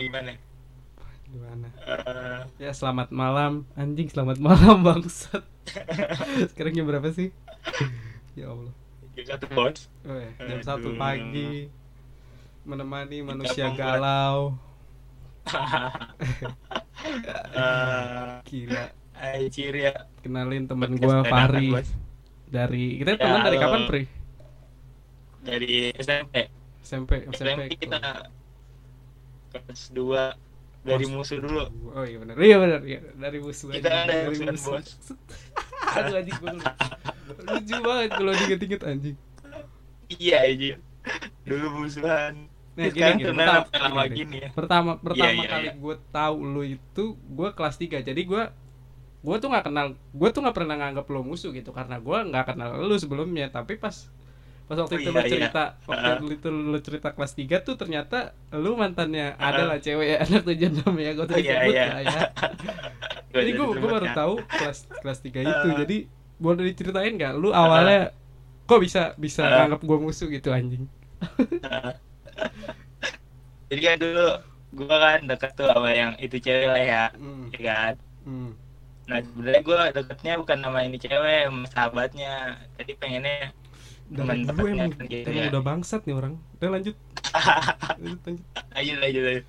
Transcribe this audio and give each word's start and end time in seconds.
gimana 0.00 0.32
Gimana? 1.26 1.68
Eh, 1.78 2.42
Ya 2.58 2.72
selamat 2.72 3.12
malam 3.12 3.62
anjing 3.72 4.08
selamat 4.08 4.42
malam 4.42 4.82
bangsat. 4.82 5.46
Sekarang 6.50 6.74
jam 6.74 6.82
berapa 6.84 7.06
sih? 7.08 7.30
ya 8.34 8.50
Allah. 8.50 8.74
jam 9.12 9.26
satu 9.28 9.46
bos 9.48 9.86
Weh, 10.02 10.26
jam 10.40 10.58
Aduh. 10.58 10.66
satu 10.66 10.88
pagi 10.96 11.70
menemani 12.62 13.22
manusia 13.22 13.68
membuat- 13.68 13.78
galau. 13.78 14.38
Eh, 17.00 18.32
Gila. 18.44 18.84
Anjir 19.14 19.74
ya 19.74 19.92
Kenalin 20.18 20.64
temen 20.64 20.96
dadakan, 20.96 21.24
Fahri 21.26 21.68
Bos. 21.70 21.88
dari 22.46 22.98
kita 22.98 23.10
Ya, 23.10 23.18
teman 23.18 23.40
dari 23.42 23.56
kapan 23.56 23.80
Pri? 23.86 24.02
dari 25.40 25.72
SMP 25.94 26.48
SMP 26.80 27.10
SMP. 27.28 27.32
SMP 27.32 27.60
kita 27.78 28.00
kelas 29.50 29.82
2 29.92 30.34
dari 30.80 31.04
Bos. 31.04 31.12
musuh 31.12 31.38
dulu 31.38 31.60
Oh 31.92 32.04
iya 32.08 32.16
benar. 32.16 32.34
Iya 32.40 32.56
benar. 32.56 32.80
Iya, 32.80 33.00
dari 33.14 33.38
musuh. 33.38 33.68
Kita 33.68 33.84
anjing. 33.84 34.00
kan 34.00 34.06
dari 34.08 34.36
musuh. 34.48 34.72
Bos. 34.80 34.88
Aduh 36.00 36.14
anjing 36.16 36.36
gua 36.38 36.52
lucu. 37.40 37.76
banget 37.80 38.10
kalau 38.10 38.32
diinget-inget 38.32 38.82
anjing. 38.82 39.16
iya 40.10 40.42
aja 40.42 40.74
dulu 41.46 41.66
musuhan 41.82 42.46
Nah, 42.70 42.86
gini, 42.86 43.02
gini, 43.18 43.24
pertama- 43.34 43.66
lama 43.76 44.02
gini, 44.06 44.14
gini 44.16 44.36
ya 44.40 44.50
Pertama 44.54 44.90
pertama 44.96 45.26
iya, 45.34 45.48
kali 45.50 45.66
iya. 45.68 45.72
gue 45.74 45.96
tahu 46.08 46.36
lu 46.40 46.62
itu 46.64 47.04
gue 47.18 47.48
kelas 47.52 47.76
3 47.76 48.00
Jadi 48.00 48.22
gue 48.24 48.42
gue 49.20 49.36
tuh 49.36 49.48
nggak 49.52 49.64
kenal 49.68 49.86
gue 49.92 50.28
tuh 50.32 50.40
nggak 50.40 50.56
pernah 50.56 50.74
nganggap 50.78 51.06
lo 51.06 51.20
musuh 51.20 51.50
gitu 51.52 51.70
karena 51.70 52.00
gue 52.00 52.18
nggak 52.30 52.44
kenal 52.54 52.78
lu 52.80 52.96
sebelumnya 52.96 53.52
tapi 53.52 53.76
pas 53.76 54.08
pas 54.70 54.78
waktu 54.78 54.94
Oh, 54.94 55.00
itu 55.02 55.10
iya, 55.10 55.18
lu 55.18 55.22
iya. 55.26 55.30
cerita 55.34 55.62
waktu 55.82 56.06
Ah. 56.06 56.36
itu 56.38 56.48
lu 56.48 56.78
cerita 56.78 57.08
kelas 57.10 57.32
3 57.34 57.58
tuh 57.58 57.74
ternyata 57.74 58.18
lu 58.54 58.78
mantannya 58.78 59.34
Ah. 59.34 59.50
adalah 59.50 59.82
cewek 59.82 60.06
ya 60.14 60.18
anak 60.22 60.42
tujuan 60.46 60.72
namanya 60.86 61.12
gue 61.18 61.26
Oh, 61.26 61.34
iya, 61.34 61.54
sebut 61.58 61.74
iya. 61.74 61.84
lah 61.90 62.00
ya 62.06 62.20
jadi 63.34 63.50
gue 63.50 63.66
gue 63.74 63.90
baru 63.90 64.08
tahu 64.14 64.34
kelas 64.46 64.78
kelas 65.02 65.18
3 65.26 65.42
itu 65.42 65.66
Ah. 65.66 65.76
jadi 65.82 65.96
boleh 66.38 66.62
diceritain 66.70 67.12
nggak 67.18 67.34
lu 67.34 67.50
awalnya 67.50 68.14
kok 68.64 68.78
bisa 68.78 69.02
bisa 69.18 69.42
Ah. 69.42 69.66
nganggap 69.66 69.82
gue 69.82 69.98
musuh 69.98 70.30
gitu 70.30 70.54
anjing 70.54 70.86
jadi 73.70 73.80
kan 73.84 73.96
dulu 73.98 74.26
gua 74.70 74.96
kan 75.02 75.18
deket 75.26 75.50
tuh 75.58 75.66
sama 75.66 75.90
yang 75.90 76.12
itu 76.18 76.36
cewek 76.38 76.66
lah 76.70 76.82
ya 76.82 77.04
hmm. 77.18 77.44
ya 77.54 77.60
kan 77.66 77.94
Hmm. 78.20 78.52
nah 79.08 79.18
sebenarnya 79.24 79.62
gua 79.64 79.80
deketnya 79.90 80.32
bukan 80.38 80.58
sama 80.60 80.78
ini 80.84 80.96
cewek 81.00 81.40
sama 81.48 81.64
sahabatnya 81.66 82.32
jadi 82.78 82.92
pengennya 83.00 83.38
Temen 84.10 84.36
dulu 84.42 84.50
dekatnya 84.50 84.74
emang, 84.74 84.90
gitu 85.06 85.28
emang 85.30 85.44
ya. 85.46 85.50
udah 85.54 85.62
bangsat 85.62 86.00
nih 86.02 86.14
orang. 86.14 86.34
Udah 86.58 86.68
lanjut. 86.74 86.96
lanjut, 88.00 88.20
lanjut. 88.26 88.44
ayo 88.74 88.94
aja 88.98 89.20
ayo 89.22 89.42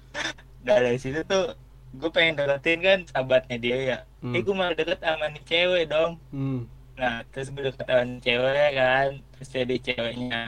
nah 0.62 0.78
dari 0.78 1.00
situ 1.02 1.18
tuh 1.26 1.58
gue 1.92 2.10
pengen 2.14 2.38
deketin 2.38 2.80
kan 2.80 3.00
sahabatnya 3.10 3.58
dia 3.58 3.78
ya 3.82 3.98
Hmm. 4.22 4.38
eh 4.38 4.46
gue 4.46 4.54
malah 4.54 4.78
deket 4.78 5.02
sama 5.02 5.26
nih 5.28 5.42
cewek 5.44 5.90
dong 5.90 6.22
Hmm. 6.30 6.70
nah 6.94 7.26
terus 7.34 7.50
gue 7.50 7.64
deket 7.66 7.82
sama 7.82 8.06
nih 8.06 8.22
cewek 8.22 8.70
kan 8.78 9.10
terus 9.34 9.50
jadi 9.50 9.76
ceweknya 9.82 10.42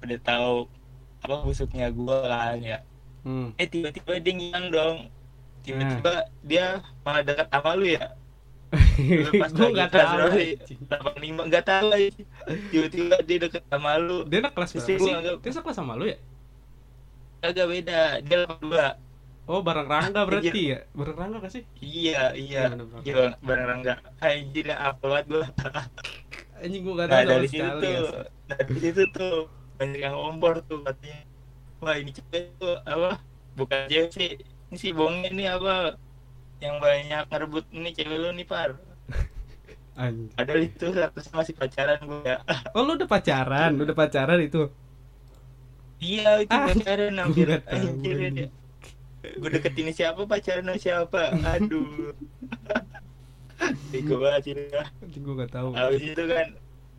udah 0.00 0.18
tahu 0.24 0.54
apa 1.20 1.34
busuknya 1.44 1.92
gue 1.92 2.18
kan 2.24 2.56
ya 2.64 2.78
Hmm. 3.20 3.52
eh 3.60 3.68
tiba-tiba 3.68 4.16
dia 4.16 4.32
ngilang 4.32 4.66
dong 4.72 4.96
tiba-tiba 5.60 6.12
dia 6.40 6.64
malah 7.04 7.20
dekat 7.20 7.46
sama 7.52 7.70
lu 7.76 7.84
ya 7.84 8.16
Gue 8.98 9.68
nggak 9.74 9.90
tahu. 9.90 10.26
anjing. 10.26 10.80
85 10.90 11.48
nggak 11.48 11.64
tahu 11.64 11.88
tiba-tiba 12.70 13.16
dia 13.22 13.38
deket 13.38 13.62
sama 13.70 13.90
lu 13.98 14.26
Dia 14.26 14.38
anak 14.42 14.52
kelas 14.56 14.70
Terus 14.72 14.84
berapa 14.86 14.90
dia 14.90 14.98
sih? 14.98 15.14
Dia 15.42 15.52
sekelas 15.54 15.76
sama 15.76 15.92
lu 15.94 16.04
ya? 16.06 16.18
agak 17.38 17.66
beda 17.70 18.00
dia 18.20 18.36
82 18.46 18.98
Oh, 19.48 19.64
bareng 19.64 19.88
Rangga 19.88 20.28
berarti 20.28 20.60
ya? 20.76 20.78
Bareng 20.92 21.16
Rangga 21.16 21.36
gak 21.40 21.52
sih? 21.56 21.64
iya 21.80 22.36
iya 22.36 22.68
Iya, 23.00 23.14
iya 23.16 23.26
beneran 23.40 23.80
enggak 23.80 23.98
anjir 24.20 24.66
apa 24.74 25.00
banget 25.00 25.26
gua 25.30 25.44
Anjing 26.58 26.82
gua 26.84 26.94
gak 27.00 27.08
tahu 27.08 27.16
nah 27.16 27.24
sama 27.24 27.32
dari 27.32 27.48
situ 27.48 27.68
tuh 27.80 27.88
ya. 27.88 28.00
dari 28.50 28.78
situ 28.82 29.02
tuh 29.14 29.34
banyak 29.78 30.00
yang 30.02 30.14
ngompor 30.18 30.54
tuh 30.66 30.78
katanya 30.82 31.18
wah 31.80 31.96
ini 31.96 32.10
cewek 32.10 32.42
tuh 32.58 32.74
apa 32.84 33.10
bukan 33.54 33.80
cewek 33.86 34.10
sih 34.10 34.28
ini 34.68 34.76
si 34.76 34.88
bongnya 34.92 35.30
ini 35.30 35.44
apa 35.46 35.96
yang 36.58 36.76
banyak 36.82 37.22
ngerebut 37.30 37.64
ini 37.72 37.88
cewek 37.94 38.18
lu 38.18 38.28
nih 38.34 38.46
par 38.46 38.70
Anjing. 39.94 40.30
padahal 40.30 40.62
itu 40.62 40.86
statusnya 40.88 41.34
masih 41.34 41.54
pacaran 41.54 41.98
gue 42.00 42.20
ya 42.22 42.36
Oh, 42.78 42.86
lu 42.86 42.94
udah 42.94 43.08
pacaran? 43.08 43.70
Udah 43.74 43.94
pacaran 43.94 44.38
itu? 44.38 44.70
iya 45.98 46.38
itu 46.38 46.54
Ah, 46.54 46.70
pacaran 46.70 47.14
hampir 47.18 47.46
nggak 47.50 47.66
anjir 47.66 48.18
ya 48.22 48.48
gue 49.18 49.48
deketin 49.50 49.90
siapa 49.90 50.22
pacaran 50.24 50.62
sama 50.64 50.78
siapa 50.78 51.22
aduh 51.34 52.14
Bego 53.90 54.22
banget 54.22 54.42
sih 54.44 54.54
ya. 54.70 54.86
Gua 55.18 55.34
gak 55.42 55.50
tahu. 55.50 55.74
Habis 55.74 56.14
itu 56.14 56.24
kan 56.24 56.46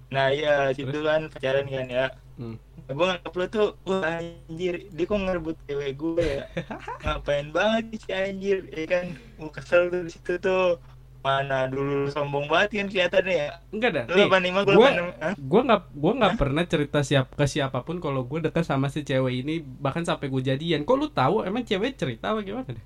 Nah 0.09 0.27
iya 0.27 0.75
situ 0.75 0.91
Terus? 0.91 1.05
kan 1.05 1.21
pacaran 1.29 1.65
kan 1.65 1.87
ya 1.87 2.07
Hmm. 2.39 2.55
Gue 2.87 3.03
nganggep 3.03 3.33
lu 3.35 3.45
tuh 3.47 3.69
Wah 3.83 4.15
anjir 4.15 4.87
Dia 4.89 5.03
kok 5.03 5.19
ngerebut 5.19 5.59
cewek 5.67 5.91
gue 5.93 6.23
ya 6.23 6.43
Ngapain 7.03 7.51
banget 7.51 7.83
nih 7.85 7.99
si 7.99 8.11
anjir 8.11 8.57
Ya 8.71 8.83
kan 8.85 9.05
Gue 9.35 9.51
kesel 9.51 9.87
tuh 9.87 10.01
di 10.03 10.11
situ 10.11 10.33
tuh 10.35 10.79
Mana 11.19 11.67
dulu 11.67 12.07
lu 12.07 12.09
sombong 12.09 12.47
banget 12.47 12.69
kan 12.79 12.87
kelihatannya 12.87 13.35
ya? 13.35 13.49
Enggak 13.75 13.91
dah. 13.91 14.03
Lu 14.07 14.15
Nih, 14.15 14.25
85 14.31 14.67
gue 14.67 14.75
gua 14.75 14.89
86 14.89 15.23
Hah? 15.23 15.33
gua 15.35 15.61
nggak 15.67 15.81
gua 15.91 16.11
nggak 16.15 16.33
pernah 16.39 16.63
cerita 16.63 16.99
siap 17.03 17.27
ke 17.35 17.45
siapa 17.45 17.79
pun 17.83 17.99
kalau 17.99 18.23
gue 18.23 18.39
dekat 18.39 18.63
sama 18.63 18.87
si 18.87 19.03
cewek 19.03 19.43
ini 19.43 19.59
bahkan 19.59 20.07
sampai 20.07 20.31
gue 20.31 20.41
jadian. 20.41 20.87
Kok 20.87 20.95
lu 20.95 21.07
tahu 21.11 21.43
emang 21.43 21.67
cewek 21.67 21.99
cerita 21.99 22.31
apa 22.31 22.39
gimana 22.41 22.71
deh? 22.71 22.85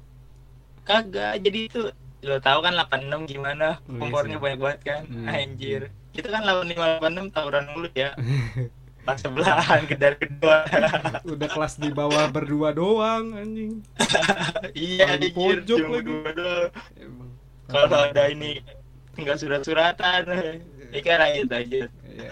Kagak 0.83 1.39
jadi 1.39 1.59
itu 1.69 1.81
Lo 2.23 2.39
tau 2.39 2.63
kan 2.63 2.71
86 2.71 3.27
gimana? 3.27 3.83
Oh, 3.83 3.99
iya 3.99 3.99
Kompornya 3.99 4.38
banyak 4.39 4.59
banget 4.63 4.81
kan? 4.88 5.01
Hmm. 5.11 5.27
Anjir. 5.27 5.91
Itu 6.15 6.27
kan 6.31 6.41
85 6.47 7.03
86 7.03 7.35
tawuran 7.35 7.63
mulu 7.75 7.89
ya. 7.91 8.15
Pas 9.05 9.19
sebelahan 9.19 9.83
kedar 9.83 10.15
kedua. 10.15 10.63
Udah 11.35 11.50
kelas 11.51 11.75
di 11.75 11.91
bawah 11.91 12.31
berdua 12.31 12.71
doang 12.71 13.35
anjing. 13.35 13.83
Iya 14.73 15.19
Di 15.19 15.35
anjir 15.35 15.67
pojok 15.67 15.79
lagi. 15.83 15.91
berdua 15.91 16.29
doang. 16.31 16.71
emang 16.95 17.29
Kalau 17.73 18.00
ada 18.06 18.23
ini 18.29 18.61
Tinggal 19.13 19.38
surat-suratan. 19.38 20.22
Ikan 20.94 21.19
aja 21.22 21.41
aja 21.41 21.66
Iya, 21.66 21.88
iya. 22.13 22.29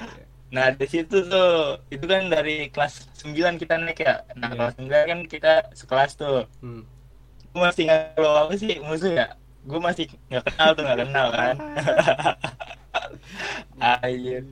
Nah 0.54 0.70
di 0.76 0.86
situ 0.86 1.26
tuh 1.26 1.82
Itu 1.90 2.06
kan 2.06 2.30
dari 2.30 2.70
kelas 2.70 3.10
9 3.26 3.58
kita 3.58 3.82
naik 3.82 4.06
ya. 4.06 4.22
Nah 4.38 4.54
Iya. 4.54 4.58
kelas 4.58 4.74
9 4.78 5.10
kan 5.10 5.20
kita 5.26 5.54
sekelas 5.74 6.12
tuh. 6.18 6.46
Hmm. 6.62 6.86
Gue 7.52 7.62
masih 7.62 7.84
nggak 7.90 8.16
tahu 8.16 8.36
apa 8.38 8.54
sih 8.56 8.74
musuh 8.80 9.12
ya? 9.12 9.28
Gue 9.66 9.80
masih 9.82 10.06
nggak 10.30 10.44
kenal 10.48 10.70
tuh 10.78 10.84
nggak 10.86 11.00
kenal 11.06 11.28
kan? 11.34 11.56
Anjir 13.82 14.44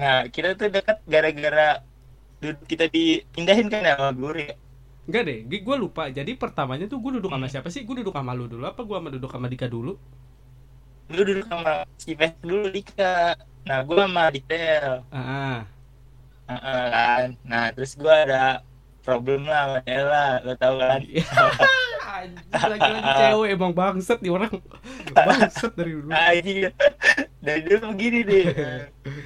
Nah 0.00 0.24
kita 0.32 0.56
tuh 0.56 0.72
dekat 0.72 0.98
gara-gara 1.04 1.84
kita 2.64 2.88
dipindahin 2.88 3.68
kan 3.68 3.84
ya 3.84 4.00
sama 4.00 4.16
guru 4.16 4.40
ya 4.40 4.56
Enggak 5.10 5.26
deh, 5.26 5.42
gue 5.42 5.76
lupa. 5.76 6.06
Jadi 6.06 6.38
pertamanya 6.38 6.86
tuh 6.86 7.02
gue 7.02 7.18
duduk 7.18 7.34
sama 7.34 7.50
siapa 7.50 7.66
sih? 7.66 7.82
Gue 7.82 7.98
duduk 7.98 8.14
sama 8.14 8.30
lu 8.30 8.46
dulu. 8.46 8.62
Apa 8.62 8.86
gue 8.86 8.94
sama 8.94 9.10
duduk 9.10 9.26
sama 9.34 9.50
Dika 9.50 9.66
dulu? 9.66 9.98
Lu 11.10 11.22
duduk 11.26 11.50
sama 11.50 11.82
si 11.98 12.14
Ves 12.14 12.38
dulu 12.38 12.70
Dika. 12.70 13.34
Nah 13.66 13.82
gue 13.82 13.98
sama 13.98 14.30
Diktel 14.30 15.02
Ah, 15.10 15.66
Heeh, 16.46 16.84
kan? 16.94 17.28
Nah 17.42 17.74
terus 17.74 17.98
gue 17.98 18.14
ada 18.14 18.62
problem 19.02 19.50
lah 19.50 19.66
sama 19.66 19.80
Ella 19.90 20.26
Lo 20.46 20.54
tau 20.54 20.78
kan? 20.78 21.02
Anjing, 22.10 22.42
lagi-lagi 22.52 23.10
cewek 23.16 23.48
emang 23.54 23.72
bangsat 23.74 24.18
nih 24.22 24.30
orang. 24.34 24.52
Bangsat 25.10 25.72
dari 25.74 25.92
dulu. 25.98 26.10
Anjir 26.30 26.70
Dari 27.42 27.60
dulu 27.66 27.98
begini 27.98 28.20
deh. 28.22 28.46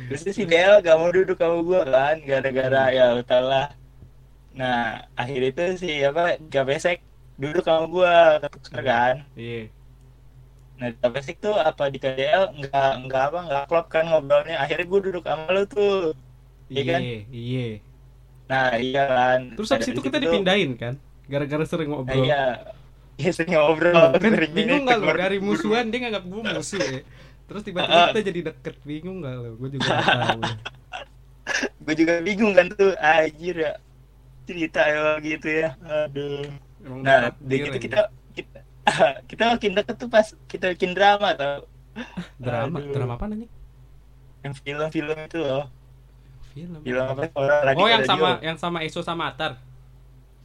Terus 0.08 0.22
si 0.32 0.48
Del 0.48 0.80
gak 0.80 0.96
mau 0.96 1.12
duduk 1.12 1.36
sama 1.36 1.60
gue 1.60 1.80
kan 1.92 2.16
Gara-gara 2.24 2.82
ya 2.88 3.12
lo 3.12 3.20
tau 3.20 3.44
lah 3.44 3.68
Nah 4.58 4.76
akhir 5.20 5.40
itu 5.50 5.62
si 5.82 5.88
apa 6.08 6.20
Gak 6.52 6.64
besek 6.70 6.96
duduk 7.40 7.62
sama 7.66 7.84
gue 7.94 8.12
ketukar 8.42 8.82
kan? 8.90 9.14
Iya. 9.34 9.68
Nah 10.78 10.88
di 10.90 10.98
Pesik 11.14 11.36
tuh 11.44 11.54
apa 11.54 11.84
di 11.92 11.98
KDL 12.02 12.42
nggak 12.58 12.90
nggak 13.06 13.22
apa 13.30 13.38
nggak 13.46 13.62
klop 13.70 13.86
kan 13.94 14.04
ngobrolnya. 14.10 14.56
Akhirnya 14.62 14.86
gue 14.90 15.00
duduk 15.06 15.22
sama 15.26 15.50
lo 15.54 15.62
tuh. 15.70 16.14
Iya 16.70 16.82
kan? 16.90 17.00
Iya, 17.02 17.18
iya. 17.30 17.66
nah 18.50 18.66
iya 18.76 19.02
kan. 19.08 19.40
Terus 19.56 19.68
habis 19.72 19.88
itu 19.90 20.00
kita 20.04 20.16
situ- 20.18 20.24
dipindahin 20.30 20.70
kan? 20.82 20.94
Gara-gara 21.30 21.64
sering 21.64 21.88
Nah, 21.90 21.94
ngobrol. 22.02 22.24
iya. 22.26 22.42
Iya 23.20 23.30
sering 23.36 23.52
ngobrol. 23.54 23.94
Kan? 24.18 24.30
Sering 24.34 24.52
bingung 24.58 24.82
nggak 24.86 24.98
lo 25.00 25.12
dari 25.14 25.38
musuhan 25.38 25.84
dia 25.90 25.98
nganggap 26.02 26.24
gue 26.26 26.42
musuh 26.42 26.82
ya. 26.82 27.00
Terus 27.48 27.62
tiba-tiba 27.66 28.00
kita 28.10 28.20
jadi 28.28 28.40
deket. 28.52 28.74
Bingung 28.82 29.16
nggak 29.22 29.34
lo 29.42 29.50
gue 29.60 29.68
juga 29.78 29.88
tahu. 30.02 30.40
Gue 31.84 31.94
juga 32.00 32.14
bingung 32.24 32.52
kan 32.56 32.66
tuh. 32.72 32.92
Anjir 32.98 33.54
ya 33.60 33.72
cerita 34.48 34.80
ya 34.84 35.02
gitu 35.24 35.46
ya 35.48 35.68
aduh 35.80 36.44
Emang 36.84 37.00
nah 37.06 37.32
di 37.40 37.56
gitu 37.64 37.78
kita 37.80 37.98
kita 38.36 38.58
kita 39.30 39.42
makin 39.56 39.72
deket 39.78 39.96
tuh 40.00 40.08
pas 40.12 40.26
kita 40.50 40.64
bikin 40.76 40.92
drama 40.96 41.28
tau 41.36 41.64
drama 42.38 42.78
Aduh. 42.80 42.92
drama 42.94 43.12
apa 43.18 43.26
nih 43.30 43.48
yang 44.44 44.54
film-film 44.56 45.18
itu 45.26 45.38
loh 45.40 45.64
film 46.52 46.80
film 46.84 47.04
apa 47.12 47.22
orang 47.34 47.62
lagi 47.68 47.82
oh 47.82 47.88
yang 47.88 48.02
pada 48.04 48.10
sama 48.10 48.28
yang 48.46 48.56
sama 48.60 48.78
Eso 48.86 49.00
sama 49.02 49.24
Atar 49.32 49.52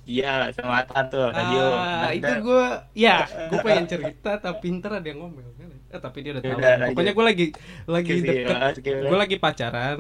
iya 0.10 0.50
sama 0.58 0.74
Atta 0.82 1.00
tuh 1.12 1.30
radio 1.30 1.60
Ah, 1.76 2.10
itu 2.18 2.32
gue, 2.42 2.66
ya, 2.98 3.30
gue 3.50 3.60
pengen 3.62 3.86
cerita 3.86 4.30
tapi 4.42 4.58
pinter 4.64 4.92
ada 4.98 5.06
yang 5.06 5.20
ngomel. 5.22 5.46
Eh, 5.94 6.00
tapi 6.02 6.18
dia 6.26 6.32
udah 6.38 6.44
tahu. 6.46 6.58
Udah. 6.62 6.74
Pokoknya 6.90 7.12
gue 7.18 7.26
lagi 7.30 7.46
lagi 7.86 8.14
deket, 8.22 8.58
ah, 8.58 8.72
skip. 8.74 8.96
gue 9.06 9.18
lagi 9.18 9.36
pacaran, 9.38 10.00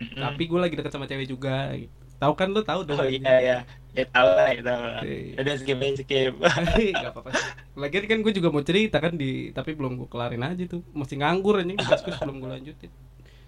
Mm-mm. 0.00 0.20
tapi 0.22 0.42
gue 0.50 0.60
lagi 0.60 0.74
deket 0.78 0.92
sama 0.94 1.06
cewek 1.10 1.28
juga. 1.28 1.72
gitu. 1.76 1.99
Tahu 2.20 2.32
kan 2.34 2.48
lu 2.48 2.60
tahu 2.62 2.80
dong. 2.84 2.96
oh 2.96 3.08
iya 3.08 3.34
ya 3.40 3.58
ya 3.90 4.04
tahu 4.06 4.28
lah 4.30 4.48
ya 4.48 4.62
tahu 4.62 4.82
lah 4.84 5.02
Iya. 5.02 5.34
udah 5.40 5.54
skip 5.56 5.78
aja 5.78 5.96
skip 5.98 6.34
Gak 6.94 7.10
apa-apa 7.10 7.28
sih. 7.32 7.46
Lagian 7.74 8.04
kan 8.06 8.18
gue 8.20 8.32
juga 8.32 8.48
mau 8.48 8.60
cerita 8.60 8.96
kan 8.96 9.12
di 9.12 9.50
tapi 9.50 9.72
belum 9.72 9.96
gue 9.96 10.06
kelarin 10.06 10.44
aja 10.44 10.62
tuh. 10.68 10.84
Masih 10.92 11.16
nganggur 11.16 11.58
anjing 11.58 11.74
di 11.74 11.82
kaskus 11.82 12.14
belum 12.18 12.36
gue 12.38 12.50
lanjutin. 12.52 12.92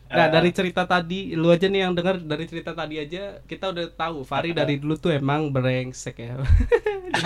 Nah, 0.09 0.29
dari 0.29 0.51
cerita 0.51 0.85
tadi 0.85 1.33
lu 1.33 1.49
aja 1.49 1.65
nih 1.65 1.81
yang 1.83 1.93
dengar 1.93 2.19
dari 2.19 2.45
cerita 2.45 2.73
tadi 2.73 2.99
aja 2.99 3.41
kita 3.43 3.71
udah 3.71 3.87
tahu 3.91 4.21
Fari 4.23 4.53
dari 4.53 4.77
dulu 4.77 4.99
tuh 4.99 5.09
emang 5.11 5.49
brengsek 5.49 6.17
ya. 6.19 6.37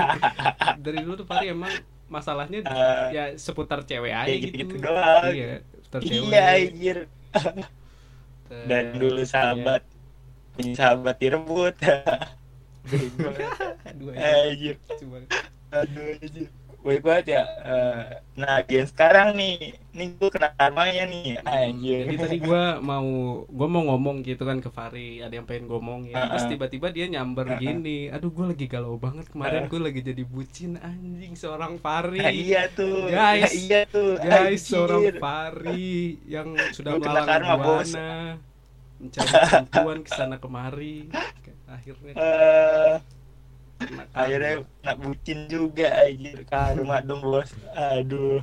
dari 0.78 0.98
dulu 1.00 1.14
tuh 1.16 1.26
Fari 1.26 1.50
emang 1.50 1.72
masalahnya 2.06 2.62
Ah. 2.64 3.10
ya 3.10 3.34
seputar 3.34 3.82
cewek 3.82 4.12
aja 4.12 4.26
Ya, 4.26 4.36
gitu. 4.36 4.46
gitu-gitu 4.52 4.74
doang. 4.78 5.24
Iya, 5.26 5.66
seputar 5.80 6.00
cewek. 6.00 6.22
iya 6.22 6.42
anjir 6.54 6.98
dan 8.62 8.84
dulu 8.94 9.22
sahabat 9.24 9.82
punya 10.56 10.72
sahabat 10.74 11.16
direbut 11.16 11.74
Bego. 12.86 13.30
iya. 13.34 13.50
Aduh, 13.84 14.10
anjir 14.14 14.76
aduh 15.68 16.06
anjir 16.16 16.48
baik 16.78 17.02
banget 17.02 17.34
ya 17.34 17.42
Eh, 17.66 18.02
nah 18.38 18.62
game 18.62 18.86
sekarang 18.86 19.34
nih 19.34 19.74
nih 19.90 20.14
gue 20.14 20.30
kena 20.30 20.54
karmanya 20.54 21.02
nih 21.04 21.34
anjir 21.42 22.06
Jadi 22.06 22.14
tadi 22.14 22.36
gua 22.38 22.78
mau 22.78 23.02
gua 23.50 23.66
mau 23.66 23.82
ngomong 23.90 24.22
gitu 24.22 24.46
kan 24.46 24.62
ke 24.62 24.70
Fari, 24.70 25.18
ada 25.18 25.34
yang 25.34 25.42
pengen 25.42 25.66
ngomong 25.66 26.06
ya. 26.06 26.30
Terus 26.30 26.38
Ah, 26.38 26.46
ah. 26.46 26.50
tiba-tiba 26.54 26.86
dia 26.94 27.10
nyamber 27.10 27.50
Ah, 27.50 27.52
ah. 27.52 27.58
gini. 27.58 28.06
Aduh, 28.06 28.30
gua 28.30 28.54
lagi 28.54 28.70
galau 28.70 28.94
banget 28.96 29.26
kemarin 29.26 29.66
Ah. 29.66 29.66
gua 29.66 29.80
lagi 29.82 29.98
jadi 29.98 30.22
bucin 30.22 30.78
anjing 30.78 31.34
seorang 31.34 31.74
Fari. 31.82 32.22
Nah, 32.22 32.30
iya 32.30 32.70
tuh 32.70 33.10
Guys. 33.10 33.42
Nah, 33.42 33.50
iya 33.50 33.80
tuh 33.84 34.10
Guys, 34.14 34.30
anjir. 34.46 34.62
seorang 34.62 35.02
Fari 35.18 35.90
yang 36.24 36.48
sudah 36.70 36.92
melalang 36.94 37.42
buana 37.58 38.38
mencari 38.98 39.28
perempuan 39.28 39.98
ke 40.00 40.10
sana 40.10 40.36
kemari. 40.36 41.08
Akhirnya 41.66 42.12
Eh, 42.12 42.94
kena 43.76 44.04
karma. 44.04 44.16
akhirnya 44.16 44.52
nak 44.80 44.96
bucin 44.98 45.38
juga 45.46 45.88
anjir 46.00 46.38
karma 46.44 46.96
dong 47.00 47.20
bos 47.20 47.50
aduh 47.70 48.40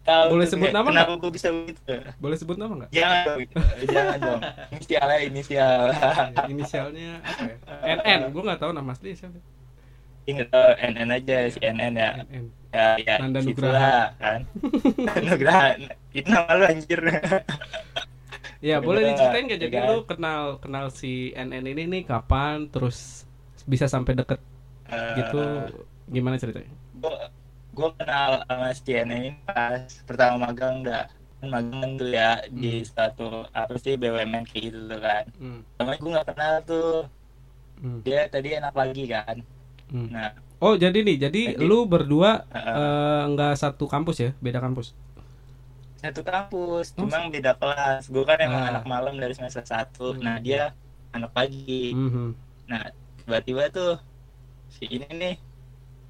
Tahu 0.00 0.26
Boleh 0.32 0.48
sebut 0.48 0.64
nggak, 0.64 0.74
nama 0.74 0.88
kenapa 0.88 1.12
gue 1.14 1.30
bisa 1.30 1.48
begitu 1.48 1.94
boleh 2.16 2.34
sebut 2.34 2.56
nama 2.56 2.72
nggak? 2.74 2.90
jangan 2.90 3.18
dong 3.22 3.38
jangan 3.86 4.16
dong 4.18 4.40
inisialnya 4.72 5.18
inisial 5.22 5.80
Ya, 5.92 6.10
Inisialnya 6.48 7.10
apa 7.20 7.42
ya? 7.44 7.56
NN. 7.94 8.18
Gua 8.32 8.42
nggak 8.42 8.58
tahu 8.58 8.72
nama 8.72 8.90
asli 8.90 9.12
siapa. 9.12 9.36
ingat 10.24 10.48
NN 10.82 11.08
aja 11.10 11.36
si 11.46 11.60
NN 11.60 11.92
ya 11.94 12.10
NN. 12.18 12.44
ya 12.68 12.86
ya 12.98 13.14
Nanda 13.18 13.40
situlah, 13.40 14.12
kan 14.18 14.40
Nugraha 15.24 15.76
itu 16.10 16.26
nama 16.26 16.52
lu 16.52 16.64
anjir 16.66 17.00
Ya, 18.58 18.82
boleh 18.82 19.06
Udah, 19.06 19.10
diceritain 19.14 19.44
gak 19.46 19.60
jadi 19.62 19.76
lu 19.86 20.02
kenal 20.02 20.58
kenal 20.58 20.90
si 20.90 21.30
NN 21.30 21.62
ini 21.64 21.82
nih 21.86 22.02
kapan? 22.04 22.66
Terus 22.66 23.22
bisa 23.64 23.86
sampai 23.86 24.14
deket 24.14 24.42
gitu? 25.14 25.38
Gimana 26.06 26.36
ceritanya? 26.36 26.72
gue 27.70 27.90
kenal 27.94 28.42
sama 28.42 28.74
si 28.74 28.90
NN 28.90 29.10
ini 29.14 29.30
pas 29.46 29.86
pertama 30.02 30.50
magang 30.50 30.82
dah 30.82 31.06
kan 31.38 31.46
magang 31.46 31.94
tuh 31.94 32.10
ya 32.10 32.42
di 32.50 32.82
Hmm. 32.82 32.86
suatu 32.90 33.46
apa 33.54 33.78
sih 33.78 33.94
BUMN 33.94 34.42
kayak 34.42 34.62
gitu 34.66 34.78
tuh 34.90 34.98
kan. 34.98 35.24
Hmm. 35.38 35.60
gue 35.78 36.10
nggak 36.10 36.26
kenal 36.26 36.54
tuh. 36.66 37.06
Hmm, 37.78 38.02
dia 38.02 38.26
tadi 38.26 38.58
enak 38.58 38.74
lagi 38.74 39.06
kan. 39.06 39.36
Hmm. 39.88 40.10
nah. 40.10 40.34
Oh, 40.58 40.74
jadi 40.74 41.06
nih, 41.06 41.16
jadi 41.22 41.42
Jadi- 41.54 41.62
lu 41.62 41.86
berdua 41.86 42.42
eh, 42.50 43.22
nggak 43.30 43.54
satu 43.54 43.86
kampus 43.86 44.18
ya, 44.18 44.30
beda 44.42 44.58
kampus. 44.58 44.90
Satu 45.98 46.22
kampus 46.22 46.94
Oh, 46.94 47.04
cuma 47.04 47.26
beda 47.26 47.52
kelas 47.54 48.06
gue 48.06 48.22
kan 48.22 48.38
emang 48.38 48.62
Ah. 48.62 48.70
anak 48.72 48.84
malam 48.84 49.14
dari 49.14 49.34
semester 49.34 49.62
satu 49.62 50.14
Hmm. 50.14 50.22
nah 50.22 50.36
dia 50.38 50.70
anak 51.10 51.30
pagi 51.32 51.90
Mhm. 51.90 52.26
nah 52.66 52.86
tiba-tiba 53.18 53.66
tuh 53.68 53.98
si 54.68 54.86
ini 54.86 55.08
nih 55.10 55.34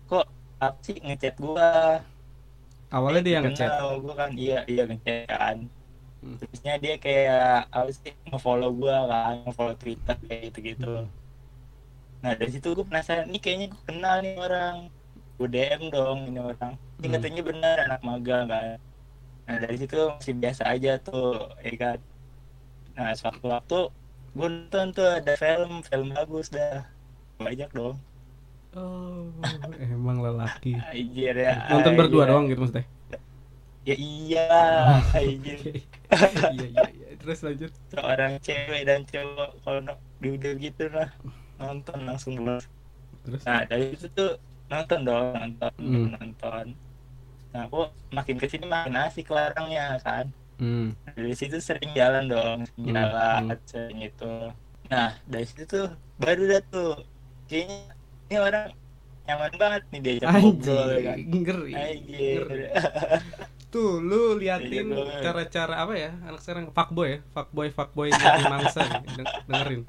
kok 0.05 0.29
apa 0.58 0.76
sih 0.82 0.99
ngechat 0.99 1.35
gua 1.37 2.02
Awalnya 2.88 3.20
dia 3.20 3.35
yang 3.38 3.44
ngechat. 3.49 3.69
gue 4.00 4.14
kan 4.14 4.31
iya 4.35 4.58
iya 4.64 4.82
ngechat 4.85 5.25
kan 5.26 5.56
Hmm. 6.19 6.35
terusnya 6.37 6.75
dia 6.76 6.94
kayak 6.96 7.70
apa 7.70 7.90
sih 7.90 8.11
nge-follow 8.26 8.75
gua 8.75 9.06
kan 9.06 9.35
nge-follow 9.44 9.75
Twitter 9.75 10.17
kayak 10.20 10.40
gitu 10.50 10.58
gitu 10.67 10.93
Hmm. 10.99 11.08
nah 12.19 12.35
dari 12.35 12.50
situ 12.50 12.69
gue 12.69 12.82
penasaran 12.82 13.31
nih 13.31 13.38
kayaknya 13.38 13.67
gue 13.70 13.82
kenal 13.87 14.17
nih 14.19 14.35
orang 14.37 14.76
gue 15.38 15.49
DM 15.49 15.82
dong 15.88 16.19
ini 16.26 16.38
orang 16.43 16.75
ini 16.99 17.06
Hmm. 17.06 17.14
katanya 17.14 17.43
benar 17.46 17.76
anak 17.87 18.00
magang 18.02 18.46
kan 18.46 18.76
nah 19.49 19.56
dari 19.59 19.77
situ 19.77 19.97
masih 20.12 20.35
biasa 20.37 20.62
aja 20.69 20.93
tuh 21.00 21.49
ya 21.59 21.73
kan 21.75 21.99
nah 22.93 23.11
sewaktu-waktu 23.11 23.79
gue 24.31 24.49
nonton 24.49 24.87
tuh 24.93 25.09
ada 25.09 25.33
film 25.35 25.81
film 25.83 26.12
bagus 26.12 26.49
dah 26.49 26.85
banyak 27.39 27.71
dong 27.73 27.97
Oh, 28.69 29.33
emang 29.81 30.21
lelaki. 30.21 30.77
Anjir 30.77 31.33
ya 31.33 31.56
Nonton 31.73 31.97
berdua 31.97 32.23
anjir. 32.23 32.31
doang 32.31 32.45
gitu 32.47 32.61
maksudnya. 32.61 32.85
ya 33.83 33.97
iya 33.97 34.49
anjir 35.17 35.59
Iya, 36.53 36.67
iya, 36.69 36.85
iya. 36.93 37.09
Terus 37.17 37.39
lanjut. 37.41 37.73
seorang 37.89 38.37
cewek 38.39 38.83
dan 38.85 39.00
cowok 39.03 39.50
kalau 39.65 39.81
udah 40.21 40.53
gitu 40.55 40.85
lah 40.89 41.09
nonton 41.56 41.99
langsung 42.05 42.37
lulus 42.37 42.69
Terus 43.25 43.41
nah 43.43 43.65
dari 43.65 43.97
itu 43.97 44.05
tuh 44.12 44.37
nonton 44.69 45.00
dong 45.03 45.27
nonton 45.33 45.73
Hmm. 45.81 46.06
nonton 46.12 46.65
nah 47.55 47.67
aku 47.67 47.89
makin 48.12 48.37
ke 48.37 48.47
sini 48.50 48.67
makin 48.69 48.97
asik 48.99 49.29
larangnya 49.33 49.97
kan 50.05 50.27
hmm. 50.61 50.95
Dari 51.17 51.35
situ 51.35 51.59
sering 51.59 51.91
jalan 51.97 52.29
dong 52.29 52.59
sering 52.69 52.93
Hmm, 52.93 52.95
jalan 52.95 53.41
hmm. 53.49 53.59
sering 53.67 53.99
itu 54.05 54.35
nah 54.89 55.12
dari 55.29 55.45
situ 55.45 55.65
tuh 55.69 55.89
baru 56.17 56.43
dah 56.49 56.62
tuh 56.73 56.93
kayaknya 57.49 57.93
ini 58.29 58.37
orang 58.41 58.67
nyaman 59.29 59.53
banget 59.61 59.83
nih 59.93 60.00
diajak 60.00 60.29
ngobrol 60.33 60.89
ya 60.89 61.00
kan 61.05 61.19
ngeri. 61.21 61.73
Anjir. 61.77 62.43
Ngeri. 62.49 62.65
Tuh, 63.69 64.00
lu 64.00 64.41
liatin 64.41 64.89
Iya, 64.89 65.21
cara-cara 65.21 65.85
apa 65.85 65.93
ya? 65.93 66.17
Anak 66.25 66.41
sekarang 66.41 66.73
fuckboy 66.73 67.09
ya, 67.12 67.19
fuckboy 67.37 67.69
fuckboy 67.69 68.09
nyari 68.09 68.45
mangsa 68.49 68.81
nih. 68.89 69.00
Dengerin. 69.45 69.83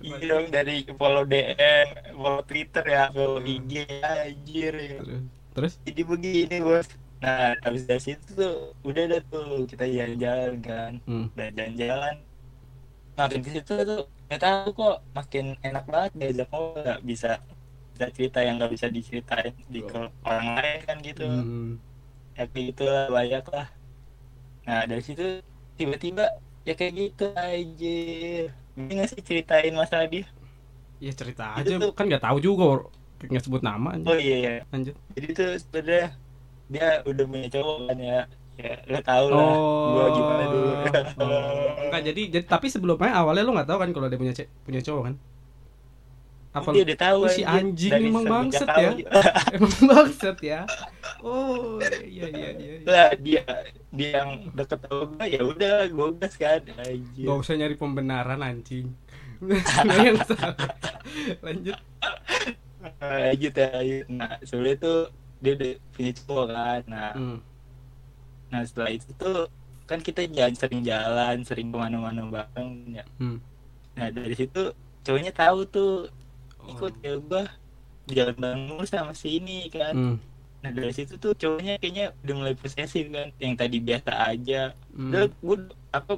Iya 0.00 0.16
dong 0.24 0.46
dari 0.48 0.88
follow 0.96 1.28
DM, 1.28 2.16
follow 2.16 2.42
Twitter 2.48 2.84
ya, 2.88 3.12
follow. 3.12 3.44
IG 3.44 3.84
anjir 4.00 4.72
ya. 4.72 4.98
Terus 5.54 5.78
Jadi 5.86 6.02
begini 6.02 6.56
bos. 6.60 6.88
Nah 7.22 7.56
habis 7.64 7.88
dari 7.88 8.02
situ 8.02 8.26
tuh 8.36 8.74
udah 8.84 9.04
dah 9.08 9.20
tuh 9.32 9.64
kita 9.64 9.84
jalan-jalan 9.88 10.54
kan, 10.60 10.92
hmm. 11.08 11.26
udah 11.32 11.48
jalan-jalan. 11.56 12.14
Makin 13.14 13.40
ke 13.46 13.50
situ 13.54 13.72
tuh 13.86 14.02
nggak 14.28 14.40
tahu 14.42 14.68
kok 14.74 14.96
makin 15.14 15.44
enak 15.62 15.84
banget 15.86 16.10
diajak 16.18 16.46
ngobrol 16.50 16.82
nggak 16.82 17.00
bisa 17.06 17.30
bisa 17.94 18.06
cerita 18.10 18.38
yang 18.42 18.58
nggak 18.58 18.72
bisa 18.74 18.86
diceritain 18.90 19.54
di 19.70 19.80
ke 19.86 19.98
orang 20.26 20.46
lain 20.58 20.78
kan 20.84 20.96
gitu. 21.00 21.24
Hmm. 21.24 21.78
Ya 22.34 22.44
kayak 22.50 22.64
gitu 22.74 22.82
lah 22.90 23.06
banyak 23.08 23.44
lah. 23.54 23.66
Nah 24.66 24.82
dari 24.90 25.02
situ 25.04 25.40
tiba-tiba 25.78 26.26
ya 26.66 26.74
kayak 26.74 26.92
gitu 26.98 27.24
aja. 27.32 27.96
Bisa 28.74 28.90
nggak 28.90 29.08
sih 29.14 29.22
ceritain 29.22 29.74
masalah 29.78 30.06
dia? 30.10 30.26
Ya 30.98 31.12
cerita 31.14 31.54
Itu 31.62 31.70
aja, 31.70 31.74
tuh- 31.88 31.94
kan 31.94 32.04
nggak 32.10 32.24
tahu 32.26 32.38
juga 32.42 32.64
nggak 33.30 33.44
sebut 33.44 33.62
nama 33.64 33.96
Oh 34.04 34.14
aja. 34.14 34.20
iya 34.20 34.36
iya. 34.36 34.52
Lanjut. 34.72 34.94
jadi 35.14 35.28
tuh 35.32 35.50
sebenarnya 35.60 36.06
dia 36.68 36.86
udah 37.04 37.24
punya 37.28 37.48
cowok 37.52 37.76
kan 37.88 37.98
ya 38.00 38.20
ya 38.54 38.72
lo 38.86 38.98
tau 39.02 39.26
lah 39.34 39.52
gua 39.90 40.04
gimana 40.14 40.44
dulu 40.46 40.70
oh. 40.70 41.90
Enggak 41.90 42.02
jadi, 42.06 42.22
jadi 42.38 42.44
tapi 42.46 42.66
sebelumnya 42.70 43.10
awalnya 43.14 43.42
lu 43.42 43.52
nggak 43.54 43.68
tahu 43.68 43.78
kan 43.82 43.90
kalau 43.90 44.06
dia 44.06 44.18
punya 44.18 44.34
punya 44.62 44.80
cowok 44.82 45.02
kan? 45.10 45.14
Apa 46.54 46.70
dia 46.70 46.86
udah 46.86 46.98
tahu 47.02 47.18
Oh, 47.26 47.30
si 47.34 47.42
anjing 47.42 47.90
emang 47.90 48.24
bangset 48.30 48.68
ya? 48.70 48.90
emang 49.58 49.74
bangsat 49.90 50.38
ya? 50.38 50.60
Oh, 51.18 51.82
iya 52.06 52.30
iya 52.30 52.48
iya. 52.54 52.78
iya. 52.78 52.86
lah 52.86 53.10
dia 53.18 53.42
dia 53.90 54.22
yang 54.22 54.54
deket 54.54 54.78
sama 54.86 55.02
gua 55.10 55.24
ya 55.26 55.40
udah 55.42 55.74
gua 55.90 56.08
gas 56.14 56.38
kan 56.38 56.62
anjir 56.78 57.26
Gak 57.26 57.36
usah 57.42 57.54
nyari 57.58 57.74
pembenaran 57.74 58.38
anjing. 58.38 58.94
Lu 61.42 61.74
Lanjut. 62.84 63.20
lanjut 63.22 63.52
ya 63.54 63.66
lanjut. 63.72 64.04
nah 64.10 64.32
sebenarnya 64.40 64.78
tuh 64.78 64.98
dia 65.40 65.52
udah 65.54 65.72
punya 65.90 66.10
cowok 66.14 66.46
kan 66.48 66.80
nah 66.86 67.12
Hmm. 67.12 67.38
nah 68.48 68.60
setelah 68.62 68.90
itu 68.90 69.08
tuh 69.14 69.48
kan 69.84 69.98
kita 69.98 70.24
jalan 70.26 70.54
sering 70.54 70.80
jalan 70.80 71.36
sering 71.42 71.68
ke 71.68 71.76
mana-mana 71.76 72.20
bareng 72.24 72.72
ya 72.92 73.04
Hmm. 73.16 73.38
nah 73.92 74.08
dari 74.08 74.34
situ 74.34 74.72
cowoknya 75.02 75.32
tahu 75.32 75.58
tuh 75.66 75.92
ikut 76.66 76.92
Oh. 76.94 77.02
ya 77.02 77.14
gua 77.18 77.44
jalan 78.06 78.36
bareng 78.36 78.62
sama 78.84 79.12
si 79.12 79.38
ini 79.38 79.68
kan 79.68 79.94
Hmm. 79.94 80.16
Nah 80.60 80.72
dari 80.72 80.92
situ 80.92 81.16
tuh 81.16 81.32
cowoknya 81.32 81.76
kayaknya 81.76 82.16
udah 82.20 82.34
mulai 82.34 82.54
posesif 82.54 83.04
kan 83.08 83.28
Yang 83.36 83.54
tadi 83.58 83.76
biasa 83.78 84.12
aja 84.26 84.72
Hmm. 84.90 85.08
Udah 85.08 85.22
gue 85.28 85.56
apa 85.90 86.12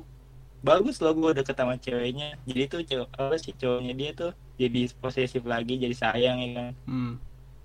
bagus 0.66 0.99
loh 0.99 1.14
gue 1.14 1.30
deket 1.32 1.54
sama 1.54 1.78
ceweknya. 1.78 2.35
Jadi 2.42 2.62
tuh 2.66 2.80
cowok 2.82 3.08
apa 3.14 3.37
sih 3.38 3.54
cowoknya 3.54 3.92
dia 3.94 4.11
tuh 4.12 4.30
jadi 4.58 4.80
posesif 4.99 5.46
lagi 5.46 5.78
jadi 5.78 5.94
sayang 5.94 6.37
ya 6.42 6.50
kan? 6.52 6.68
Hmm. 6.85 7.14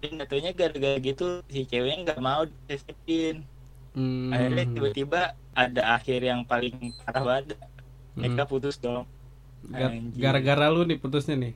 dan 0.02 0.18
katanya 0.18 0.50
gara-gara 0.52 0.98
gitu 0.98 1.46
si 1.46 1.62
ceweknya 1.64 1.98
nggak 2.04 2.20
mau 2.20 2.42
diposesifin 2.46 3.46
Hmm. 3.92 4.32
akhirnya 4.32 4.66
tiba-tiba 4.72 5.22
ada 5.52 5.82
akhir 5.94 6.20
yang 6.22 6.42
paling 6.42 6.74
parah 7.02 7.22
banget. 7.22 7.60
Mereka 8.14 8.44
Hmm. 8.44 8.50
putus 8.50 8.78
dong. 8.78 9.04
Gara-gara 10.16 10.66
lu 10.70 10.82
nih 10.84 10.98
putusnya 10.98 11.36
nih? 11.36 11.54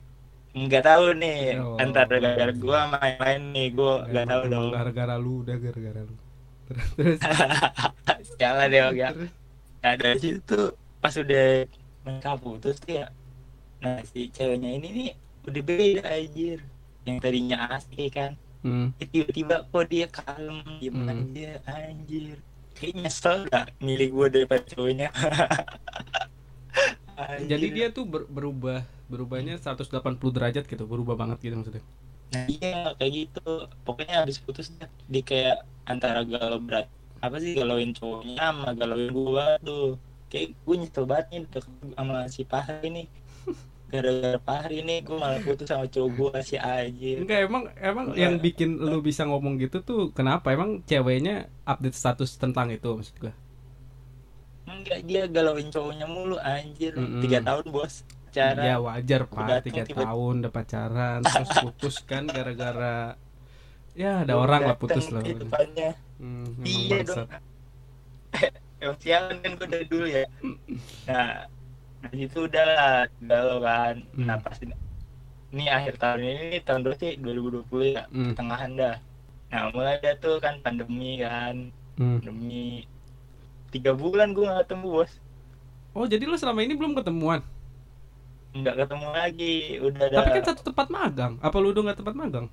Nggak 0.53 0.83
tahu 0.83 1.05
nih. 1.15 1.57
Oh. 1.57 1.75
antara 1.75 2.15
gara-gara 2.15 2.53
gua 2.53 2.79
lain 2.95 3.41
nih 3.49 3.67
gua 3.71 4.05
nggak 4.05 4.25
tahu 4.29 4.41
dong. 4.45 4.69
gara-gara 4.71 5.15
lu 5.17 5.41
udah 5.41 5.57
gara-gara 5.57 6.01
lu. 6.03 6.15
Terus 6.65 7.19
terus. 7.21 8.27
Jangan 8.37 8.67
deh 8.67 8.81
ya. 8.93 9.09
Dari 9.81 10.17
situ 10.17 10.61
pas 11.05 11.13
udah 11.23 11.45
mereka 12.05 12.29
putus 12.43 12.75
tuh 12.81 12.91
ya 13.05 13.07
nah 13.83 13.95
si 14.11 14.19
ceweknya 14.35 14.69
ini 14.77 14.87
nih 14.97 15.09
udah 15.47 15.61
beda 15.69 16.01
anjir. 16.17 16.59
Yang 17.07 17.17
tadinya 17.23 17.57
asik 17.77 18.09
kan. 18.17 18.31
Hmm. 18.65 18.89
Tiba-tiba 18.97 19.55
kok 19.69 19.85
dia 19.93 20.05
kalem 20.09 20.57
diem 20.81 20.97
Hmm. 20.97 21.11
aja 21.13 21.49
anjir. 21.69 22.37
Kayak 22.77 22.93
nyesel 23.01 23.35
gak 23.53 23.65
milih 23.85 24.07
gua 24.15 24.27
daripada 24.33 24.63
cowoknya? 24.71 25.07
Jadi 27.51 27.65
dia 27.75 27.87
tuh 27.95 28.03
ber- 28.07 28.27
berubah 28.27 28.83
berubahnya 29.11 29.53
180 29.61 30.33
derajat 30.35 30.63
gitu 30.65 30.83
berubah 30.89 31.15
banget 31.21 31.37
gitu 31.45 31.55
maksudnya? 31.59 31.83
Nah 32.33 32.43
iya 32.53 32.69
kayak 32.97 33.11
gitu. 33.19 33.41
Pokoknya 33.85 34.13
habis 34.25 34.37
putus 34.43 34.67
dia, 34.73 34.87
dia 35.11 35.21
kayak 35.29 35.55
antara 35.91 36.19
galau 36.25 36.59
berat 36.65 36.85
Apa 37.25 37.37
sih 37.43 37.51
galauin 37.57 37.89
cowoknya 37.97 38.33
sama 38.37 38.69
galauin 38.79 39.09
gua 39.17 39.43
tuh 39.65 39.97
Kayak 40.25 40.57
gue 40.57 40.75
nyesel 40.75 41.05
banget 41.05 41.25
nih 41.31 41.39
deket 41.45 41.63
sama 41.95 42.17
si 42.27 42.41
Fahri 42.43 42.87
nih. 42.89 43.07
Gara-gara 43.85 44.39
Fahri 44.41 44.81
nih 44.81 44.97
gue 45.05 45.15
malah 45.15 45.39
putus 45.39 45.69
sama 45.69 45.85
cowok 45.85 46.09
gue 46.11 46.39
si 46.41 46.55
Ajir 46.57 47.21
enggak 47.21 47.39
emang 47.45 47.63
emang 47.77 48.05
yang 48.17 48.41
bikin 48.41 48.81
lu 48.81 48.99
bisa 48.99 49.23
ngomong 49.29 49.61
gitu 49.61 49.85
tuh 49.85 50.09
kenapa? 50.11 50.49
Emang 50.51 50.81
ceweknya 50.83 51.47
update 51.63 51.95
status 51.95 52.35
tentang 52.35 52.73
itu 52.73 52.89
maksud 52.91 53.15
gua? 53.21 53.33
Enggak 54.65 54.99
dia 55.05 55.29
galauin 55.29 55.69
cowoknya 55.69 56.09
mulu 56.09 56.41
anjir. 56.41 56.97
Tiga 57.21 57.39
tahun 57.45 57.65
bos. 57.69 58.01
Cara 58.33 58.59
ya 58.67 58.75
wajar 58.83 59.31
pak. 59.31 59.63
tiga 59.63 59.87
tahun 59.87 60.33
udah 60.43 60.51
pacaran 60.51 61.19
terus 61.23 61.49
putus 61.63 61.95
kan 62.03 62.27
gara-gara 62.27 63.15
ya 63.95 64.27
ada 64.27 64.35
orang 64.35 64.67
lah 64.67 64.75
putus 64.75 65.07
loh 65.07 65.23
Depannya. 65.23 65.95
Hmm, 66.19 66.51
Iya 66.65 66.99
dong 67.07 67.29
Emang 68.85 69.01
sialan 69.01 69.41
kan 69.41 69.51
gue 69.57 69.67
dari 69.67 69.85
dulu 69.89 70.05
ya. 70.05 70.29
Nah 71.09 71.49
Dari 72.05 72.15
situ 72.21 72.45
udah 72.45 72.65
lah 72.69 72.97
Galau 73.17 73.57
kan. 73.65 73.95
Hmm. 74.13 74.29
Nah 74.29 74.37
pas 74.37 74.57
ini 75.55 75.65
akhir 75.65 75.97
tahun 75.97 76.21
ini 76.21 76.61
tahun 76.61 76.85
berapa 76.85 76.97
sih? 77.01 77.17
2020 77.17 77.65
ya 77.97 78.03
Hmm. 78.13 78.37
Tengahan 78.37 78.71
dah. 78.77 78.95
Nah 79.49 79.73
mulai 79.73 79.97
ada 79.97 80.13
tuh 80.21 80.37
kan 80.37 80.61
pandemi 80.61 81.17
kan. 81.17 81.73
Hmm. 81.97 82.21
Pandemi 82.21 82.85
Tiga 83.73 83.91
bulan 83.97 84.31
gue 84.37 84.45
gak 84.45 84.69
ketemu 84.69 84.85
bos. 84.87 85.11
Oh 85.97 86.05
jadi 86.05 86.29
lu 86.29 86.37
selama 86.37 86.61
ini 86.61 86.77
belum 86.77 86.93
ketemuan? 86.93 87.41
Nggak 88.55 88.87
ketemu 88.87 89.07
lagi 89.11 89.55
Udah 89.83 90.03
ada 90.07 90.15
tapi 90.21 90.29
kan 90.37 90.43
satu 90.53 90.61
tempat 90.71 90.87
magang. 90.93 91.33
Apa 91.41 91.57
lu 91.57 91.73
udah 91.73 91.89
nggak 91.89 91.99
tempat 92.05 92.15
magang? 92.15 92.47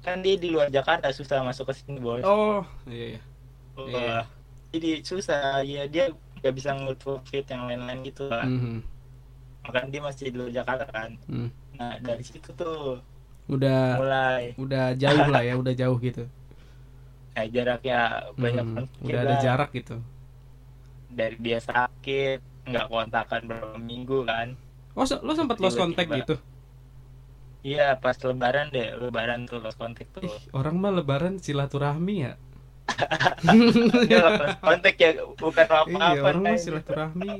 Kan 0.00 0.24
dia 0.24 0.40
di 0.40 0.48
luar 0.48 0.72
Jakarta 0.72 1.12
susah 1.12 1.44
masuk 1.44 1.68
ke 1.68 1.74
sini 1.76 2.00
bos. 2.00 2.24
Oh 2.24 2.64
iya 2.88 3.18
iya. 3.18 3.20
Wah, 3.74 3.86
iya. 3.90 4.18
Jadi 4.74 4.90
susah. 5.06 5.62
Ya 5.62 5.86
dia 5.86 6.10
gak 6.42 6.54
bisa 6.58 6.74
nge 6.74 6.98
fit 7.30 7.46
yang 7.46 7.70
lain-lain 7.70 8.02
gitu 8.02 8.26
lah. 8.26 8.44
Mhm. 8.44 8.82
Makanya 9.64 9.88
dia 9.88 10.02
masih 10.02 10.22
di 10.28 10.36
luar 10.36 10.52
Jakarta 10.52 10.84
kan. 10.90 11.10
Hmm. 11.30 11.48
Nah 11.78 11.96
dari 12.02 12.24
situ 12.26 12.50
tuh 12.52 12.98
udah 13.44 14.00
mulai. 14.00 14.44
udah 14.56 14.96
jauh 14.96 15.28
lah 15.28 15.42
ya 15.44 15.54
udah 15.62 15.74
jauh 15.76 15.96
gitu. 16.00 16.24
Nah, 17.34 17.46
jaraknya 17.50 17.98
banyak 18.38 18.66
konflik 18.78 19.10
udah 19.10 19.20
ada 19.26 19.36
jarak 19.42 19.70
gitu. 19.74 19.96
Dari 21.10 21.36
dia 21.38 21.58
sakit 21.58 22.38
nggak 22.64 22.86
kontakan 22.88 23.40
berapa 23.48 23.78
minggu 23.80 24.18
kan. 24.28 24.54
Oh 24.94 25.02
lo 25.02 25.32
sempat 25.34 25.58
lost 25.58 25.80
contact 25.80 26.10
gitu? 26.12 26.36
Iya 27.64 27.96
pas 27.96 28.14
lebaran 28.20 28.68
deh 28.68 28.92
lebaran 29.00 29.48
tuh 29.48 29.58
lost 29.64 29.80
contact 29.80 30.12
tuh. 30.14 30.22
Ih, 30.28 30.36
orang 30.52 30.76
mah 30.76 30.92
lebaran 30.92 31.40
silaturahmi 31.40 32.14
ya 32.20 32.36
lost 34.10 34.58
contact 34.60 34.98
ya 34.98 35.10
bukan 35.36 35.64
iya 35.64 35.68
apa-apa 35.68 35.98
orang 36.20 36.42
mah 36.42 36.54
kan. 36.54 36.58
silaturahmi 36.60 37.30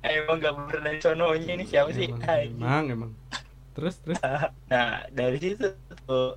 emang 0.00 0.36
nggak 0.40 0.54
bener 0.56 0.78
dari 0.80 0.98
sononya 1.00 1.52
ini 1.54 1.64
siapa 1.64 1.90
sih 1.92 2.08
emang, 2.08 2.22
Anjing. 2.24 2.52
emang 2.56 2.84
emang 2.88 3.10
terus 3.72 3.96
terus 4.00 4.18
nah 4.70 5.04
dari 5.10 5.38
situ 5.38 5.66
tuh 6.04 6.36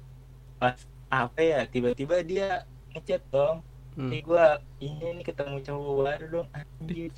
pas 0.57 0.77
apa 1.09 1.39
ya 1.41 1.59
tiba-tiba 1.67 2.23
dia 2.23 2.65
ngechat 2.91 3.23
dong 3.29 3.63
Hmm. 3.93 4.09
Nih 4.09 4.25
gua 4.25 4.57
ini 4.81 5.21
nih 5.21 5.21
ketemu 5.21 5.61
cowok 5.61 5.93
baru 6.01 6.25
dong 6.33 6.47
anjir 6.49 7.13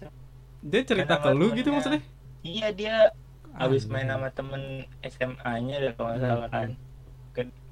dia 0.60 0.82
cerita 0.84 1.24
ke 1.24 1.32
lu 1.32 1.56
gitu 1.56 1.72
maksudnya 1.72 2.04
iya 2.44 2.68
dia 2.76 3.16
habis 3.56 3.88
Anjing. 3.88 3.96
main 3.96 4.12
sama 4.12 4.28
temen 4.30 4.64
SMA-nya 5.02 5.76
deh 5.80 5.94
kalau 5.96 6.12
nggak 6.12 6.20
Hmm. 6.20 6.28
salah 6.28 6.50
kan 6.52 6.70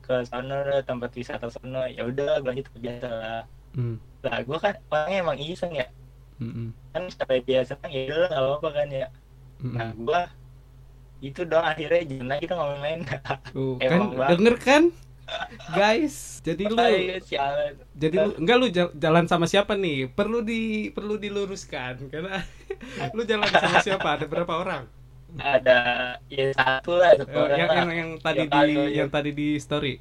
ke 0.04 0.16
sana 0.28 0.84
tempat 0.84 1.10
wisata 1.16 1.48
sana 1.48 1.88
ya 1.88 2.04
udah 2.04 2.44
lanjut 2.44 2.68
ke 2.68 2.78
biasa 2.84 3.08
lah. 3.08 3.42
Hmm, 3.74 3.98
lah 4.22 4.38
gue 4.44 4.58
kan 4.60 4.76
orangnya 4.92 5.18
emang 5.24 5.38
iseng 5.40 5.74
ya. 5.74 5.88
Hmm, 6.38 6.76
kan 6.92 7.08
sampai 7.10 7.40
dia 7.48 7.64
senang 7.64 7.90
ya 7.90 8.12
udah 8.12 8.28
nggak 8.30 8.44
apa-apa 8.44 8.70
kan 8.76 8.88
ya. 8.92 9.08
Hmm, 9.64 9.74
nah 9.80 9.90
gue 9.96 10.22
itu 11.24 11.42
dong 11.48 11.64
akhirnya 11.64 12.02
jangan 12.04 12.36
dong 12.44 12.58
ngomong 12.60 12.82
lain 12.84 13.00
Tuh, 13.56 13.76
kan 13.92 14.00
banget. 14.12 14.30
denger 14.36 14.56
kan? 14.60 14.84
Guys 15.80 16.44
jadi 16.44 16.68
lu 16.68 16.76
sialan. 17.24 17.80
jadi 17.96 18.16
lu 18.28 18.30
enggak 18.44 18.58
lu 18.60 18.68
jal- 18.68 18.92
jalan 19.00 19.26
sama 19.32 19.48
siapa 19.48 19.80
nih? 19.80 20.12
Perlu 20.12 20.44
di 20.44 20.92
perlu 20.92 21.16
diluruskan 21.16 22.12
karena 22.12 22.44
lu 23.16 23.24
jalan 23.24 23.48
sama 23.48 23.80
siapa? 23.80 24.20
Ada 24.20 24.28
berapa 24.28 24.52
orang 24.52 24.84
ada 25.40 25.78
ya 26.30 26.46
satu 26.54 26.92
lah 27.02 27.12
satu 27.18 27.34
Eh, 27.34 27.42
orang 27.42 27.58
yang, 27.60 27.70
yang 27.74 27.90
yang 27.94 28.12
tadi 28.22 28.44
kali 28.46 28.74
di 28.74 28.78
aja. 28.78 28.96
yang 29.02 29.10
tadi 29.10 29.30
di 29.34 29.48
story 29.58 29.94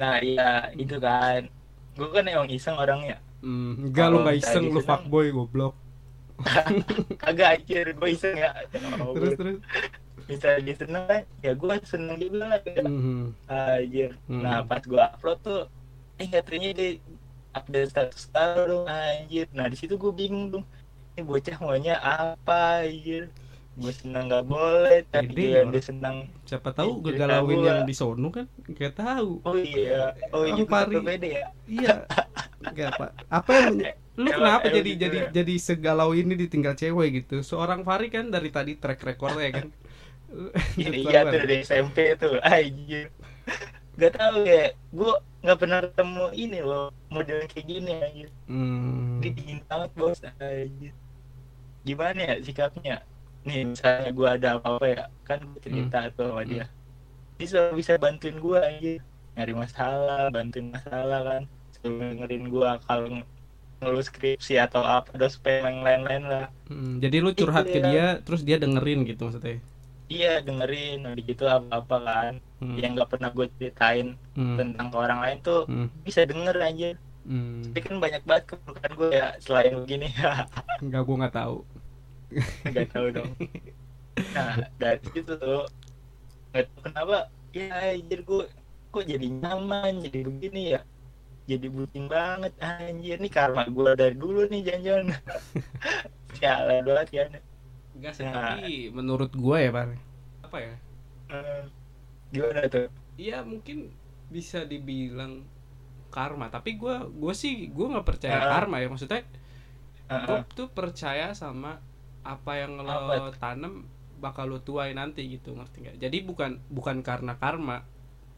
nah 0.00 0.16
iya 0.18 0.72
itu 0.74 0.96
kan 0.98 1.46
gue 1.94 2.08
kan 2.10 2.24
emang 2.26 2.48
iseng 2.50 2.76
orangnya 2.78 3.18
Hmm, 3.42 3.90
enggak 3.90 4.06
lu 4.14 4.22
nggak 4.22 4.38
iseng 4.38 4.64
lu 4.70 4.80
fuckboy 4.86 5.34
goblok 5.34 5.74
kagak 7.22 7.48
anjir 7.60 7.86
gue 7.94 8.08
iseng 8.10 8.34
ya 8.38 8.50
Oh, 9.02 9.14
terus 9.18 9.34
terus 9.38 9.56
misalnya 10.30 10.60
dia 10.62 10.76
seneng 10.78 11.04
kan 11.10 11.22
ya 11.42 11.52
gue 11.54 11.74
seneng 11.84 12.16
juga 12.18 12.38
lah 12.46 12.58
kayak 12.62 12.84
Mhm. 12.86 13.20
Anjir. 13.50 14.10
Hmm. 14.30 14.42
Nah, 14.42 14.58
pas 14.64 14.82
gua 14.86 15.10
upload 15.12 15.38
tuh 15.42 15.60
eh 16.22 16.28
katanya 16.30 16.70
dia 16.78 16.90
update 17.52 17.88
status 17.90 18.24
baru 18.30 18.86
anjir. 18.86 19.46
Nah, 19.52 19.66
di 19.68 19.76
situ 19.76 19.94
gua 19.98 20.14
bingung 20.14 20.50
dong. 20.54 20.64
Ini 21.18 21.22
bocah 21.26 21.56
maunya 21.60 21.94
apa 22.00 22.86
anjir? 22.86 23.28
Gue 23.72 23.92
senang 23.96 24.28
nggak 24.28 24.44
boleh, 24.52 25.00
tapi 25.08 25.42
dia, 25.48 25.64
dia 25.64 25.80
senang. 25.80 26.16
siapa 26.44 26.70
tahu 26.76 27.00
gegalauin 27.08 27.60
gua. 27.64 27.68
yang 27.72 27.78
di 27.88 27.94
sono 27.96 28.28
kan 28.28 28.44
nggak 28.68 28.92
tahu 29.00 29.40
Oh 29.48 29.56
iya, 29.56 30.12
oh 30.34 30.44
iya 30.44 30.64
Pari. 30.68 31.00
ya. 31.24 31.44
iya 31.64 31.92
nggak 32.60 32.88
apa 32.98 33.06
apa 33.32 33.50
yang 33.58 33.74
lu 34.22 34.28
kenapa 34.28 34.66
jadi 34.68 34.90
gitu 34.92 35.02
jadi 35.08 35.18
ya. 35.24 35.28
jadi 35.32 35.54
segalau 35.56 36.12
ini 36.12 36.36
ditinggal 36.36 36.76
cewek 36.76 37.08
gitu 37.24 37.40
seorang 37.40 37.80
Fari 37.88 38.12
kan 38.12 38.28
dari 38.28 38.52
tadi 38.52 38.76
track 38.76 39.00
recordnya 39.08 39.48
kan 39.56 39.66
Iya, 40.80 41.28
tuh 41.28 41.38
dari 41.44 41.54
SMP 41.60 41.96
tuh, 42.16 42.40
anjir. 42.40 43.12
Gak 44.00 44.12
tahu 44.16 44.36
ya, 44.48 44.72
gua 44.92 45.20
nggak 45.44 45.58
pernah 45.60 45.78
ketemu 45.84 46.26
ini 46.34 46.58
loh 46.64 46.88
model 47.12 47.38
kayak 47.50 47.66
gini 47.68 47.90
anjir. 48.00 48.30
Hmm. 48.48 49.20
Dingin 49.22 49.60
banget 49.68 49.90
bos 49.98 50.20
anjir. 50.24 50.92
Gimana 51.86 52.20
ya 52.28 52.34
sikapnya? 52.46 52.94
Nih 53.42 53.60
misalnya 53.66 54.10
gua 54.14 54.28
ada 54.38 54.48
apa-apa 54.56 54.86
ya, 54.86 55.02
kan 55.26 55.40
cerita 55.58 55.98
tuh 56.14 56.30
sama 56.30 56.42
dia. 56.46 56.64
Dia 57.38 57.46
selalu 57.50 57.72
bisa 57.80 57.92
bantuin 57.98 58.36
gua 58.38 58.58
anjir. 58.62 59.00
Nyari 59.34 59.52
masalah, 59.56 60.30
bantuin 60.30 60.68
masalah 60.70 61.20
kan. 61.24 61.42
Selalu 61.74 61.94
dengerin 62.14 62.44
gua 62.48 62.70
kalau 62.84 63.06
ng- 63.10 63.26
ngeluh 63.82 64.04
skripsi 64.04 64.62
atau 64.62 64.86
apa, 64.86 65.10
dospem 65.18 65.58
yang 65.66 65.78
lain-lain 65.82 66.24
lah. 66.30 66.46
Hmm, 66.70 67.02
jadi 67.02 67.18
lu 67.18 67.34
curhat 67.34 67.66
ke 67.66 67.82
Iya. 67.82 67.86
dia 67.90 68.06
terus 68.22 68.46
dia 68.46 68.56
dengerin 68.56 69.02
gitu 69.02 69.26
maksudnya 69.26 69.58
Iya 70.06 70.44
dengerin, 70.44 71.08
udah 71.08 71.24
gitu 71.24 71.44
apa-apa 71.48 71.96
kan. 71.98 72.32
Hmm. 72.60 72.76
Yang 72.78 72.90
nggak 72.94 73.10
pernah 73.10 73.30
gue 73.32 73.46
ceritain 73.58 74.06
Hmm. 74.38 74.54
tentang 74.54 74.86
ke 74.86 74.96
orang 75.00 75.18
lain 75.18 75.38
tuh 75.40 75.66
Hmm. 75.66 75.88
bisa 76.04 76.22
denger 76.22 76.54
aja. 76.60 76.90
Hmm. 77.24 77.62
Tapi 77.64 77.80
kan 77.80 77.96
banyak 77.98 78.22
banget 78.22 78.44
keburukan 78.54 78.92
gue 78.94 79.08
ya 79.10 79.28
selain 79.40 79.72
begini 79.82 80.06
ya. 80.20 80.46
Enggak 80.78 81.02
gua 81.02 81.16
nggak 81.26 81.34
tahu. 81.34 81.56
Nggak 82.66 82.86
tahu 82.90 83.06
dong 83.12 83.30
nah 84.36 84.54
dari 84.76 85.00
situ 85.12 85.32
tuh 85.36 85.64
nggak 86.52 86.64
tahu 86.68 86.78
kenapa 86.86 87.18
ya 87.52 87.66
anjir 87.96 88.20
gue 88.22 88.44
kok 88.92 89.04
jadi 89.08 89.26
nyaman 89.28 90.04
jadi 90.04 90.18
begini 90.22 90.62
ya 90.76 90.80
jadi 91.42 91.66
bucin 91.68 92.06
banget 92.06 92.52
anjir 92.60 93.16
nih 93.18 93.32
karma 93.32 93.66
gue 93.66 93.90
dari 93.96 94.14
dulu 94.14 94.46
nih 94.46 94.60
jangan-jangan 94.62 95.06
sialan 96.36 96.82
banget 96.86 97.08
kan 97.12 97.30
Enggak 97.92 98.12
sih, 98.16 98.24
Nah. 98.24 98.56
tapi 98.56 98.88
menurut 98.88 99.28
gue 99.28 99.56
ya, 99.58 99.68
Pak. 99.68 99.84
Apa 100.48 100.58
ya? 100.64 100.74
Eh, 101.28 101.62
gimana 102.32 102.64
tuh 102.64 102.88
Iya, 103.20 103.44
mungkin 103.44 103.92
bisa 104.32 104.64
dibilang 104.64 105.44
karma, 106.08 106.48
tapi 106.48 106.80
gue 106.80 106.96
gue 107.12 107.34
sih 107.36 107.68
gue 107.68 107.86
nggak 107.92 108.08
percaya 108.08 108.40
Ah. 108.40 108.48
karma 108.56 108.80
ya. 108.80 108.88
Maksudnya 108.88 109.28
Heeh. 110.08 110.24
gue 110.24 110.38
tuh 110.56 110.68
percaya 110.72 111.36
sama 111.36 111.84
apa 112.24 112.52
yang 112.62 112.72
lo 112.82 112.98
Apa 112.98 113.34
tanam 113.42 113.74
bakal 114.24 114.46
lo 114.52 114.58
tuai 114.62 114.90
nanti 114.94 115.20
gitu, 115.34 115.50
ngerti 115.58 115.76
nggak? 115.82 115.96
Jadi 116.04 116.16
bukan 116.28 116.50
bukan 116.70 116.96
karena 117.08 117.34
karma. 117.42 117.78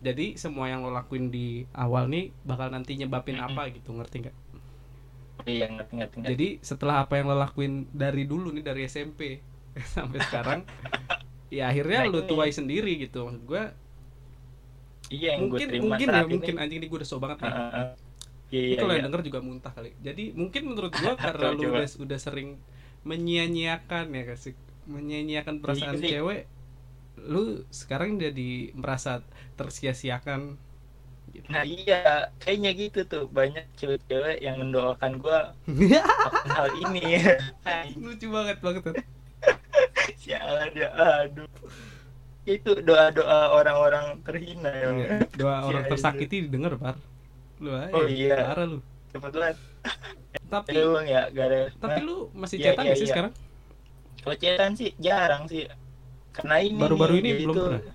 Jadi 0.06 0.36
semua 0.42 0.66
yang 0.72 0.80
lo 0.84 0.90
lakuin 0.92 1.32
di 1.32 1.64
awal 1.84 2.04
nih 2.12 2.24
bakal 2.44 2.68
nanti 2.74 2.92
nyebabin 3.00 3.38
apa 3.40 3.62
gitu, 3.76 3.90
ngerti 3.96 4.16
nggak? 4.28 4.36
iya 5.52 5.64
ngerti 5.74 5.92
ngerti 5.98 6.16
ngerti. 6.24 6.32
Jadi 6.32 6.46
setelah 6.64 7.04
apa 7.04 7.20
yang 7.20 7.26
lo 7.30 7.36
lakuin 7.36 7.72
dari 7.92 8.24
dulu 8.24 8.48
nih 8.54 8.64
dari 8.64 8.80
SMP 8.88 9.20
sampai 9.94 10.20
sekarang, 10.24 10.60
ya 11.52 11.70
akhirnya 11.70 12.00
Nah, 12.00 12.10
lo 12.12 12.20
ini. 12.20 12.28
tuai 12.28 12.50
sendiri 12.54 12.92
gitu. 13.04 13.26
Maksud 13.28 13.44
gue 13.50 13.62
iya 15.14 15.28
yang 15.36 15.44
gue 15.52 15.60
mungkin 15.60 15.68
terima 15.68 15.96
mungkin 15.98 16.08
ya 16.16 16.22
ini. 16.24 16.34
mungkin 16.34 16.54
anjing 16.60 16.78
ini 16.80 16.86
gue 16.90 16.98
udah 17.02 17.08
so 17.10 17.18
banget 17.22 17.38
nih. 17.50 17.54
Heeh. 17.54 17.86
Ini 18.68 18.74
iya 18.74 18.80
kalau 18.80 18.92
iya 18.92 19.02
yang 19.02 19.04
denger 19.06 19.20
juga 19.28 19.40
muntah 19.44 19.72
kali. 19.76 19.92
Jadi 20.00 20.32
mungkin 20.40 20.62
menurut 20.70 20.92
gua 20.96 21.12
karena 21.24 21.48
coba. 21.60 21.80
udah 21.80 21.84
udah 22.04 22.18
sering 22.20 22.50
menyia-nyiakan 23.04 24.06
ya 24.12 24.22
kasih 24.32 24.52
menyia-nyiakan 24.88 25.56
perasaan 25.64 25.96
Iya 25.96 26.02
sih. 26.02 26.10
cewek, 26.12 26.40
lu 27.24 27.42
sekarang 27.72 28.20
jadi 28.20 28.72
merasa 28.76 29.24
tersia-siakan 29.56 30.56
gitu. 31.34 31.46
nah 31.50 31.64
iya 31.66 32.30
kayaknya 32.38 32.70
gitu 32.78 33.00
tuh 33.08 33.24
banyak 33.28 33.64
cewek-cewek 33.74 34.38
yang 34.44 34.56
mendoakan 34.60 35.18
akan 35.18 36.50
hal 36.58 36.68
ini 36.78 37.00
Lucu 38.04 38.26
banget 38.30 38.58
banget. 38.62 38.84
sialan 40.22 40.70
ya 40.76 40.88
aduh 40.94 41.48
itu 42.44 42.70
doa-doa 42.84 43.56
orang-orang 43.56 44.20
terhina 44.20 44.68
ya 44.68 44.88
Iya, 44.92 45.16
Doa 45.32 45.56
Iya, 45.64 45.64
orang 45.64 45.84
iya. 45.84 45.90
tersakiti 45.90 46.36
didengar, 46.44 46.76
Par. 46.76 46.96
Lu 47.60 47.72
aja. 47.72 47.92
Oh, 47.96 48.04
iya. 48.04 48.36
Parah 48.52 48.66
lu. 48.68 48.78
kebetulan 49.14 49.54
Tapi 50.56 50.70
ya 50.70 50.84
bang 50.86 51.06
ya 51.06 51.22
gak 51.28 51.46
ada 51.46 51.58
tapi 51.74 51.90
Nah, 51.92 52.06
lu 52.06 52.16
masih 52.32 52.56
Iya, 52.56 52.64
cetan 52.66 52.76
iya, 52.76 52.86
nggak 52.86 52.94
sih 52.94 53.02
iya. 53.02 53.12
sekarang? 53.12 53.32
kalau 54.16 54.36
cetan 54.36 54.72
sih 54.72 54.90
jarang 54.96 55.42
sih 55.44 55.62
karena 56.30 56.56
ini 56.58 56.78
Baru-baru 56.78 57.14
ini 57.16 57.30
belum 57.40 57.52
tuh- 57.52 57.70
pernah? 57.72 57.94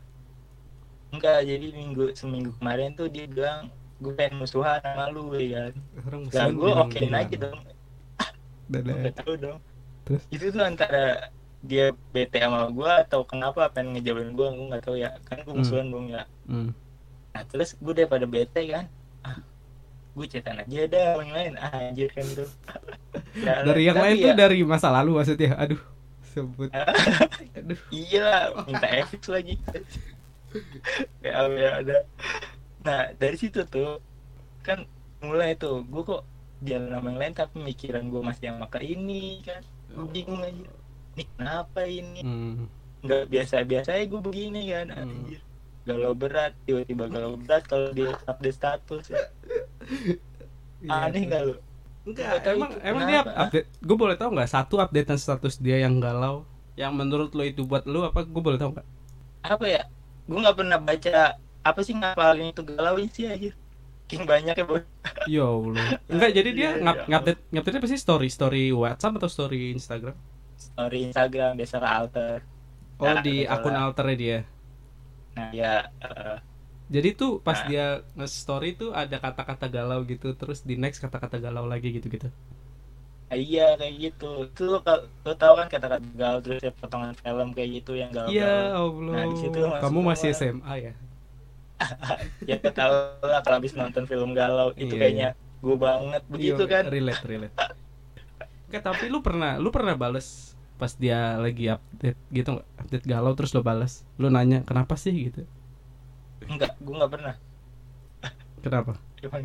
enggak 1.09 1.39
jadi 1.41 1.67
minggu 1.71 2.05
seminggu 2.13 2.51
kemarin 2.55 2.93
tuh 2.93 3.07
dia 3.07 3.25
bilang 3.25 3.67
gue 3.97 4.13
pengen 4.13 4.39
musuhan 4.39 4.79
sama 4.79 5.09
lu 5.09 5.33
ya 5.33 5.73
kan 6.31 6.53
gue 6.53 6.71
okein 6.77 7.09
gimana? 7.09 7.19
aja 7.19 7.35
dong 7.41 7.59
Dadah. 8.69 8.95
Gak 9.01 9.15
tahu 9.17 9.33
dong 9.35 9.59
Terus? 10.05 10.23
itu 10.29 10.45
tuh 10.47 10.61
antara 10.61 11.33
dia 11.59 11.91
bete 12.07 12.37
sama 12.37 12.69
gue 12.69 12.91
atau 13.03 13.21
kenapa 13.23 13.67
pengen 13.67 13.97
ngejauhin 13.97 14.31
gue 14.31 14.47
gue 14.47 14.65
nggak 14.69 14.83
tahu 14.85 14.95
ya 14.95 15.11
kan 15.25 15.41
gue 15.41 15.49
Hmm. 15.49 15.59
musuhan 15.59 15.87
dong 15.89 16.07
ya 16.07 16.23
Hmm. 16.45 16.71
nah 17.29 17.43
terus 17.43 17.73
gue 17.75 17.93
daripada 17.93 18.23
bete 18.23 18.61
kan 18.69 18.85
ah 19.21 19.41
gue 20.19 20.27
cetan 20.27 20.59
aja 20.59 20.81
dah 20.85 21.15
yang 21.17 21.31
lain 21.31 21.53
anjir 21.55 22.11
kan 22.11 22.27
tuh 22.35 22.49
Ya, 23.39 23.63
Dari 23.63 23.85
yang 23.85 23.95
lain 23.95 24.15
ya, 24.17 24.25
tuh 24.25 24.33
dari 24.35 24.57
masa 24.61 24.89
lalu 24.89 25.15
maksudnya. 25.15 25.53
Aduh. 25.55 25.79
Sebut. 26.29 26.69
Aduh. 27.57 27.79
iya 27.89 28.51
minta 28.65 28.85
FX 28.85 29.23
lagi 29.29 29.55
ya 31.25 31.45
ya 31.47 31.69
ada 31.79 31.97
nah 32.79 33.01
dari 33.13 33.37
situ 33.37 33.61
tuh 33.65 34.01
kan 34.61 34.85
mulai 35.19 35.53
tuh 35.53 35.83
gue 35.83 36.01
kok 36.01 36.23
jalan 36.59 36.89
sama 36.89 37.07
yang 37.07 37.19
lain 37.19 37.33
tapi 37.33 37.55
mikiran 37.59 38.03
gue 38.07 38.21
masih 38.21 38.43
yang 38.49 38.57
makan 38.57 38.83
ini 38.83 39.41
kan 39.41 39.61
gue 39.89 40.07
bingung 40.07 40.41
aja 40.41 40.69
ini 41.15 41.23
kenapa 41.33 41.81
ini 41.83 42.19
Hmm. 42.21 42.65
nggak 42.99 43.23
biasa-biasa 43.27 43.89
ya 43.93 44.05
gue 44.05 44.21
begini 44.21 44.61
kan 44.69 44.87
Hmm. 44.89 45.01
anjir 45.01 45.41
galau 45.89 46.13
berat 46.21 46.51
tiba-tiba 46.67 47.05
galau 47.13 47.33
berat 47.41 47.63
kalau 47.71 47.89
dia 47.97 48.09
update 48.31 48.55
status 48.59 49.03
ya. 49.15 49.19
Iya, 50.83 50.99
aneh 51.05 51.23
tuh. 51.23 51.31
gak 51.31 51.41
lu 51.47 51.53
Enggak, 52.07 52.27
Nggak 52.29 52.53
emang 52.55 52.71
itu 52.71 52.75
emang 52.89 53.03
dia 53.09 53.19
kenapa. 53.23 53.31
update. 53.43 53.67
Gue 53.87 53.97
boleh 54.03 54.15
tahu 54.19 54.29
nggak 54.35 54.49
satu 54.55 54.75
updatean 54.83 55.19
status 55.25 55.55
dia 55.65 55.77
yang 55.85 55.95
galau 56.05 56.35
yang 56.81 56.93
menurut 56.99 57.29
lo 57.37 57.43
itu 57.51 57.61
buat 57.69 57.83
lo 57.93 57.99
apa? 58.09 58.19
Gue 58.33 58.41
boleh 58.47 58.57
tahu 58.61 58.71
nggak? 58.75 58.87
apa 59.53 59.65
ya 59.75 59.81
gue 60.29 60.37
nggak 60.43 60.57
pernah 60.59 60.77
baca 60.87 61.11
apa 61.69 61.79
sih 61.85 61.93
ngapalin 61.99 62.51
itu 62.51 62.61
galauin 62.69 63.09
sih 63.15 63.25
aja 63.33 63.49
King 64.09 64.23
banyak 64.31 64.55
ya 64.59 64.65
boy 64.69 64.81
Ya 65.33 65.43
Allah. 65.55 65.87
Enggak, 66.11 66.31
jadi 66.37 66.49
dia 66.59 66.69
Iya, 66.69 66.83
ngap 66.83 66.97
iya. 66.97 67.05
ngupdate 67.09 67.41
ngupdate 67.53 67.77
apa 67.79 67.87
sih 67.91 68.01
story 68.05 68.27
story 68.37 68.59
WhatsApp 68.81 69.13
atau 69.19 69.29
story 69.35 69.57
Instagram? 69.77 70.15
story 70.65 70.97
Instagram 71.07 71.51
biasa 71.59 71.77
alter 71.97 72.39
Oh 73.01 73.15
Nah, 73.15 73.21
di 73.25 73.31
betul 73.43 73.47
akun 73.53 73.75
alternya 73.83 74.15
dia. 74.23 74.37
Nah 75.39 75.49
ya 75.59 75.67
eh, 76.03 76.37
Jadi 76.95 77.09
tuh 77.19 77.31
pas 77.45 77.59
Nah. 77.59 77.69
dia 77.69 78.01
nge-story 78.17 78.67
tuh 78.81 78.89
ada 79.01 79.17
kata-kata 79.25 79.65
galau 79.75 79.99
gitu, 80.11 80.27
terus 80.39 80.59
di 80.69 80.73
next 80.83 80.99
kata-kata 81.05 81.37
galau 81.45 81.65
lagi 81.71 81.87
gitu-gitu. 81.97 82.27
iya 83.43 83.61
kayak 83.79 83.93
gitu 84.03 84.25
itu 84.45 84.61
lo, 84.71 84.77
lo 85.25 85.31
tau 85.41 85.53
kan 85.59 85.67
kata-kata 85.73 86.05
galau 86.21 86.39
terus 86.43 86.59
ya 86.67 86.71
potongan 86.79 87.13
film 87.21 87.47
kayak 87.55 87.69
gitu 87.77 87.91
yang 88.01 88.11
galau 88.17 88.31
Ya 88.33 88.45
Nah, 89.13 89.23
Allah. 89.23 89.23
di 89.31 89.37
situ 89.41 89.57
Kamu 89.81 89.99
masih 90.09 90.29
semua. 90.31 90.37
SMA 90.39 90.75
ya? 90.85 90.93
ya 92.49 92.55
kita 92.59 92.71
tahu 92.75 92.91
lah 93.31 93.39
kalau 93.43 93.55
habis 93.59 93.73
nonton 93.79 94.03
film 94.11 94.29
galau 94.35 94.69
itu 94.75 94.93
Iya, 94.93 94.99
kayaknya 94.99 95.27
gue 95.63 95.75
banget 95.79 96.21
begitu 96.33 96.63
Iya, 96.63 96.71
kan 96.73 96.83
Relate, 96.93 97.23
relate. 97.31 97.55
Enggak, 98.69 98.83
tapi 98.85 99.05
lu 99.09 99.19
pernah 99.25 99.57
lu 99.57 99.69
pernah 99.73 99.95
bales 99.97 100.48
pas 100.79 100.91
dia 100.95 101.35
lagi 101.35 101.69
update 101.69 102.19
gitu? 102.31 102.63
Update 102.79 103.05
galau 103.05 103.35
terus 103.35 103.51
lo 103.51 103.61
bales. 103.61 104.07
Lu 104.15 104.31
nanya, 104.31 104.63
"Kenapa 104.63 104.95
sih?" 104.95 105.11
gitu. 105.11 105.43
enggak 106.49 106.71
gue 106.79 106.95
nggak 106.95 107.11
pernah 107.11 107.35
Kenapa? 108.63 108.95
Cuman 109.19 109.43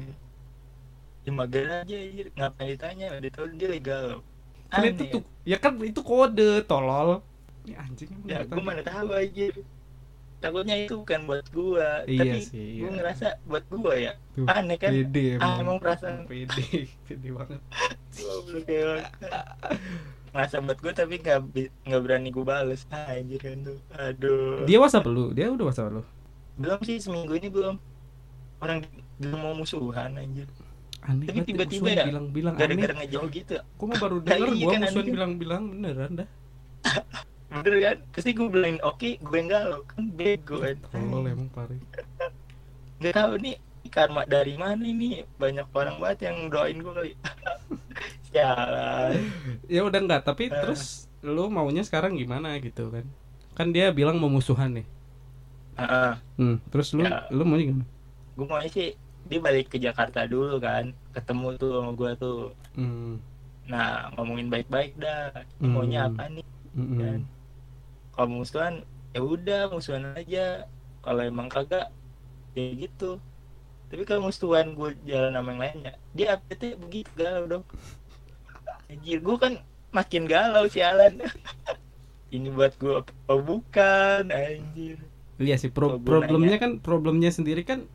ya 1.25 1.33
mager 1.33 1.67
aja 1.67 1.97
anjir. 1.97 2.27
ngapain 2.37 2.69
ditanya 2.69 3.07
udah 3.17 3.31
tahu 3.33 3.47
dia 3.57 3.69
lagi 3.73 3.83
galau 3.83 4.21
Kan 4.69 4.83
itu 4.89 5.03
tuh 5.09 5.23
ya 5.43 5.57
kan 5.57 5.73
itu 5.81 6.01
kode 6.05 6.69
tolol. 6.69 7.25
Ini 7.65 7.75
anjing 7.81 8.09
ya 8.29 8.45
gue 8.45 8.61
mana 8.61 8.85
tahu 8.85 9.09
aja 9.13 9.47
takutnya 10.45 10.77
itu 10.85 11.01
bukan 11.01 11.21
buat 11.25 11.47
gua 11.57 12.05
Iya 12.05 12.21
tapi 12.21 12.39
sih, 12.45 12.85
gue 12.85 12.85
iya. 12.85 12.97
ngerasa 13.01 13.27
buat 13.49 13.65
gua 13.73 13.97
ya 13.97 14.13
Tuh, 14.37 14.45
aneh 14.45 14.77
kan 14.77 14.93
Pede 14.93 15.41
ah 15.41 15.57
emang 15.57 15.81
perasaan 15.81 16.29
pede, 16.29 16.85
pede 17.09 17.29
banget. 17.33 17.61
Ngerasa 20.35 20.59
buat 20.61 20.79
gua 20.83 20.93
tapi 20.93 21.15
nggak 21.17 21.39
nggak 21.87 22.01
berani 22.03 22.29
gua 22.29 22.45
bales. 22.45 22.85
Ah, 22.91 23.15
anjir 23.15 23.39
kan 23.39 23.63
tuh 23.63 23.79
aduh. 23.95 24.67
Dia 24.67 24.83
WhatsApp 24.83 25.07
lu, 25.07 25.31
dia 25.31 25.47
udah 25.49 25.65
WhatsApp 25.65 25.95
lu. 25.95 26.03
belum 26.55 26.79
sih 26.83 26.99
seminggu 26.99 27.35
ini 27.35 27.49
belum. 27.49 27.79
Orang 28.59 28.83
belum 29.17 29.39
mau 29.39 29.55
musuhan 29.55 30.15
anjir. 30.15 30.51
Aneh 31.01 31.29
Tapi 31.29 31.39
banget, 31.39 31.47
tiba-tiba 31.47 31.89
ya, 31.93 32.05
bilang-bilang 32.05 32.55
gara-gara 32.55 32.93
aneh. 32.93 33.07
ngejauh 33.07 33.29
gitu. 33.31 33.55
Gua 33.77 33.87
mah 33.89 33.99
baru 34.01 34.19
denger 34.27 34.49
iya 34.51 34.65
gua 34.65 34.73
kan, 34.73 34.81
musuhan 34.83 35.07
bilang-bilang 35.07 35.63
beneran 35.71 36.13
dah. 36.19 36.29
bener 37.55 37.75
kan? 37.81 37.97
Pasti 38.11 38.31
gue 38.33 38.49
bilangin 38.51 38.81
oke 38.83 39.11
gue 39.15 39.37
yang 39.37 39.47
galau. 39.47 39.81
Kan 39.87 40.11
bego 40.11 40.59
kan 40.59 40.75
Tolol 40.91 41.31
emang 41.31 41.47
pare. 41.49 41.79
nggak 42.99 43.15
tahu 43.15 43.33
nih 43.39 43.55
karma 43.87 44.27
dari 44.27 44.55
mana 44.57 44.83
ini? 44.83 45.23
Banyak 45.39 45.71
orang 45.71 45.97
banget 45.99 46.19
yang 46.27 46.51
doain 46.51 46.79
gue 46.79 46.93
kali 46.93 47.13
Ya 49.67 49.81
udah 49.81 50.01
enggak, 50.01 50.23
tapi 50.27 50.49
Eh. 50.49 50.53
terus 50.53 51.07
lu 51.23 51.49
maunya 51.49 51.81
sekarang 51.81 52.19
gimana 52.19 52.59
gitu 52.59 52.91
kan? 52.91 53.07
Kan 53.55 53.71
dia 53.71 53.89
bilang 53.91 54.19
mau 54.19 54.29
musuhan 54.29 54.75
nih. 54.75 54.87
Heeh. 55.75 56.13
Hmm, 56.37 56.57
terus 56.69 56.93
lu 56.93 57.03
Ya. 57.03 57.27
lu 57.31 57.43
maunya 57.43 57.71
gimana? 57.71 57.89
gue 58.35 58.43
maunya 58.45 58.67
sih 58.67 58.89
dia 59.25 59.39
balik 59.39 59.71
ke 59.71 59.79
Jakarta 59.79 60.27
dulu 60.27 60.59
kan 60.59 60.91
ketemu 61.15 61.55
tuh 61.55 61.71
sama 61.79 61.95
gue 61.95 62.11
tuh 62.19 62.39
Hmm. 62.75 63.23
nah 63.65 64.11
ngomongin 64.13 64.51
baik-baik 64.51 64.99
dah 64.99 65.31
Hmm. 65.63 65.71
maunya 65.71 66.11
apa 66.11 66.27
nih 66.27 66.43
mm-mm. 66.75 66.99
kan 66.99 67.21
kalau 68.11 68.29
musuhan 68.35 68.75
ya 69.15 69.23
udah 69.23 69.71
musuhan 69.71 70.19
aja 70.19 70.67
kalau 70.99 71.23
emang 71.23 71.47
kagak 71.47 71.95
ya 72.53 72.75
gitu 72.75 73.23
tapi 73.87 74.03
kalau 74.03 74.27
musuhan 74.27 74.75
gue 74.75 74.99
jalan 75.07 75.31
sama 75.31 75.49
yang 75.49 75.63
lainnya 75.63 75.93
dia 76.11 76.27
update 76.35 76.75
begitu 76.77 77.11
galau 77.15 77.47
dong 77.47 77.65
anjir 78.95 79.19
gue 79.19 79.37
kan 79.37 79.53
makin 79.91 80.23
galau 80.25 80.67
sialan 80.67 81.19
ini 82.35 82.49
buat 82.49 82.75
gue 82.75 82.95
apa 82.95 83.35
bukan 83.37 84.31
anjir 84.31 84.99
Iya 85.35 85.59
sih, 85.59 85.67
pro- 85.67 85.99
problemnya 85.99 86.57
kan 86.57 86.79
problemnya 86.79 87.27
sendiri 87.29 87.63
kan 87.63 87.91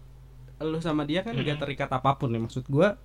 lu 0.59 0.75
sama 0.79 1.03
dia 1.03 1.23
kan 1.23 1.31
gak 1.33 1.47
Mm-mm. 1.47 1.61
terikat 1.61 1.87
apa 1.87 2.11
pun 2.13 2.27
ya 2.27 2.35
maksud 2.37 2.67
gua. 2.67 2.99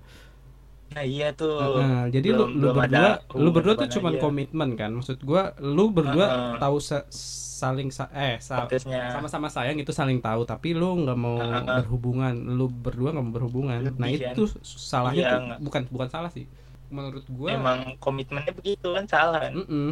nah 0.91 1.03
iya 1.03 1.31
tuh 1.31 1.55
Nah, 1.55 2.07
jadi 2.07 2.29
lu 2.31 2.47
belum- 2.47 2.51
lu 2.53 2.67
belum 2.69 2.77
ada 2.77 3.03
berdua 3.23 3.39
lu 3.39 3.49
berdua 3.51 3.75
tuh 3.77 3.89
cuman 3.89 4.13
aja. 4.13 4.21
komitmen 4.21 4.71
kan. 4.75 4.91
Maksud 4.93 5.23
gua 5.23 5.55
lu 5.57 5.87
berdua 5.89 6.27
Heeh. 6.27 6.55
tahu 6.59 6.77
sa- 6.79 7.07
saling 7.55 7.89
sa- 7.89 8.11
eh 8.11 8.39
sa- 8.39 8.67
sama-sama 9.09 9.47
sayang 9.47 9.79
itu 9.79 9.91
saling 9.91 10.19
tahu 10.19 10.43
tapi 10.43 10.75
lu 10.75 10.99
nggak 10.99 11.15
mau 11.17 11.39
Heeh. 11.39 11.63
berhubungan 11.79 12.35
lu 12.35 12.67
berdua 12.67 13.11
nggak 13.11 13.25
mau 13.25 13.33
berhubungan 13.33 13.79
nah 13.87 13.87
Lebih 13.87 14.19
kan? 14.21 14.35
itu 14.35 14.43
salahnya 14.61 15.23
Iya, 15.23 15.31
tuh 15.31 15.41
bukan 15.63 15.83
bukan 15.89 16.09
salah 16.11 16.29
sih 16.29 16.51
menurut 16.87 17.25
gua 17.29 17.49
emang 17.53 17.79
komitmennya 17.97 18.53
begitu 18.53 18.91
kan 18.91 19.05
salah 19.05 19.41
kan? 19.43 19.55
Mm-mm. 19.57 19.89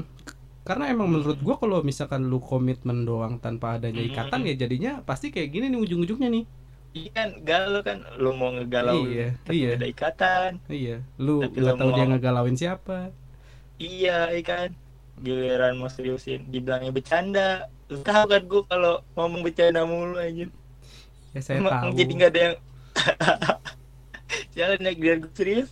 karena 0.63 0.85
emang 0.89 1.11
menurut 1.11 1.39
gua 1.39 1.57
kalau 1.57 1.83
misalkan 1.83 2.23
lu 2.25 2.39
komitmen 2.39 3.03
doang 3.03 3.37
tanpa 3.37 3.77
adanya 3.77 3.99
ikatan 4.01 4.45
ya 4.45 4.55
jadinya 4.57 4.93
pasti 5.03 5.29
kayak 5.29 5.51
gini 5.51 5.67
nih 5.69 5.81
ujung-ujungnya 5.81 6.31
nih. 6.31 6.45
Iya 6.93 7.11
kan 7.11 7.29
galau 7.41 7.81
kan? 7.81 7.99
Lu 8.15 8.31
mau 8.31 8.53
ngegalau 8.53 9.03
Iya, 9.05 9.35
tapi 9.43 9.57
iya. 9.59 9.75
ada 9.75 9.87
ikatan. 9.87 10.51
Iya 10.67 10.97
lu 11.17 11.41
Tapi 11.41 11.57
nggak 11.59 11.77
tahu 11.77 11.91
dia 11.91 11.99
mau- 11.99 12.11
ngegalauin 12.13 12.55
siapa. 12.55 12.99
Iya 13.77 14.31
iya 14.31 14.43
kan? 14.43 14.69
Giliran 15.19 15.75
mau 15.77 15.89
seriusin 15.89 16.47
dibilangnya 16.47 16.91
bercanda. 16.91 17.67
Lu 17.89 17.99
tahu 18.01 18.25
kan 18.27 18.43
gua 18.45 18.63
kalau 18.65 18.95
ngomong 19.13 19.41
bercanda 19.41 19.83
mulu 19.83 20.17
aja 20.17 20.47
ya 21.33 21.41
saya 21.41 21.59
Emang 21.59 21.73
tahu. 21.73 21.97
jadi 21.97 22.13
nggak 22.13 22.31
ada 22.31 22.41
yang 22.43 22.57
jalan 24.55 24.79
naik 24.79 24.99
dia 24.99 25.15
serius 25.33 25.69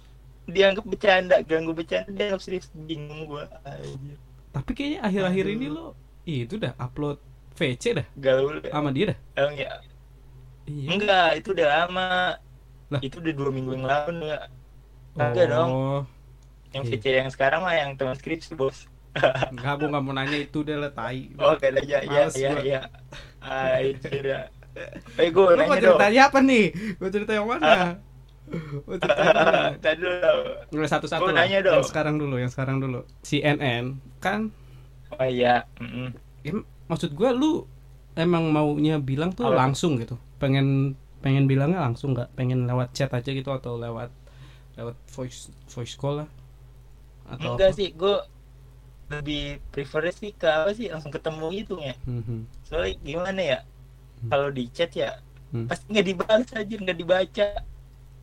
dianggap 0.50 0.84
bercanda 0.84 1.36
ganggu 1.46 1.72
bercanda 1.72 2.10
dianggap 2.10 2.40
serius 2.42 2.66
bingung 2.74 3.24
gua 3.26 3.46
aja 3.64 4.14
tapi 4.50 4.70
kayaknya 4.74 5.00
akhir-akhir 5.06 5.44
Aduh. 5.46 5.56
ini 5.56 5.66
lo 5.70 5.86
itu 6.26 6.54
dah 6.58 6.72
upload 6.76 7.18
VC 7.54 7.84
dah 7.96 8.06
gaul 8.18 8.60
sama 8.66 8.90
dia 8.90 9.14
dah 9.14 9.18
emang 9.38 9.54
ya 9.56 9.72
iya 10.66 10.86
enggak 10.92 11.28
itu 11.40 11.48
udah 11.56 11.68
lama 11.68 12.10
Lah. 12.90 13.00
itu 13.06 13.22
udah 13.22 13.32
dua 13.34 13.50
minggu 13.54 13.70
yang 13.78 13.86
lalu 13.86 14.34
enggak 15.14 15.46
dong. 15.50 15.70
oh 15.70 16.00
yang 16.70 16.84
Iya. 16.86 16.90
VC 16.98 17.04
yang 17.18 17.30
sekarang 17.30 17.60
mah 17.66 17.74
yang 17.74 17.90
teman 17.98 18.14
skripsi 18.14 18.54
bos 18.54 18.86
nggak 19.54 19.74
gua 19.78 19.88
nggak 19.90 20.04
mau 20.06 20.14
nanya 20.14 20.38
itu 20.38 20.62
deh 20.62 20.78
lah 20.78 20.90
tai 20.94 21.34
oh 21.38 21.54
aja 21.58 21.82
iya 21.82 21.98
iya 22.06 22.22
gua. 22.30 22.62
iya 22.62 22.80
Anjir 23.42 24.24
ya 24.26 24.42
Eh 25.18 25.34
gue 25.34 25.42
Lu 25.50 25.66
mau 25.66 25.74
nanya 25.74 25.82
dong 25.82 25.98
ceritanya 25.98 26.20
apa 26.30 26.38
nih? 26.40 26.64
Mau 27.02 27.10
cerita 27.10 27.32
yang 27.34 27.46
mana? 27.50 27.66
Mana? 27.66 27.90
Tadi 29.80 30.02
dulu 30.70 30.86
satu-satu 30.86 31.30
nanya 31.34 31.58
dong. 31.62 31.82
Yang 31.82 31.86
sekarang 31.90 32.16
dulu, 32.18 32.34
yang 32.38 32.50
sekarang 32.52 32.76
dulu. 32.82 33.00
CNN 33.26 33.98
kan 34.22 34.50
Oh 35.18 35.24
iya 35.26 35.66
mm-mm. 35.80 36.14
em, 36.44 36.64
maksud 36.90 37.12
gua 37.16 37.30
lu 37.34 37.64
emang 38.16 38.50
maunya 38.50 38.98
bilang 39.00 39.30
tuh 39.36 39.46
Apa? 39.48 39.56
langsung 39.60 39.96
gitu. 40.00 40.16
Pengen 40.42 40.96
pengen 41.24 41.44
bilangnya 41.50 41.80
langsung 41.84 42.16
nggak? 42.16 42.32
Pengen 42.38 42.64
lewat 42.68 42.96
chat 42.96 43.10
aja 43.12 43.30
gitu 43.30 43.50
atau 43.52 43.76
lewat 43.76 44.10
lewat 44.78 44.96
voice 45.14 45.50
voice 45.72 45.94
call 45.98 46.24
lah? 46.24 46.28
Atau 47.28 47.56
Enggak 47.56 47.70
apa? 47.70 47.72
sih 47.78 47.88
gue 48.00 48.14
lebih 49.10 49.42
prefer 49.74 50.04
sih 50.14 50.30
ke 50.40 50.46
apa 50.46 50.70
sih 50.78 50.86
langsung 50.92 51.10
ketemu 51.16 51.46
gitu 51.60 51.74
ya 51.82 51.94
Mhm. 52.06 52.46
soalnya 52.66 52.94
gimana 53.08 53.42
ya 53.52 53.58
Hmm. 54.22 54.30
kalau 54.30 54.48
di 54.58 54.64
chat 54.76 54.90
ya 55.02 55.10
Hmm. 55.52 55.66
pasti 55.68 55.84
nggak 55.92 56.06
dibalas 56.10 56.48
aja 56.60 56.74
nggak 56.84 56.98
dibaca 57.02 57.46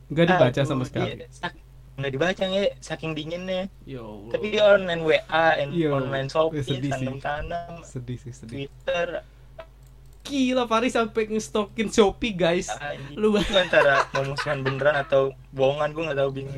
Nggak 0.08 0.26
dibaca 0.26 0.48
Aduh, 0.56 0.66
sama 0.66 0.82
sekali. 0.82 1.08
iya, 1.14 1.26
sak- 1.28 1.60
nggak 1.94 2.10
dibaca 2.10 2.42
nggak 2.44 2.70
saking 2.78 3.12
dinginnya 3.12 3.66
Ya 3.82 4.00
Allah. 4.00 4.30
tapi 4.30 4.46
di 4.48 4.58
online 4.58 5.02
WA 5.02 5.20
and 5.56 5.70
Iya. 5.72 5.88
online 5.92 6.28
Shopee 6.28 6.62
Sedih 6.62 6.88
sih. 6.88 7.06
tanam 7.06 7.16
tanam 7.18 7.72
sedih 7.82 8.16
sih 8.16 8.32
sedih. 8.32 8.56
Twitter 8.64 9.08
Gila 10.20 10.64
Faris 10.64 10.92
sampai 10.92 11.24
ngestokin 11.26 11.88
Shopee 11.88 12.32
guys. 12.32 12.68
anjing. 12.70 13.16
Lu 13.16 13.32
itu 13.34 13.48
antara 13.50 14.04
memusuhan 14.12 14.60
beneran 14.60 14.96
atau 14.98 15.32
bohongan 15.50 15.90
gue 15.90 16.02
nggak 16.04 16.18
tahu 16.18 16.30
bingung 16.32 16.56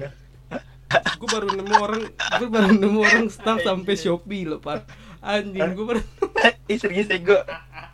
gue 0.91 1.29
baru 1.31 1.49
nemu 1.55 1.75
orang 1.79 2.03
gue 2.11 2.49
baru 2.51 2.71
nemu 2.73 2.99
orang 3.01 3.27
staff 3.29 3.63
sampai 3.63 3.95
Shopee 3.95 4.43
loh 4.45 4.59
par 4.59 4.83
anjing 5.21 5.71
gue 5.71 5.87
baru 5.87 6.01
Ih 6.67 6.77
serius 6.77 7.07
ya 7.07 7.17
gue 7.17 7.41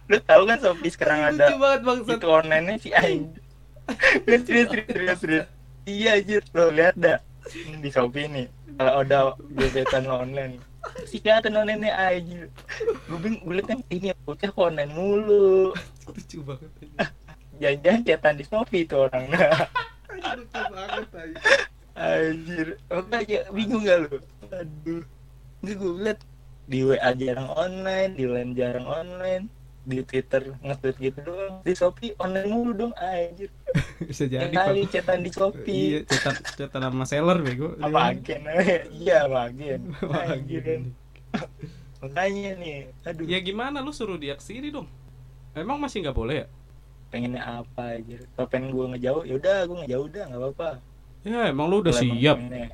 Lu 0.07 0.17
tahu 0.19 0.43
kan 0.47 0.59
Shopee 0.59 0.89
sekarang 0.89 1.21
ada 1.29 1.45
lucu 1.45 1.55
banget 1.59 1.81
bangsat 1.83 2.17
Itu 2.17 2.27
online-nya 2.27 2.75
si 2.79 2.91
Aing 2.91 3.37
Lu 4.27 4.37
serius 4.43 4.69
serius 4.71 4.89
serius 4.91 5.19
serius. 5.23 5.47
Iya 5.87 6.19
anjir. 6.19 6.43
Lo 6.53 6.71
lihat 6.75 6.99
dah. 6.99 7.19
Ini 7.47 7.79
Di 7.79 7.91
Shopee 7.95 8.27
nih 8.27 8.47
Kalau 8.75 8.93
ada 9.07 9.19
gebetan 9.55 10.05
online. 10.11 10.59
Si 11.07 11.23
kelihatan 11.23 11.55
online-nya 11.55 11.95
anjir? 11.95 12.51
Gue 13.07 13.19
bingung 13.23 13.43
Gue 13.47 13.55
liat 13.63 13.67
kan 13.71 13.79
Ini 13.87 14.15
bocah 14.27 14.51
kok 14.51 14.67
online 14.67 14.91
mulu. 14.91 15.71
Lucu 16.11 16.43
banget 16.43 16.71
Jangan-jangan 17.63 18.01
chatan 18.03 18.35
di 18.37 18.45
Shopee 18.45 18.85
tuh 18.85 19.07
orang. 19.07 19.31
Lucu 20.11 20.63
banget 20.75 21.07
anjing. 21.15 21.45
Anjir. 21.97 22.67
Makanya 22.91 23.41
bingung 23.55 23.83
gak 23.87 23.99
lu? 24.11 24.17
Aduh. 24.51 25.03
Ini 25.63 25.73
gue 25.73 25.93
liat 26.03 26.19
Di 26.67 26.79
WA 26.83 27.11
jarang 27.15 27.51
online 27.55 28.13
Di 28.19 28.27
line 28.27 28.53
jarang 28.59 28.87
online 28.91 29.56
Di 29.87 30.03
Twitter 30.03 30.43
nge-tweet 30.59 30.97
gitu 30.99 31.19
doang. 31.23 31.63
Di 31.63 31.73
Shopee 31.73 32.19
online 32.19 32.51
mulu 32.51 32.73
dong 32.75 32.93
Anjir. 32.99 33.55
Bisa 34.11 34.27
jadi 34.27 34.51
kali 34.51 34.83
chatan 34.91 35.23
di 35.23 35.31
Shopee. 35.31 35.71
Iya 35.71 35.99
cetak 36.03 36.37
cetak 36.59 36.79
nama 36.83 37.07
seller 37.07 37.39
bego. 37.39 37.79
Apa 37.79 38.11
agen? 38.11 38.43
Iya 39.01 39.31
sama 39.31 39.47
agen? 39.47 39.81
Sama 40.03 40.19
Anjir 40.27 40.61
kan 40.61 40.83
agen. 40.83 40.83
Makanya 41.97 42.51
nih 42.59 42.77
Aduh. 43.07 43.25
Ya 43.25 43.39
gimana 43.39 43.79
lu 43.79 43.95
suruh 43.95 44.19
dia 44.19 44.35
ke 44.35 44.43
sini 44.43 44.75
dong. 44.75 44.91
Emang 45.55 45.79
masih 45.79 46.03
nggak 46.03 46.13
boleh 46.13 46.45
ya? 46.45 46.47
Pengennya 47.07 47.63
apa 47.63 47.95
anjir? 47.97 48.27
Kalau 48.35 48.51
pengen 48.51 48.75
gue 48.75 48.87
ngejauh 48.93 49.23
Yaudah 49.25 49.65
gue 49.65 49.77
ngejauh 49.87 50.09
dah 50.11 50.25
Gak 50.27 50.41
apa-apa. 50.43 50.71
Ya 51.23 51.41
emang 51.47 51.71
lu 51.71 51.79
udah 51.79 51.95
emang 51.95 52.03
siap. 52.03 52.37
Ya, 52.43 52.67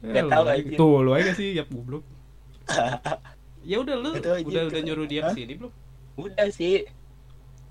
Nggak 0.00 0.24
tahu 0.32 0.44
aja- 0.48 0.64
aja. 0.64 0.76
tuh 0.80 0.96
lu 1.04 1.10
aja 1.12 1.32
siap 1.36 1.68
goblok 1.68 2.04
ya 3.66 3.82
udah 3.82 3.96
lu 3.98 4.10
aja. 4.14 4.38
udah 4.40 4.62
udah 4.70 4.80
nyuruh 4.86 5.06
dia 5.10 5.20
ke 5.26 5.42
sini 5.42 5.52
belum? 5.58 5.72
Udah 6.16 6.48
sih. 6.54 6.86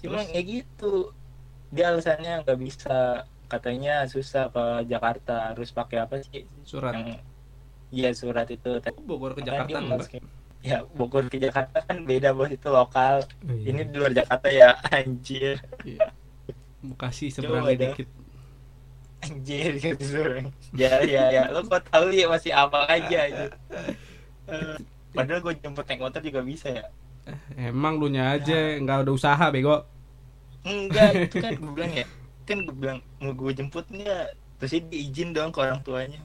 Cuma 0.04 0.22
ya 0.28 0.42
gitu. 0.44 1.16
Dia 1.72 1.96
alasannya 1.96 2.44
nggak 2.44 2.60
bisa. 2.60 3.24
Katanya 3.48 4.04
susah 4.06 4.52
ke 4.52 4.92
Jakarta. 4.92 5.56
Harus 5.56 5.72
pakai 5.72 6.04
apa 6.04 6.20
sih? 6.20 6.44
Surat. 6.68 6.94
Yang 6.94 7.24
Iya 7.96 8.10
surat 8.12 8.48
itu. 8.52 8.82
Bogor 9.08 9.34
ke 9.34 9.42
Jakarta 9.42 9.72
dia 9.72 9.80
enggak? 9.80 10.00
masukin. 10.04 10.24
Ya 10.66 10.82
Bogor 10.98 11.30
ke 11.30 11.38
Jakarta 11.38 11.78
kan 11.86 12.04
beda 12.04 12.36
bos 12.36 12.52
itu 12.52 12.68
lokal. 12.68 13.24
Iya. 13.46 13.72
Ini 13.72 13.82
di 13.88 13.96
luar 13.96 14.12
Jakarta 14.12 14.48
ya 14.52 14.76
Anjir. 14.98 15.62
Iya. 15.86 16.12
Bekasi 16.84 17.32
seberang 17.32 17.72
dikit. 17.72 18.10
Anjir 19.24 19.72
gitu. 19.80 20.22
Ya 20.82 21.00
ya 21.06 21.32
ya. 21.32 21.44
Lo 21.54 21.64
kok 21.64 21.88
tahu 21.88 22.12
ya 22.12 22.28
masih 22.28 22.52
apa 22.52 22.84
aja 22.90 23.18
aja 23.32 23.46
Padahal 25.16 25.40
gue 25.42 25.54
jemput 25.64 25.86
naik 25.88 26.02
motor 26.04 26.22
juga 26.22 26.42
bisa 26.44 26.68
ya. 26.70 26.86
Emang 27.58 27.98
lu 27.98 28.12
nya 28.12 28.38
aja 28.38 28.78
nggak 28.78 29.08
ada 29.08 29.12
usaha 29.12 29.46
bego. 29.50 29.82
Enggak 30.62 31.12
itu 31.32 31.38
kan 31.42 31.58
gue 31.58 31.74
bilang 31.74 31.94
ya. 31.94 32.06
Kan 32.46 32.58
gue 32.68 32.76
bilang 32.76 33.00
mau 33.18 33.34
gue 33.34 33.52
jemput 33.56 33.86
nggak? 33.90 34.28
Terus 34.62 34.72
dia 34.78 34.82
diizin 34.88 35.34
dong 35.34 35.50
ke 35.50 35.60
orang 35.64 35.82
tuanya. 35.82 36.22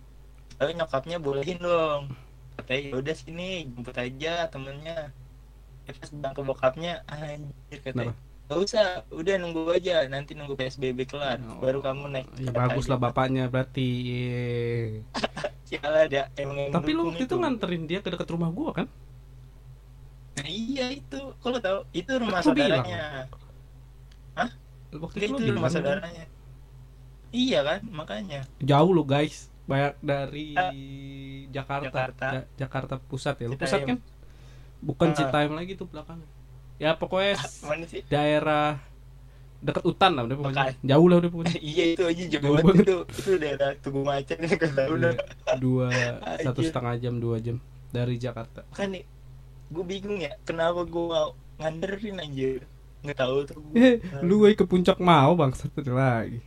Tapi 0.61 0.77
nyokapnya 0.77 1.17
bolehin 1.17 1.59
dong. 1.63 2.13
Katanya 2.59 2.81
yaudah 2.93 3.17
sini 3.17 3.65
jemput 3.71 3.97
aja 3.97 4.51
temennya. 4.53 5.09
Ya 5.89 5.93
pas 5.97 6.11
bilang 6.13 6.35
ke 6.37 6.43
bokapnya 6.45 6.93
Anjir 7.09 7.81
katanya. 7.81 8.13
Gak 8.51 8.67
usah, 8.67 9.07
udah 9.15 9.39
nunggu 9.39 9.63
aja 9.71 10.11
Nanti 10.11 10.35
nunggu 10.35 10.59
PSBB 10.59 11.07
kelar 11.07 11.39
Oh. 11.39 11.63
Baru 11.63 11.79
kamu 11.79 12.11
naik 12.11 12.27
ya 12.35 12.51
bagus 12.51 12.91
lah 12.91 12.99
bapaknya 12.99 13.47
berarti 13.47 13.87
Iya. 14.11 15.30
Sialah 15.71 16.05
dia 16.05 16.27
emang 16.35 16.69
tapi 16.69 16.91
lu 16.91 17.07
waktu 17.07 17.25
itu 17.25 17.37
nganterin 17.37 17.87
dia 17.87 18.03
ke 18.03 18.11
dekat 18.11 18.27
rumah 18.29 18.51
gua 18.51 18.75
kan 18.75 18.89
Nah, 20.31 20.47
iya 20.47 20.89
itu, 20.89 21.21
kalau 21.39 21.59
tahu 21.59 21.85
itu 21.93 22.11
rumah 22.17 22.41
Aku 22.41 22.51
bilang. 22.51 22.81
saudaranya. 22.81 23.29
waktu 24.91 25.17
Itu, 25.21 25.27
itu 25.27 25.35
lu 25.37 25.39
itu 25.45 25.53
rumah 25.53 25.71
saudaranya. 25.71 26.25
Iya 27.31 27.59
kan, 27.63 27.81
makanya. 27.87 28.41
jauh 28.59 28.91
lu 28.91 29.05
guys 29.05 29.47
banyak 29.69 29.95
dari 30.01 30.47
Ah. 30.59 30.73
Jakarta 31.47 31.87
Jakarta. 31.87 32.27
Ja- 32.33 32.49
Jakarta 32.59 32.95
pusat 32.99 33.37
ya 33.37 33.47
lu 33.47 33.55
Citaim. 33.55 33.63
pusat 33.63 33.81
kan 33.87 33.99
bukan 34.81 35.09
Ah. 35.13 35.15
Citaim 35.15 35.53
lagi 35.53 35.73
tuh 35.77 35.87
belakangnya 35.87 36.27
ya 36.75 36.91
pokoknya 36.97 37.35
sih? 37.87 38.03
daerah 38.09 38.81
dekat 39.61 39.85
hutan 39.85 40.11
lah 40.17 40.23
udah 40.25 40.37
pokoknya 40.41 40.65
Bekas. 40.73 40.77
jauh 40.85 41.07
lah 41.11 41.17
udah 41.21 41.31
pokoknya 41.33 41.57
iya 41.73 41.85
itu 41.93 42.03
aja 42.09 42.25
jauh 42.33 42.43
Jauh 42.45 42.57
banget 42.57 42.77
itu. 42.85 42.97
Itu 43.21 43.31
daerah 43.37 43.71
Tugu 43.85 44.01
Macan 44.05 44.39
kan 44.61 44.71
tahu 44.73 44.93
udah. 44.97 45.13
dua 45.53 45.89
Anjir. 45.93 46.45
satu 46.45 46.61
setengah 46.65 46.95
jam 47.03 47.15
dua 47.21 47.37
jam 47.45 47.57
dari 47.91 48.17
Jakarta 48.17 48.65
Kan 48.73 48.95
nih, 48.97 49.05
gue 49.75 49.85
bingung 49.85 50.19
ya, 50.23 50.33
kenapa 50.47 50.87
gue 50.87 51.21
nganterin 51.61 52.17
anjir. 52.23 52.63
Nggak 53.05 53.19
tahu 53.21 53.37
tuh 53.49 53.61
eh 53.77 54.01
lu 54.23 54.45
woy, 54.45 54.53
ke 54.57 54.65
puncak 54.65 54.97
mau 55.01 55.33
bang 55.37 55.53
satu 55.57 55.81
lagi 55.93 56.41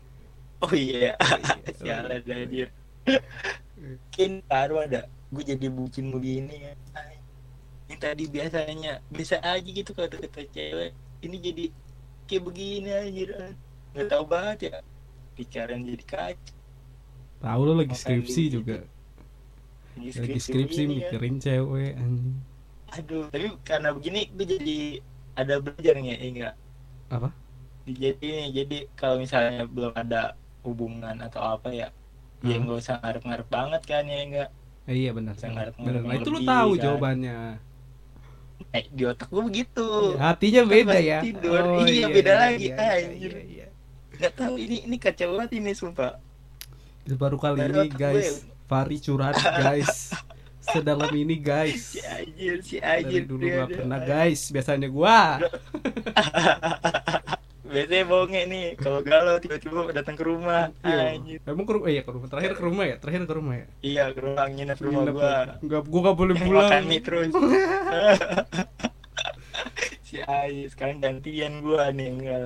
Oh 0.64 0.72
iya, 0.72 1.14
sialan 1.80 2.24
anjir. 2.24 2.72
Mungkin 3.76 4.32
baru 4.48 4.76
ada, 4.88 5.02
gue 5.34 5.44
jadi 5.44 5.68
bucin 5.68 6.08
begini 6.14 6.56
ya. 6.72 6.74
Ini 7.90 7.96
tadi 8.00 8.24
biasanya 8.32 9.04
bisa 9.12 9.38
aja 9.44 9.70
gitu 9.70 9.92
kalau 9.92 10.08
deket 10.08 10.48
cewek. 10.56 10.92
Ini 11.20 11.36
jadi 11.40 11.64
kayak 12.26 12.44
begini 12.44 12.90
anjir. 12.90 13.30
Nggak 13.94 14.08
tahu 14.08 14.24
banget 14.26 14.58
ya. 14.64 14.78
Pikiran 15.34 15.80
jadi 15.82 16.06
kacau. 16.06 16.54
tahu 17.40 17.60
lu 17.62 17.74
lagi 17.76 17.92
skripsi 17.92 18.42
gitu. 18.48 18.54
juga 18.62 18.78
Lagi 19.94 20.10
lagi 20.16 20.40
skripsi 20.40 20.82
kan. 20.82 20.90
mikirin 20.90 21.36
cewek 21.38 21.92
anjing 21.94 22.36
Aduh, 22.94 23.26
tapi 23.28 23.50
karena 23.64 23.90
begini 23.92 24.30
gue 24.30 24.46
jadi 24.48 24.78
ada 25.34 25.58
belajar 25.58 25.94
nih 25.98 26.08
ya, 26.08 26.18
enggak? 26.24 26.56
Apa? 27.10 27.30
Jadi 27.84 28.22
nih, 28.22 28.48
jadi 28.54 28.78
kalau 28.94 29.18
misalnya 29.18 29.66
belum 29.66 29.92
ada 29.92 30.38
hubungan 30.62 31.18
atau 31.20 31.42
apa 31.52 31.68
ya, 31.70 31.90
ya 32.40 32.56
Hmm. 32.56 32.64
nggak 32.64 32.78
usah 32.80 32.96
ngarep-ngarep 33.02 33.48
banget 33.50 33.82
kan 33.84 34.04
ya 34.06 34.20
enggak 34.22 34.50
Eh, 34.84 34.96
iya 35.00 35.12
benar 35.12 35.34
ngarep- 35.36 35.76
benar 35.76 36.02
nah, 36.02 36.16
itu 36.16 36.30
lu 36.30 36.38
lebih, 36.38 36.48
tahu 36.48 36.70
kan. 36.72 36.82
jawabannya 36.86 37.38
eh, 38.72 38.84
di 38.88 39.04
otak 39.04 39.28
gue 39.28 39.44
begitu 39.44 39.88
hatinya 40.16 40.62
beda 40.64 40.88
pas 40.90 41.00
ya 41.00 41.20
tidur. 41.20 41.62
Iya, 41.84 42.06
beda 42.08 42.32
lagi. 42.36 42.66
iya, 42.66 42.76
Anjir. 42.76 43.32
iya, 43.32 43.42
iya. 43.46 43.66
nggak 44.14 44.34
tahu 44.34 44.54
ini 44.56 44.76
ini 44.84 44.96
kacau 44.98 45.26
banget 45.34 45.50
ini 45.58 45.72
sumpah 45.72 46.12
Itu 47.04 47.16
baru 47.16 47.36
kali 47.36 47.60
Baru 47.60 47.74
ini 47.82 47.88
guys 47.92 48.42
gue. 48.42 48.52
Fari 48.66 48.98
curhat 48.98 49.36
guys 49.62 50.10
sedalam 50.64 51.12
ini 51.12 51.36
guys 51.36 51.92
si 51.92 52.00
anjir 52.00 52.56
si 52.64 52.80
dari 52.80 53.04
anjir 53.04 53.22
dulu 53.28 53.42
dia- 53.42 53.54
nggak 53.54 53.68
dia- 53.68 53.78
pernah 53.78 54.00
guys 54.00 54.42
biasanya 54.48 54.88
gua 54.88 55.18
biasanya 57.74 58.06
bohongnya 58.06 58.42
nih. 58.46 58.66
Kalau 58.78 59.00
galau 59.02 59.36
tiba-tiba 59.42 59.90
datang 59.92 60.14
ke 60.14 60.24
rumah. 60.24 60.70
Iya. 60.80 61.18
anjir 61.18 61.40
emang 61.44 61.66
ke 61.66 61.74
rumah 61.74 61.88
eh, 61.90 61.94
iya 61.94 62.02
ke 62.06 62.12
rumah. 62.14 62.28
Terakhir 62.30 62.52
ke 62.54 62.64
rumah 62.64 62.84
ya? 62.86 62.96
Terakhir 63.02 63.22
ke 63.26 63.34
rumah 63.34 63.54
ya? 63.58 63.66
Iya 63.82 64.04
ke 64.14 64.20
rumah 64.22 64.46
nginep 64.48 64.78
rumah 64.80 65.02
Nginep 65.02 65.16
gua. 65.16 65.34
nggak 65.60 65.82
gua 65.84 66.00
nggak 66.06 66.18
boleh 66.18 66.34
Yang 66.38 66.46
pulang. 66.46 66.70
makan 66.70 66.84
mie 66.86 67.02
terus. 67.02 67.32
Si 70.04 70.22
Ais 70.22 70.70
sekarang 70.72 71.02
gantian 71.02 71.60
gua 71.60 71.90
nih 71.90 72.08
enggak. 72.10 72.42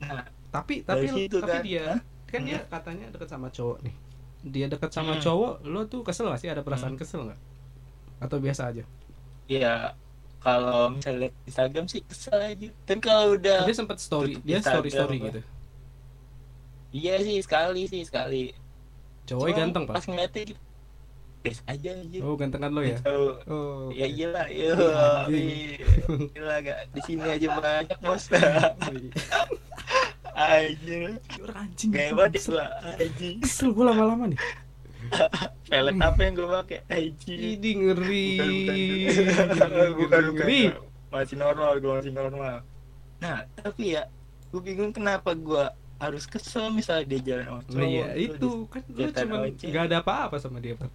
Nah 0.00 0.22
tapi 0.54 0.86
tapi 0.86 1.10
situ 1.10 1.42
tapi 1.42 1.50
kan. 1.50 1.62
dia 1.62 1.86
kan 2.30 2.40
dia 2.42 2.60
katanya 2.66 3.06
dekat 3.10 3.28
sama 3.28 3.48
cowok 3.50 3.78
nih. 3.82 3.94
Dia 4.44 4.66
dekat 4.68 4.90
sama 4.90 5.16
Hmm. 5.16 5.22
cowok 5.22 5.52
lo 5.64 5.80
tuh 5.86 6.04
kesel 6.04 6.28
gak 6.28 6.38
sih? 6.38 6.46
Ada 6.46 6.62
perasaan 6.62 6.94
kesel 6.94 7.26
nggak? 7.26 7.40
Atau 8.20 8.38
biasa 8.38 8.70
aja? 8.70 8.84
Iya, 9.44 9.92
kalau 10.44 10.92
misalnya 10.92 11.18
liat 11.26 11.34
Instagram 11.48 11.84
sih 11.88 12.00
kesel 12.04 12.36
aja. 12.36 12.68
Tapi 12.84 13.00
kalau 13.00 13.34
udah 13.34 13.64
dia 13.64 13.76
sempat 13.76 13.96
story 13.96 14.36
dia 14.44 14.60
story 14.60 14.92
story 14.92 15.16
gitu 15.18 15.40
iya 16.94 17.18
sih 17.18 17.40
sekali 17.42 17.88
sih 17.90 18.04
sekali. 18.04 18.52
Cuma 19.24 19.48
ganteng 19.50 19.88
pak 19.88 19.96
Pas 19.98 20.04
ngeliatnya 20.06 20.52
gitu, 20.52 20.60
biasa 21.42 21.60
aja 21.66 21.90
aja. 21.96 22.18
oh 22.22 22.34
gantengan 22.36 22.70
lo 22.70 22.80
ya 22.84 22.96
Tahu. 23.00 23.26
oh 23.50 23.84
Ya 23.90 24.06
iyalah, 24.06 24.46
iya. 24.52 24.72
Anjing. 25.26 25.80
Gila 26.32 26.56
gak 26.60 26.78
di 26.92 27.00
sini 27.02 27.24
aja 27.24 27.46
banyak 27.56 27.98
bos. 28.04 28.28
Anjir. 30.34 31.14
orang 31.40 31.56
anjing 31.70 31.90
Gaya 31.94 32.10
banget 32.10 32.32
ya 32.36 32.40
gua. 32.50 32.66
Anjing. 32.98 33.36
kesel 33.42 33.68
gue 33.70 33.84
lama-lama 33.86 34.24
nih 34.34 34.38
Pelet 35.64 35.96
apa 35.98 36.20
yang 36.20 36.32
gua 36.34 36.48
pakai? 36.60 36.78
Anjing. 36.86 37.40
ini 37.56 37.70
ngeri 37.76 38.28
Bukan, 38.36 39.48
bukan. 39.48 39.68
bukan, 39.68 39.90
bukan. 39.96 40.22
ngeri 40.34 40.62
Masih 41.08 41.36
normal, 41.36 41.70
gua 41.78 41.92
masih 41.98 42.12
normal. 42.12 42.56
Nah, 43.16 43.38
tapi 43.54 43.94
ya, 43.94 44.02
gua 44.48 44.60
bingung 44.60 44.90
kenapa 44.90 45.32
gua 45.32 45.70
harus 45.94 46.26
kesel 46.26 46.68
misalnya 46.68 47.06
dia 47.08 47.20
jalan 47.22 47.44
sama 47.44 47.54
Nah, 47.54 47.64
cowok. 47.64 47.86
iya 47.86 48.04
terus 48.10 48.34
itu 48.34 48.50
kan 48.66 48.82
lu 49.24 49.36
ojek. 49.40 49.66
nggak 49.70 49.84
ada 49.86 49.96
apa-apa 49.98 50.36
sama 50.36 50.58
dia 50.58 50.74
pak 50.74 50.90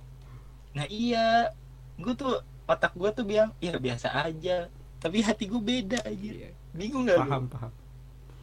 Nah 0.69 0.85
iya, 0.85 1.49
gue 1.95 2.13
tuh 2.13 2.37
otak 2.63 2.93
gue 2.93 3.09
tuh 3.09 3.25
bilang 3.25 3.49
ya 3.57 3.73
biasa 3.73 4.13
aja, 4.21 4.69
tapi 4.97 5.17
hati 5.19 5.49
gue 5.49 5.57
beda 5.57 5.97
aja. 5.99 6.29
Iya, 6.29 6.51
Bingung 6.71 7.09
gak? 7.09 7.17
paham 7.17 7.43
paham 7.47 7.71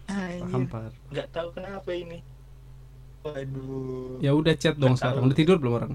paham 0.02 0.42
Anjir, 0.42 0.66
pak 0.66 0.90
nggak 1.12 1.28
tahu 1.30 1.48
kenapa 1.52 1.90
ini. 1.92 2.18
Waduh. 3.26 4.18
ya 4.18 4.30
udah 4.32 4.54
chat 4.54 4.76
dong 4.76 4.94
Nggak 4.94 5.00
sekarang 5.00 5.18
tahu. 5.18 5.26
udah 5.26 5.36
tidur 5.36 5.56
belum 5.58 5.74
orang 5.74 5.92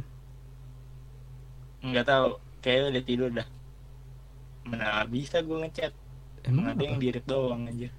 Nggak 1.82 2.06
tahu, 2.06 2.28
kayaknya 2.62 2.88
udah 2.90 3.04
tidur 3.04 3.30
dah. 3.32 3.48
Mana 4.64 5.02
bisa 5.06 5.42
gue 5.42 5.58
ngechat? 5.60 5.94
emang 6.42 6.66
Ada 6.68 6.82
yang 6.84 6.98
direct 6.98 7.26
doang 7.26 7.66
aja. 7.66 7.90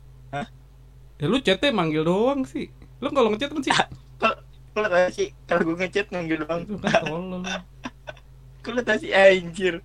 ya 1.14 1.26
lu 1.26 1.38
chatnya 1.38 1.70
manggil 1.70 2.02
doang 2.02 2.42
sih 2.42 2.66
lu 2.98 3.10
kalau 3.10 3.30
ngechat 3.30 3.50
kan 3.50 3.62
sih 3.62 3.74
Kalau 4.72 4.88
tau 4.88 5.10
sih, 5.10 5.28
kalau 5.44 5.62
gue 5.64 5.76
ngechat 5.76 6.06
manggil 6.10 6.40
doang. 6.40 6.64
lu 6.64 6.78
kan 6.78 7.02
tolol 7.02 7.22
lu 7.28 7.38
Kalau 8.64 8.80
tau 8.80 8.94
sih 8.96 9.10
anjir. 9.10 9.82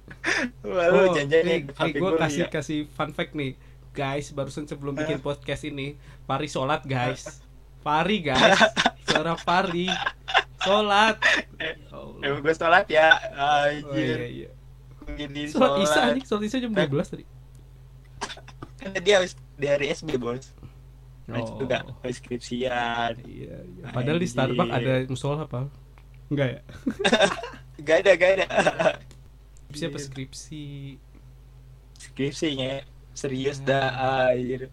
Wah, 0.62 0.86
lu 0.88 0.98
oh 1.00 1.08
janjiannya 1.12 1.56
eh, 1.56 1.62
HP 1.68 1.96
gue 1.96 2.12
kasih 2.16 2.44
ya. 2.44 2.48
kasih 2.48 2.80
fun 2.88 3.10
fact 3.12 3.34
nih 3.34 3.58
guys 3.92 4.30
barusan 4.30 4.66
sebelum 4.66 4.94
bikin 4.94 5.18
podcast 5.18 5.66
ini 5.66 5.98
Pari 6.24 6.46
sholat 6.46 6.86
guys 6.86 7.42
Pari 7.86 8.22
guys 8.22 8.62
suara 9.08 9.34
Pari 9.38 9.88
sholat 10.60 11.16
Ya 11.58 11.74
Allah. 11.90 12.22
Emang 12.22 12.40
gue 12.42 12.54
sholat 12.54 12.86
ya, 12.88 13.08
oh 13.32 13.66
iya 13.66 13.82
anjir. 13.88 14.20
iya 14.28 14.50
Jadi 15.16 15.42
sholat 15.48 15.72
isya 15.82 16.02
nih 16.12 16.24
sholat 16.24 16.44
isya 16.44 16.58
jam 16.60 16.72
12 16.72 16.92
tadi 17.08 17.26
Kan 18.78 18.94
dia 19.00 19.16
habis 19.18 19.34
dari 19.56 19.90
SB 19.90 20.18
bos. 20.18 20.54
Nah, 21.26 21.44
Oh. 21.44 21.60
juga 21.60 21.84
skripsian. 22.04 23.20
Iya, 23.20 23.56
iya. 23.60 23.84
Padahal 23.90 24.16
di 24.16 24.24
Anjir. 24.24 24.32
Starbucks 24.32 24.72
ada 24.72 24.94
musola 25.06 25.38
apa? 25.44 25.62
Enggak 26.30 26.48
ya? 26.48 26.62
Gak 27.86 27.98
ada, 28.02 28.12
gak 28.16 28.32
ada. 28.38 28.46
Siapa 29.70 29.98
Iya. 29.98 30.06
skripsi? 30.08 30.66
Skripsinya 32.00 32.80
serius 33.12 33.60
dah, 33.60 33.92
anjir. 34.30 34.70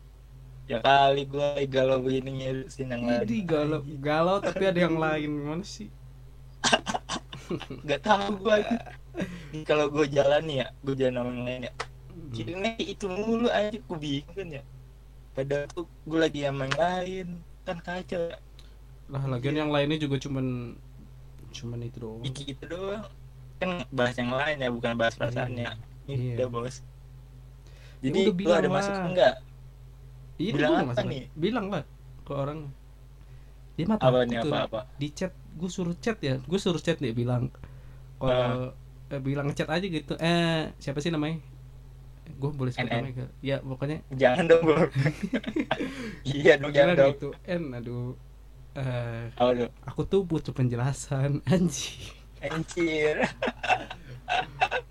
Ya 0.65 0.81
kali 0.81 1.29
gua 1.29 1.61
galau 1.69 2.01
begini 2.01 2.41
lain. 2.41 2.65
Ini 2.73 3.39
galau, 3.45 3.85
galau 4.01 4.41
tapi 4.41 4.65
ada 4.65 4.81
yang 4.81 4.97
lain 4.97 5.29
gimana 5.29 5.65
sih? 5.65 5.93
Gak 7.85 8.01
tahu 8.01 8.41
gua. 8.41 8.65
Kalau 9.69 9.93
gua 9.93 10.09
jalan 10.09 10.49
ya, 10.49 10.67
gua 10.81 10.95
jalan 10.97 11.15
sama 11.21 11.31
yang 11.37 11.45
lain 11.45 11.61
ya. 11.69 11.73
Kirinya 12.33 12.73
itu 12.81 13.07
mulu 13.07 13.53
anjir, 13.53 13.85
gua 13.85 13.99
bingung 14.01 14.33
kan 14.33 14.49
ya. 14.49 14.63
Padahal 15.37 15.69
tuh 15.69 15.85
gua 16.09 16.19
lagi 16.25 16.41
sama 16.49 16.65
yang 16.65 16.77
lain. 16.81 17.27
Kan 17.69 17.77
kacau 17.85 18.23
ya. 18.33 18.39
Lah 19.13 19.23
lagian 19.29 19.57
yang 19.61 19.69
lainnya 19.69 20.01
juga 20.01 20.17
cuman 20.17 20.77
cuman 21.53 21.79
itu 21.85 21.99
doang. 22.01 22.25
Iki 22.25 22.57
itu 22.57 22.65
doang. 22.65 23.05
Kan 23.61 23.85
bahas 23.93 24.17
yang 24.17 24.33
lain 24.33 24.57
ya, 24.65 24.69
bukan 24.73 24.97
bahas 24.97 25.15
perasaannya. 25.15 25.77
Ini 26.09 26.15
Iya. 26.17 26.35
udah 26.41 26.49
bos. 26.49 26.81
Jadi 28.01 28.21
lu 28.33 28.53
ada 28.53 28.69
masuk 28.69 28.93
enggak? 29.13 29.35
Iya, 30.39 30.53
bilang 30.59 30.75
apa 30.91 31.03
nih? 31.07 31.23
Bilang 31.39 31.67
lah 31.73 31.85
ke 32.27 32.33
orang. 32.35 32.61
Dia 33.75 33.85
mah 33.91 33.99
Apa 33.99 34.23
takut 34.23 34.27
nih 34.31 34.39
tuh. 34.39 34.51
apa-apa? 34.55 34.81
Di 35.01 35.09
chat, 35.11 35.33
gue 35.59 35.71
suruh 35.71 35.97
chat 35.99 36.19
ya, 36.23 36.39
gue 36.39 36.59
suruh 36.63 36.79
chat 36.79 36.99
dia 37.03 37.11
bilang 37.15 37.51
kalau 38.19 38.73
eh, 39.11 39.21
bilang 39.23 39.51
chat 39.59 39.69
aja 39.71 39.87
gitu. 39.87 40.15
Eh 40.19 40.71
siapa 40.83 40.99
sih 41.03 41.11
namanya? 41.15 41.39
Gue 42.41 42.51
boleh 42.55 42.73
sebut 42.75 42.91
namanya? 42.91 43.27
Ya 43.45 43.61
pokoknya 43.61 44.01
Jangan 44.15 44.45
dong 44.51 44.63
bro. 44.65 44.79
iya 46.25 46.53
dong, 46.61 46.73
jangan 46.73 46.95
dong. 46.97 47.13
gitu 47.17 47.29
N 47.47 47.63
aduh 47.77 48.15
eh 48.79 49.29
Apa 49.39 49.53
tuh? 49.55 49.71
aku 49.87 50.03
tuh 50.09 50.23
butuh 50.27 50.53
penjelasan 50.57 51.43
anjing 51.53 52.15
Anjir. 52.45 53.25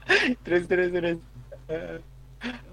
terus 0.43 0.63
terus 0.69 0.89
terus. 0.93 1.17
Eh, 1.69 1.97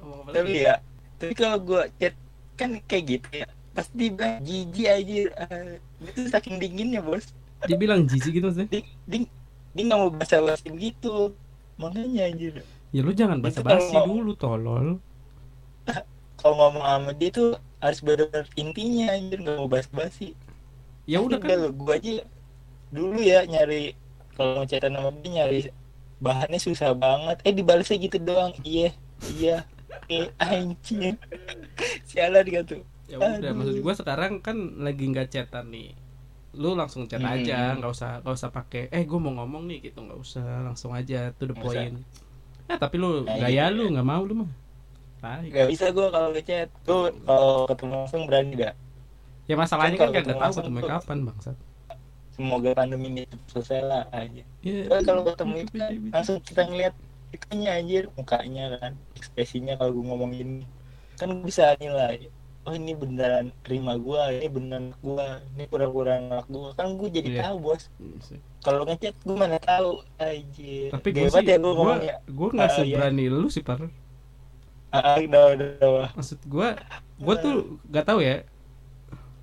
apa 0.02 0.30
tapi 0.34 0.50
ya, 0.66 0.74
tapi 1.20 1.32
kalau 1.36 1.58
gua 1.62 1.82
chat 2.00 2.14
kan 2.60 2.70
kayak 2.84 3.04
gitu 3.08 3.28
ya. 3.32 3.48
Pasti 3.72 4.04
bilang 4.10 4.42
jijik 4.42 4.86
aja. 4.86 5.16
Eh, 5.48 5.72
itu 6.02 6.20
saking 6.28 6.60
dinginnya 6.60 7.00
bos. 7.00 7.32
dia 7.60 7.76
bilang 7.76 8.04
jijik 8.04 8.32
gitu 8.32 8.48
maksudnya 8.48 8.68
Ding 8.72 8.86
ding 9.04 9.24
dia 9.72 9.82
nggak 9.84 9.98
mau 9.98 10.10
bahasa 10.10 10.36
basi 10.40 10.68
begitu. 10.68 11.32
Makanya 11.76 12.28
anjir. 12.28 12.60
ya 12.90 13.00
lu 13.00 13.12
jangan 13.12 13.38
Itu 13.38 13.44
basa-basi 13.46 13.94
kalau- 13.94 14.08
dulu 14.10 14.32
tolol 14.34 14.86
Kalau 16.36 16.54
ngomong 16.56 16.82
sama 16.82 17.10
dia 17.12 17.30
tuh 17.30 17.50
harus 17.78 18.00
benar 18.00 18.44
intinya 18.54 19.12
anjir 19.12 19.38
nggak 19.38 19.56
mau 19.56 19.68
basi-basi. 19.68 20.32
ya 21.04 21.20
udah 21.20 21.36
kan 21.36 21.52
Udah, 21.52 21.72
gua 21.72 21.94
aja 21.96 22.22
dulu 22.88 23.18
ya 23.18 23.42
nyari 23.44 23.92
kalau 24.32 24.58
mau 24.58 24.66
chatan 24.66 24.94
sama 24.94 25.10
dia 25.20 25.30
nyari 25.36 25.60
bahannya 26.18 26.58
susah 26.58 26.90
banget 26.92 27.36
eh 27.42 27.52
dibalasnya 27.52 27.96
gitu 27.98 28.16
doang 28.18 28.52
iya 28.62 28.90
iya 29.36 29.64
eh 30.14 30.26
anjing. 30.38 31.16
Sialan 32.06 32.46
gitu 32.46 32.76
ya 33.10 33.18
udah 33.18 33.50
maksud 33.50 33.82
gua 33.82 33.94
sekarang 33.98 34.38
kan 34.38 34.54
lagi 34.78 35.02
nggak 35.10 35.28
chatan 35.28 35.66
nih. 35.74 35.90
Lu 36.54 36.78
langsung 36.78 37.10
chat 37.10 37.18
Hmm. 37.18 37.34
aja 37.34 37.74
nggak 37.74 37.90
usah 37.90 38.22
nggak 38.22 38.36
usah 38.38 38.50
pakai 38.50 38.86
eh 38.88 39.02
gua 39.02 39.18
mau 39.18 39.34
ngomong 39.42 39.66
nih 39.66 39.90
gitu. 39.90 39.98
Nggak 40.00 40.18
usah 40.18 40.46
langsung 40.62 40.94
aja 40.94 41.34
to 41.34 41.46
the 41.46 41.54
usah. 41.54 41.62
point. 41.62 41.98
nah 42.70 42.78
tapi 42.78 43.02
lu 43.02 43.26
Nah, 43.26 43.34
gaya 43.34 43.66
iya. 43.66 43.74
lu 43.74 43.90
nggak 43.90 44.06
mau 44.06 44.22
lu 44.22 44.46
mah. 44.46 44.50
Tai. 45.18 45.42
nggak 45.50 45.68
bisa 45.68 45.90
gua 45.90 46.06
kalau 46.08 46.30
ngechat. 46.30 46.70
Tuh 46.86 47.10
kalau 47.26 47.66
ketemu 47.66 47.92
langsung 47.98 48.22
berani 48.30 48.52
gak 48.54 48.74
ya 49.44 49.54
masalahnya 49.58 49.98
Kan 49.98 50.14
gak 50.14 50.22
ketemu 50.22 50.38
tahu 50.38 50.52
ketemu 50.62 50.78
kapan 50.86 51.18
bangsat? 51.26 51.56
Semoga 52.30 52.70
pandemi 52.72 53.06
ini 53.10 53.22
selesai 53.50 53.82
lah 53.82 54.02
aja. 54.14 54.42
Ya 54.62 54.86
Soalnya 54.86 55.02
kalau 55.04 55.22
ketemu 55.26 55.54
itu 55.60 55.72
kan 55.74 55.92
langsung 56.14 56.36
kita 56.40 56.62
ngeliat 56.64 56.94
mukanya 57.30 57.70
anjir. 57.78 58.04
Mukanya 58.18 58.64
kan 58.78 58.92
ekspresinya 59.16 59.74
kalau 59.78 59.94
gua 59.96 60.04
ngomong 60.14 60.32
ini. 60.34 60.62
Kan 61.16 61.30
gua 61.38 61.46
bisa 61.46 61.74
nilai 61.78 62.30
oh 62.68 62.76
ini 62.76 62.92
beneran 62.92 63.48
terima 63.64 63.96
gua 63.96 64.28
ini 64.28 64.44
beneran 64.52 64.92
gua 65.00 65.40
ini 65.56 65.64
pura-pura 65.64 66.20
nolak 66.20 66.46
gua. 66.52 66.68
Kan 66.76 67.00
gua 67.00 67.08
jadi 67.08 67.28
Iya. 67.40 67.40
tahu 67.48 67.56
bos. 67.72 67.88
Kalau 68.60 68.84
ngechat 68.84 69.16
gue 69.24 69.36
mana 69.36 69.56
tahu 69.56 70.04
anjir. 70.20 70.92
Tapi 70.92 71.08
gue 71.16 71.28
sih 71.32 71.44
ya 71.48 71.56
gue 71.56 71.64
gue 71.64 71.72
ngomongnya? 71.72 72.20
gue 72.28 72.48
nggak 72.52 72.68
iya. 72.68 72.76
seberani 72.76 73.24
lu 73.32 73.48
sih 73.48 73.64
par. 73.64 73.88
Ah 74.92 75.16
ah, 75.16 75.16
udah 75.22 75.44
udah 75.56 75.68
udah 75.80 76.10
maksud 76.18 76.38
gue 76.44 76.68
gue 77.24 77.34
tuh 77.40 77.54
gak 77.88 78.04
tahu 78.04 78.20
ya. 78.20 78.44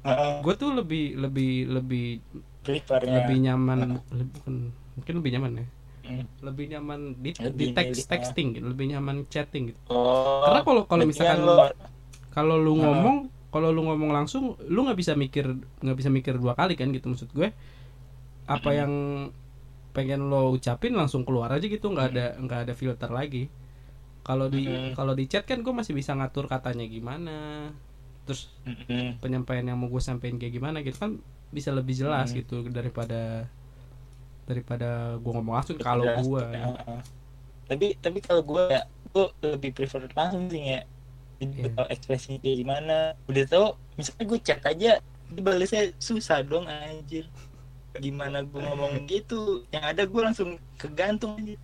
Ah, 0.05 0.09
ah. 0.13 0.33
gue 0.45 0.53
tuh 0.53 0.69
lebih 0.69 1.17
lebih 1.17 1.65
lebih 1.65 2.21
lebih 2.67 3.37
nyaman 3.41 4.03
lebih, 4.11 4.31
bukan 4.37 4.55
mungkin 4.99 5.13
lebih 5.23 5.31
nyaman 5.39 5.51
ya 5.63 5.67
Hmm. 6.07 6.23
lebih 6.41 6.65
nyaman 6.71 6.99
di, 7.19 7.35
Lebih 7.35 7.51
di 7.53 7.75
teks 7.75 7.87
milih, 7.91 8.03
ah. 8.03 8.09
texting 8.15 8.47
gitu 8.55 8.65
lebih 8.67 8.85
nyaman 8.89 9.17
chatting 9.27 9.63
gitu 9.69 9.79
oh 9.91 10.47
karena 10.47 10.61
kalau 10.63 10.81
kalau 10.87 11.03
misalkan 11.03 11.37
kan 11.37 11.43
lo 11.43 11.55
kalau 12.31 12.55
lu 12.55 12.73
Ah. 12.73 12.79
ngomong 12.81 13.17
kalau 13.47 13.69
lu 13.69 13.81
ngomong 13.83 14.11
langsung 14.11 14.43
lu 14.63 14.83
nggak 14.83 14.95
bisa 14.95 15.13
mikir 15.13 15.45
nggak 15.83 15.97
bisa 15.97 16.07
mikir 16.07 16.35
dua 16.35 16.53
kali 16.53 16.73
kan 16.73 16.87
gitu 16.89 17.07
maksud 17.07 17.27
gue 17.31 17.51
apa 18.45 18.69
Hmm. 18.69 18.77
yang 18.77 18.93
pengen 19.91 20.29
lo 20.29 20.51
ucapin 20.51 20.93
langsung 20.93 21.21
keluar 21.21 21.49
aja 21.49 21.65
gitu 21.65 21.89
nggak 21.89 22.07
ada 22.11 22.25
nggak 22.37 22.59
ada 22.69 22.73
filter 22.73 23.09
lagi 23.09 23.49
kalau 24.21 24.47
di 24.47 24.63
Hmm. 24.63 24.91
kalau 24.93 25.11
di 25.11 25.25
chat 25.25 25.43
kan 25.43 25.59
gue 25.59 25.71
masih 25.71 25.91
bisa 25.91 26.13
ngatur 26.13 26.45
katanya 26.45 26.85
gimana 26.85 27.71
terus 28.23 28.51
Mm-mm. 28.63 29.17
penyampaian 29.17 29.63
yang 29.63 29.79
mau 29.79 29.87
gue 29.87 29.99
sampein 29.99 30.35
kayak 30.35 30.51
gimana 30.53 30.83
gitu 30.83 30.95
kan 30.97 31.15
bisa 31.47 31.71
lebih 31.71 31.95
jelas 31.95 32.29
Hmm. 32.29 32.43
gitu 32.43 32.67
daripada 32.67 33.47
daripada 34.47 35.19
gue 35.19 35.31
ngomong 35.35 35.59
langsung 35.59 35.75
kalau 35.75 36.07
gue 36.07 36.43
Heeh. 36.55 36.99
tapi 37.67 37.87
tapi 37.99 38.23
kalau 38.23 38.41
gue 38.41 38.63
ya 38.71 38.87
gue 39.11 39.25
lebih 39.43 39.71
prefer 39.75 40.07
langsung 40.13 40.47
sih 40.47 40.77
ya. 40.77 40.81
Jadi 41.37 41.53
gue 41.53 41.71
tau 41.77 41.87
ekspresinya 41.91 42.39
kayak 42.41 42.57
gimana 42.65 42.97
udah 43.29 43.43
tau 43.45 43.65
misalnya 43.93 44.25
gue 44.25 44.39
chat 44.41 44.61
aja 44.65 44.91
dibalesnya 45.29 45.93
susah 45.99 46.41
dong 46.41 46.65
anjir. 46.65 47.27
Gimana 47.97 48.45
gue 48.45 48.61
ngomong 48.61 49.05
gitu 49.09 49.67
yang 49.69 49.83
ada 49.85 50.07
gue 50.07 50.21
langsung 50.21 50.57
kegantung 50.79 51.37
aja 51.37 51.57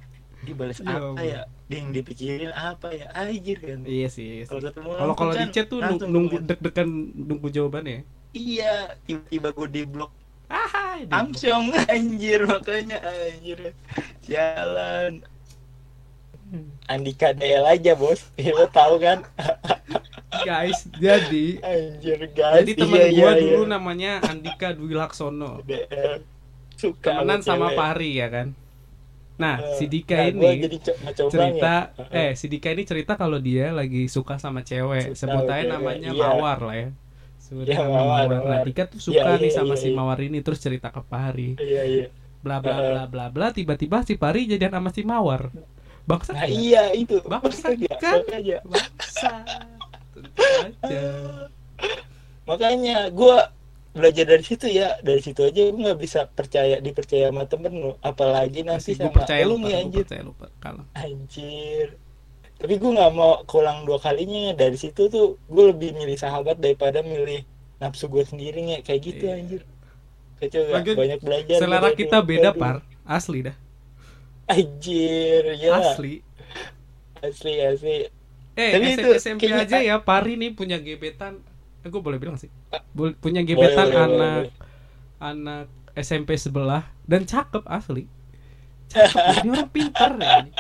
dibales 0.43 0.84
Ya 0.84 1.00
apa 1.00 1.24
ya? 1.24 1.41
Dia 1.72 1.78
yang 1.80 1.96
dipikirin 1.96 2.52
apa 2.52 2.91
ya? 2.91 3.08
Anjir 3.15 3.58
kan. 3.63 3.80
Iya 3.88 4.12
sih 4.12 4.43
iya 4.43 4.43
sih. 4.43 4.52
kalau 4.52 4.62
ketemu 4.67 4.89
kalau 5.00 5.13
kalau 5.15 5.32
di 5.34 5.39
kan 5.39 5.50
chat 5.56 5.65
tuh 5.72 5.80
nunggu 6.04 6.38
deg-degan 6.43 6.89
nunggu 7.15 7.48
jawabannya. 7.48 8.04
Iya 8.36 8.98
tiba-tiba 9.08 9.50
gue 9.56 9.67
di 9.72 9.82
blok 9.88 10.12
ah 10.52 10.83
di- 10.99 11.12
Amsyong 11.12 11.65
anjir 11.91 12.39
makanya 12.43 12.97
anjir. 13.01 13.60
Jalan. 14.21 15.25
Andika 16.86 17.34
DL 17.34 17.65
aja 17.65 17.93
bos. 17.93 18.29
Ya, 18.38 18.51
lo 18.51 18.67
tahu 18.67 18.99
kan? 18.99 19.25
Guys 20.43 20.89
jadi 20.91 21.62
anjir 21.62 22.19
guys. 22.29 22.65
jadi 22.65 22.71
teman 22.75 22.97
Iya, 22.99 23.08
gua 23.13 23.32
iya, 23.32 23.32
dulu 23.38 23.62
iya. 23.63 23.69
namanya 23.69 24.12
Andika 24.19 24.73
Dwi 24.73 24.91
Laksono. 24.91 25.62
DL 25.62 26.25
suka 26.75 27.21
temenan 27.21 27.39
sama 27.39 27.69
cewek. 27.69 27.77
Pari 27.77 28.12
ya 28.17 28.27
kan? 28.27 28.47
Nah 29.34 29.62
Eh, 29.62 29.77
si 29.77 29.86
Dika 29.86 30.17
nah, 30.17 30.25
ini 30.29 30.67
ngecoba 30.67 31.29
cerita 31.29 31.75
ya. 31.95 32.06
eh 32.12 32.32
si 32.34 32.45
Dika 32.49 32.69
ini 32.69 32.84
cerita 32.84 33.13
kalau 33.13 33.38
dia 33.38 33.69
lagi 33.69 34.06
suka 34.06 34.38
sama 34.38 34.62
cewek. 34.62 35.13
Sebut 35.13 35.45
aja 35.45 35.69
namanya 35.69 36.10
iya. 36.10 36.17
Mawar 36.17 36.60
lah 36.60 36.75
ya 36.75 36.89
Iya, 37.51 37.75
aja 37.75 37.75
namanya 37.84 38.25
Mawar, 38.25 38.29
nah. 38.47 38.62
Dika 38.65 38.84
tuh 38.91 38.99
suka 39.03 39.36
Iya, 39.36 39.41
nih 39.41 39.51
iya, 39.51 39.58
sama 39.58 39.73
iya, 39.75 39.82
si 39.82 39.88
iya. 39.91 39.95
Mawar 39.97 40.19
ini 40.23 40.38
terus 40.45 40.60
cerita 40.63 40.88
ke 40.95 41.01
Pari 41.03 41.60
iya 41.60 41.82
iya. 41.84 42.06
Bla 42.43 42.58
bla 42.63 42.75
bla 42.84 43.03
bla 43.12 43.25
bla 43.36 43.47
tiba-tiba 43.58 43.97
si 44.08 44.13
Pari 44.19 44.39
jadian 44.51 44.73
sama 44.75 44.89
si 44.95 45.01
Mawar. 45.03 45.43
Bangsa 46.10 46.32
nah 46.36 46.47
iya 46.47 46.91
itu. 46.95 47.17
Ya, 47.79 47.95
kan? 47.99 48.19
makanya 48.27 48.58
bangsa 48.67 49.32
tentu 50.13 50.43
aja. 50.67 51.03
Makanya 52.49 53.10
gua 53.12 53.51
belajar 53.95 54.25
dari 54.32 54.43
situ 54.43 54.67
ya. 54.67 54.99
Dari 55.08 55.21
situ 55.23 55.41
aja 55.47 55.62
gue 55.69 55.79
nggak 55.84 55.99
bisa 56.06 56.19
percaya 56.38 56.75
dipercaya 56.84 57.25
sama 57.32 57.43
temen 57.51 57.73
lu. 57.84 57.91
Apalagi 58.03 58.60
nanti 58.67 58.91
Masih 58.91 58.95
sama 58.99 59.15
percaya 59.15 59.43
lu 59.47 59.56
nih 59.63 59.73
anjir. 59.79 60.03
percaya 60.08 60.23
lupa 60.27 60.45
kalau 60.63 60.84
anjir 60.93 61.88
tapi 62.63 62.80
gue 62.80 62.89
nggak 62.89 63.12
mau 63.12 63.43
keulang 63.43 63.84
dua 63.84 63.99
kalinya. 63.99 64.56
Dari 64.56 64.73
situ 64.73 65.06
tuh 65.06 65.36
gue 65.43 65.63
lebih 65.67 65.91
milih 65.91 66.15
sahabat 66.15 66.56
daripada 66.56 67.04
milih 67.04 67.43
nafsu 67.78 68.08
gue 68.08 68.23
sendiri 68.23 68.63
ya 68.63 68.80
kayak 68.80 69.02
gitu 69.04 69.26
Iya. 69.26 69.36
anjir. 69.36 69.62
Kacau 70.39 70.62
banyak 70.95 71.19
belajar 71.19 71.58
selera 71.58 71.84
dari 71.86 71.99
kita 71.99 72.17
beda 72.19 72.49
par. 72.54 72.80
Asli 73.04 73.43
dah. 73.43 73.56
Anjir 74.45 75.43
ya 75.56 75.76
asli. 75.78 76.23
Asli 77.19 77.54
asli, 77.58 77.95
eh 78.54 78.71
Tapi 78.71 78.86
S- 78.86 78.95
itu 78.97 79.10
SMP 79.17 79.41
kayaknya- 79.45 79.63
aja 79.65 79.78
ya 79.80 79.95
Pari 79.97 80.36
nih 80.36 80.52
punya 80.52 80.76
gebetan. 80.76 81.39
Eh, 81.80 81.88
gue 81.88 81.99
boleh 81.99 82.15
bilang 82.15 82.36
sih. 82.36 82.52
Bol- 82.91 83.15
punya 83.15 83.39
gebetan 83.41 83.88
boleh, 83.88 83.99
anak 84.02 84.39
boleh. 84.41 84.52
anak 85.21 85.65
SMP 85.93 86.36
sebelah 86.36 86.84
dan 87.04 87.23
cakep 87.23 87.63
asli. 87.65 88.08
Cakep 88.88 89.15
ini 89.39 89.49
orang 89.49 89.69
pinter 89.69 90.12
ya 90.13 90.32
ini. 90.41 90.52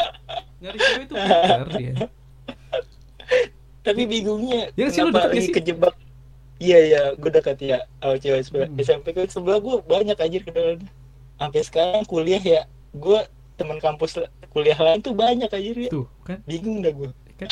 Nyari 0.63 0.77
cewek 0.79 1.03
itu 1.03 1.13
pinter 1.13 1.67
dia. 1.75 1.93
Tapi 3.83 4.01
bingungnya 4.07 4.71
Ya, 4.73 4.87
sih, 4.87 5.03
lu 5.03 5.11
deket 5.11 5.43
sih? 5.43 5.51
kejebak? 5.51 5.91
Iya 6.57 6.79
iya 6.79 7.01
gue 7.13 7.27
dekat 7.27 7.59
ya 7.59 7.83
sama 7.99 8.15
cewek 8.15 8.41
sebelah. 8.47 8.67
Hmm. 8.71 8.79
SMP 8.79 9.11
ke 9.11 9.27
sebelah 9.27 9.59
gue 9.59 9.75
banyak 9.83 10.15
anjir 10.15 10.41
kenalan 10.41 10.79
sampai 11.35 11.61
sekarang 11.61 12.03
kuliah 12.07 12.39
ya 12.39 12.61
gue 12.95 13.19
teman 13.53 13.77
kampus 13.77 14.15
kuliah 14.49 14.79
lain 14.79 15.03
tuh 15.03 15.11
banyak 15.11 15.51
anjir 15.51 15.75
ya. 15.75 15.89
Tuh 15.91 16.07
kan? 16.23 16.39
Bingung 16.47 16.79
dah 16.79 16.95
gue 16.95 17.11
kan? 17.35 17.51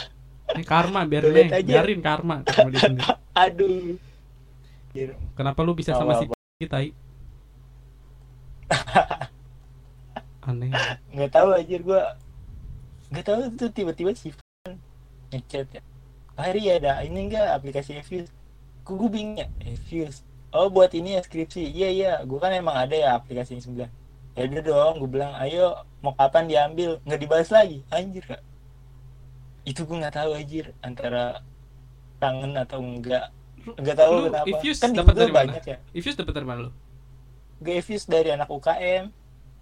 Ini 0.51 0.63
karma 0.63 1.03
aja, 1.47 1.59
aja. 1.59 1.67
biarin 1.67 1.99
karma 1.99 2.35
aduh. 3.43 3.95
Kenapa 5.35 5.59
lu 5.63 5.75
bisa 5.75 5.95
sama 5.95 6.15
si 6.15 6.31
kita 6.59 6.79
aneh. 10.47 10.71
Nggak 11.11 11.31
tahu 11.31 11.47
anjir 11.51 11.81
gue 11.83 12.01
nggak 13.11 13.25
tahu 13.27 13.39
tuh 13.59 13.69
tiba-tiba 13.75 14.11
si 14.15 14.31
Fan 14.31 14.79
ngechat 15.35 15.67
ya. 15.75 15.81
Hari 16.39 16.63
ada 16.71 17.03
ini 17.03 17.27
enggak 17.27 17.59
aplikasi 17.59 17.99
Fuse? 18.01 18.31
Gue 18.87 19.09
bingung 19.11 19.37
ya 19.39 19.47
Fuse. 19.87 20.23
Oh 20.51 20.67
buat 20.71 20.91
ini 20.95 21.19
ya 21.19 21.21
skripsi. 21.23 21.63
Iya 21.71 21.89
iya. 21.91 22.13
Gue 22.23 22.39
kan 22.39 22.51
emang 22.55 22.75
ada 22.75 22.95
ya 22.95 23.19
aplikasi 23.19 23.59
yang 23.59 23.63
sembilan 23.63 23.91
ya 24.31 24.47
udah 24.47 24.63
dong 24.63 24.93
gue 25.03 25.09
bilang 25.11 25.35
ayo 25.43 25.83
mau 25.99 26.15
kapan 26.15 26.47
diambil? 26.47 27.03
Nggak 27.03 27.19
dibahas 27.19 27.49
lagi. 27.51 27.83
Anjir 27.91 28.23
kak. 28.23 28.41
Itu 29.67 29.83
gue 29.83 29.97
nggak 29.99 30.15
tahu 30.15 30.31
anjir 30.33 30.71
antara 30.81 31.43
kangen 32.21 32.55
atau 32.55 32.79
enggak 32.79 33.29
nggak 33.61 33.97
tahu 33.97 34.13
Lu 34.17 34.23
kenapa. 34.31 34.47
Ifuse 34.49 34.79
kan 34.81 34.91
dapat 34.95 35.13
dari 35.13 35.33
mana? 35.35 35.39
banyak 35.51 35.63
ya. 35.67 35.77
Ifus 35.93 36.15
dapet 36.17 36.33
dari 36.33 36.47
mana 36.47 36.59
lu? 36.69 36.71
Gue 37.61 37.77
Fuse 37.83 38.07
dari 38.09 38.29
anak 38.33 38.49
UKM 38.49 39.11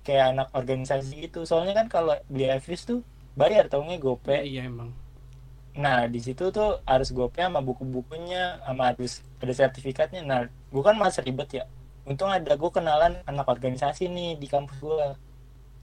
kayak 0.05 0.25
anak 0.37 0.47
organisasi 0.55 1.27
gitu. 1.27 1.43
Soalnya 1.43 1.75
kan 1.75 1.87
kalau 1.91 2.15
beli 2.29 2.47
Fuse 2.61 2.85
tuh 2.85 2.99
bayar 3.37 3.69
tau 3.69 3.85
nggak 3.85 4.01
gope 4.01 4.33
Ya, 4.33 4.41
iya 4.45 4.61
emang 4.65 4.93
Nah, 5.79 6.09
di 6.11 6.19
situ 6.19 6.51
tuh 6.51 6.83
harus 6.83 7.13
gope 7.15 7.39
sama 7.39 7.63
buku-bukunya, 7.63 8.59
sama 8.67 8.91
harus 8.91 9.23
ada 9.39 9.53
sertifikatnya. 9.55 10.21
Nah, 10.27 10.39
gue 10.49 10.83
kan 10.83 10.99
masa 10.99 11.23
ribet 11.23 11.47
ya. 11.55 11.65
Untung 12.03 12.27
ada 12.27 12.57
gue 12.57 12.71
kenalan 12.73 13.21
anak 13.23 13.47
organisasi 13.47 14.11
nih 14.11 14.35
di 14.35 14.47
kampus 14.51 14.75
gue. 14.83 15.07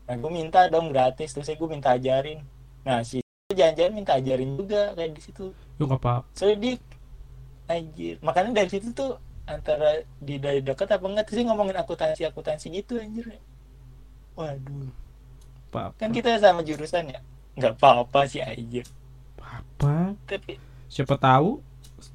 Nah, 0.07 0.15
gue 0.21 0.31
minta 0.31 0.69
dong 0.69 0.93
gratis, 0.93 1.33
terus 1.33 1.49
gue 1.49 1.69
minta 1.71 1.97
ajarin. 1.97 2.45
Nah, 2.85 3.01
si 3.07 3.25
jangan-jangan 3.49 3.93
minta 3.95 4.13
ajarin 4.19 4.59
juga 4.59 4.93
kayak 4.93 5.13
di 5.17 5.23
situ. 5.23 5.55
lu 5.77 5.85
nggak 5.85 6.01
apa 6.03 6.25
Soalnya 6.33 6.57
dia, 6.61 6.75
anjir. 7.71 8.17
Makanya 8.21 8.51
dari 8.53 8.71
situ 8.73 8.91
tuh 8.93 9.17
antara 9.47 10.03
di 10.19 10.43
dari 10.43 10.59
dekat 10.61 10.91
apa 10.91 11.07
enggak 11.07 11.31
dia 11.31 11.47
ngomongin 11.47 11.79
akuntansi 11.79 12.27
akuntansi 12.27 12.67
gitu 12.75 12.99
anjir. 12.99 13.39
Waduh, 14.35 14.91
apa 15.71 15.95
kan 15.97 16.11
kita 16.11 16.37
sama 16.43 16.67
jurusan 16.67 17.15
ya. 17.15 17.21
Nggak 17.57 17.73
apa-apa 17.81 18.21
sih 18.29 18.45
anjir. 18.45 18.85
apa 19.41 20.13
Tapi 20.29 20.61
siapa 20.87 21.17
tahu 21.17 21.61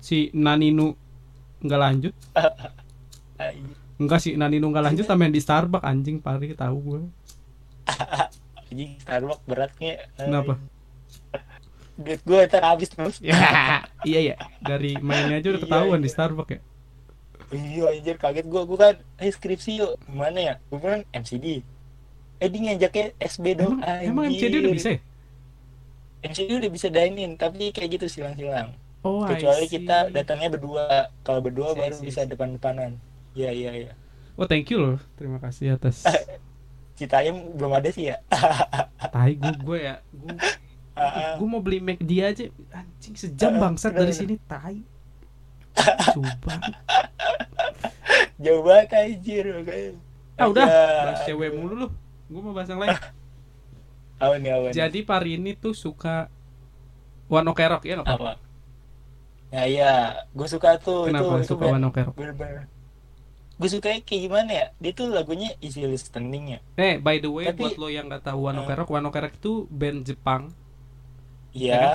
si 0.01 0.29
Naninu 0.33 0.93
nggak 1.61 1.81
lanjut 1.81 2.13
enggak 4.01 4.19
sih 4.21 4.33
Naninu 4.37 4.69
nggak 4.73 4.85
lanjut 4.93 5.05
sama 5.05 5.25
yang 5.29 5.33
di 5.33 5.41
Starbucks 5.41 5.85
anjing 5.85 6.17
pari 6.21 6.53
tahu 6.57 6.77
gue 6.81 7.01
Anjing 8.71 8.95
Starbucks 9.03 9.43
beratnya. 9.45 9.93
Kenapa? 10.15 10.55
Duit 11.99 12.21
gue 12.23 12.39
ntar 12.47 12.63
habis 12.65 12.89
terus. 12.89 13.19
ya 13.19 13.35
iya 14.09 14.33
ya 14.33 14.35
dari 14.63 14.95
mainnya 14.97 15.37
aja 15.43 15.53
udah 15.53 15.61
Iya, 15.61 15.67
ketahuan 15.67 15.99
iya. 15.99 16.05
di 16.05 16.09
Starbucks 16.09 16.51
ya 16.55 16.59
Iya 17.51 17.83
anjir 17.91 18.15
kaget 18.15 18.45
gue. 18.47 18.61
Gue 18.63 18.77
kan 18.79 18.95
eh 19.19 19.27
skripsi 19.27 19.71
yuk. 19.83 19.99
Gimana 20.07 20.39
ya? 20.39 20.53
Gue 20.71 20.79
bilang 20.79 21.03
MCD. 21.11 21.61
Eh 22.41 22.47
dia 22.47 22.59
ngajaknya 22.63 23.05
SB 23.19 23.45
dong. 23.59 23.83
emang, 23.83 24.01
emang 24.07 24.23
MCD 24.31 24.53
udah 24.63 24.73
bisa 24.73 24.89
ya 24.95 24.99
MCD 26.21 26.49
udah 26.57 26.69
bisa 26.69 26.87
dine-in. 26.87 27.35
Tapi 27.35 27.69
kayak 27.69 27.97
gitu 27.97 28.05
silang-silang. 28.07 28.73
oh 29.01 29.25
Kecuali 29.25 29.65
kita 29.65 30.09
datangnya 30.09 30.49
berdua. 30.49 31.09
Kalau 31.21 31.39
berdua 31.39 31.73
see, 31.73 31.79
baru 31.79 31.95
see, 31.95 32.05
bisa 32.05 32.21
depan-depanan. 32.23 32.97
Iya 33.31 33.51
iya 33.51 33.71
iya. 33.77 33.91
oh 34.33 34.43
thank 34.43 34.67
you 34.67 34.77
loh 34.77 34.97
terima 35.15 35.37
kasih 35.37 35.75
atas 35.75 36.03
Citayam 36.97 37.55
belum 37.55 37.71
ada 37.73 37.87
sih 37.87 38.09
ya. 38.09 38.19
tai 39.13 39.33
gue 39.33 39.53
gue 39.55 39.79
ya 39.81 39.95
gue 40.09 40.35
Ah, 40.91 41.07
ah. 41.07 41.33
gue 41.35 41.47
mau 41.47 41.63
beli 41.63 41.79
McD 41.79 42.11
aja 42.19 42.45
anjing 42.69 43.15
sejam 43.15 43.55
Ah, 43.55 43.59
bangsat 43.63 43.95
dari 43.95 44.11
sini 44.11 44.35
tai 44.43 44.83
coba 46.11 46.59
Jauh 48.35 48.61
banget 48.61 48.89
anjir. 48.91 49.45
ah 50.35 50.45
udah 50.49 50.65
Ya, 50.65 50.83
bahas 51.05 51.21
cewek 51.23 51.49
mulu 51.53 51.73
lu 51.77 51.87
gue 52.27 52.41
mau 52.41 52.51
bahas 52.51 52.67
yang 52.67 52.81
lain 52.81 52.91
Awan 54.21 54.39
nih 54.39 54.51
awan. 54.53 54.71
jadi 54.71 54.99
Pari 55.01 55.35
ini 55.35 55.51
tuh 55.53 55.73
suka 55.73 56.29
One 57.27 57.47
Ok 57.47 57.59
Rock 57.59 57.83
ya 57.83 57.97
nggak 57.97 58.07
apa? 58.07 58.33
Ya 59.49 59.63
iya, 59.65 59.91
gue 60.31 60.47
suka 60.47 60.77
tuh 60.77 61.09
kenapa 61.09 61.35
itu 61.35 61.43
itu 61.43 61.49
suka 61.49 61.63
band- 61.65 61.75
One 61.75 61.85
Ok 61.87 61.97
Rock 62.01 62.15
bener-bener 62.15 62.65
gue 63.57 63.69
suka 63.69 63.93
kayak 63.93 64.21
gimana 64.21 64.49
ya 64.49 64.65
dia 64.75 64.91
tuh 64.91 65.07
lagunya 65.07 65.53
easy 65.59 65.83
listening 65.83 66.45
ya 66.51 66.59
Eh, 66.75 66.97
by 66.97 67.17
the 67.17 67.29
way, 67.29 67.45
Tapi- 67.47 67.61
buat 67.61 67.75
lo 67.75 67.87
yang 67.87 68.07
nggak 68.07 68.23
tahu 68.23 68.39
One. 68.43 68.57
Ok 68.59 68.69
Rock, 68.71 68.89
One 68.89 69.05
Ok 69.05 69.17
Rock 69.19 69.35
itu 69.35 69.53
band 69.67 70.01
Jepang. 70.03 70.49
iya 71.51 71.93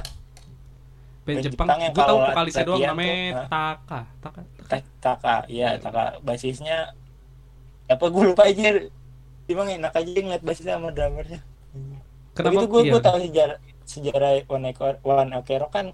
Band 1.23 1.27
Band 1.33 1.45
Jepang. 1.45 1.67
Jepang 1.67 1.81
yang 1.81 1.91
Gue 1.91 2.05
tahu 2.05 2.19
vokalisnya 2.23 2.65
doang 2.65 2.81
namanya 2.85 3.11
tuh, 3.11 3.35
hah? 3.35 3.47
Taka. 3.49 4.01
Taka. 4.21 4.41
Ta- 4.65 4.95
Taka 5.01 5.37
iya 5.49 5.69
Taka 5.77 6.03
basisnya 6.21 6.95
apa 7.87 8.05
gue 8.05 8.23
lupa 8.25 8.43
aja 8.45 8.67
emang 9.47 9.69
enak 9.69 9.91
aja 9.93 10.11
ngeliat 10.13 10.43
basisnya 10.43 10.75
sama 10.77 10.91
drummernya 10.91 11.43
Kenapa? 12.37 12.53
Begitu 12.53 12.67
gue 12.69 12.83
iya, 12.85 12.93
gue 12.93 13.03
tahu 13.03 13.19
sejarah 13.25 13.59
sejarah 13.89 14.33
One 14.53 14.67
Ok 14.77 14.81
One 15.09 15.33
Ok 15.41 15.49
Rock 15.57 15.73
kan 15.73 15.87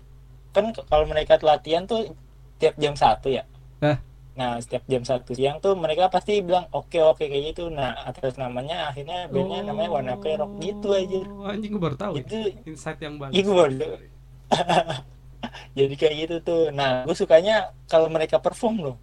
kan 0.52 0.64
kalau 0.74 1.06
mereka 1.06 1.38
latihan 1.40 1.86
tuh 1.86 2.12
tiap 2.58 2.74
jam 2.76 2.98
satu 2.98 3.30
ya. 3.30 3.46
Eh. 3.80 3.96
Nah 4.32 4.56
setiap 4.58 4.82
jam 4.88 5.04
satu 5.04 5.36
siang 5.36 5.60
tuh 5.60 5.76
mereka 5.78 6.08
pasti 6.08 6.40
bilang 6.42 6.66
oke 6.74 6.98
oke 6.98 7.24
kayak 7.24 7.54
gitu. 7.54 7.70
Nah 7.70 7.94
atas 8.02 8.34
namanya 8.40 8.90
akhirnya 8.90 9.30
bandnya 9.30 9.70
namanya 9.70 9.90
One 9.94 10.10
Ok 10.18 10.26
Rock 10.34 10.52
gitu 10.58 10.88
aja. 10.92 11.20
Oh, 11.30 11.46
Anjing 11.46 11.72
gue 11.78 11.82
baru 11.82 11.96
tahu. 11.96 12.12
Itu 12.18 12.38
Insight 12.66 12.98
yang 13.00 13.22
bagus. 13.22 13.38
Iya 13.38 13.42
gue 13.46 13.56
baru. 13.56 13.74
Jadi 15.78 15.94
kayak 15.94 16.14
gitu 16.26 16.36
tuh. 16.42 16.62
Nah 16.74 17.06
gue 17.06 17.16
sukanya 17.16 17.70
kalau 17.86 18.10
mereka 18.10 18.42
perform 18.42 18.76
loh. 18.82 18.96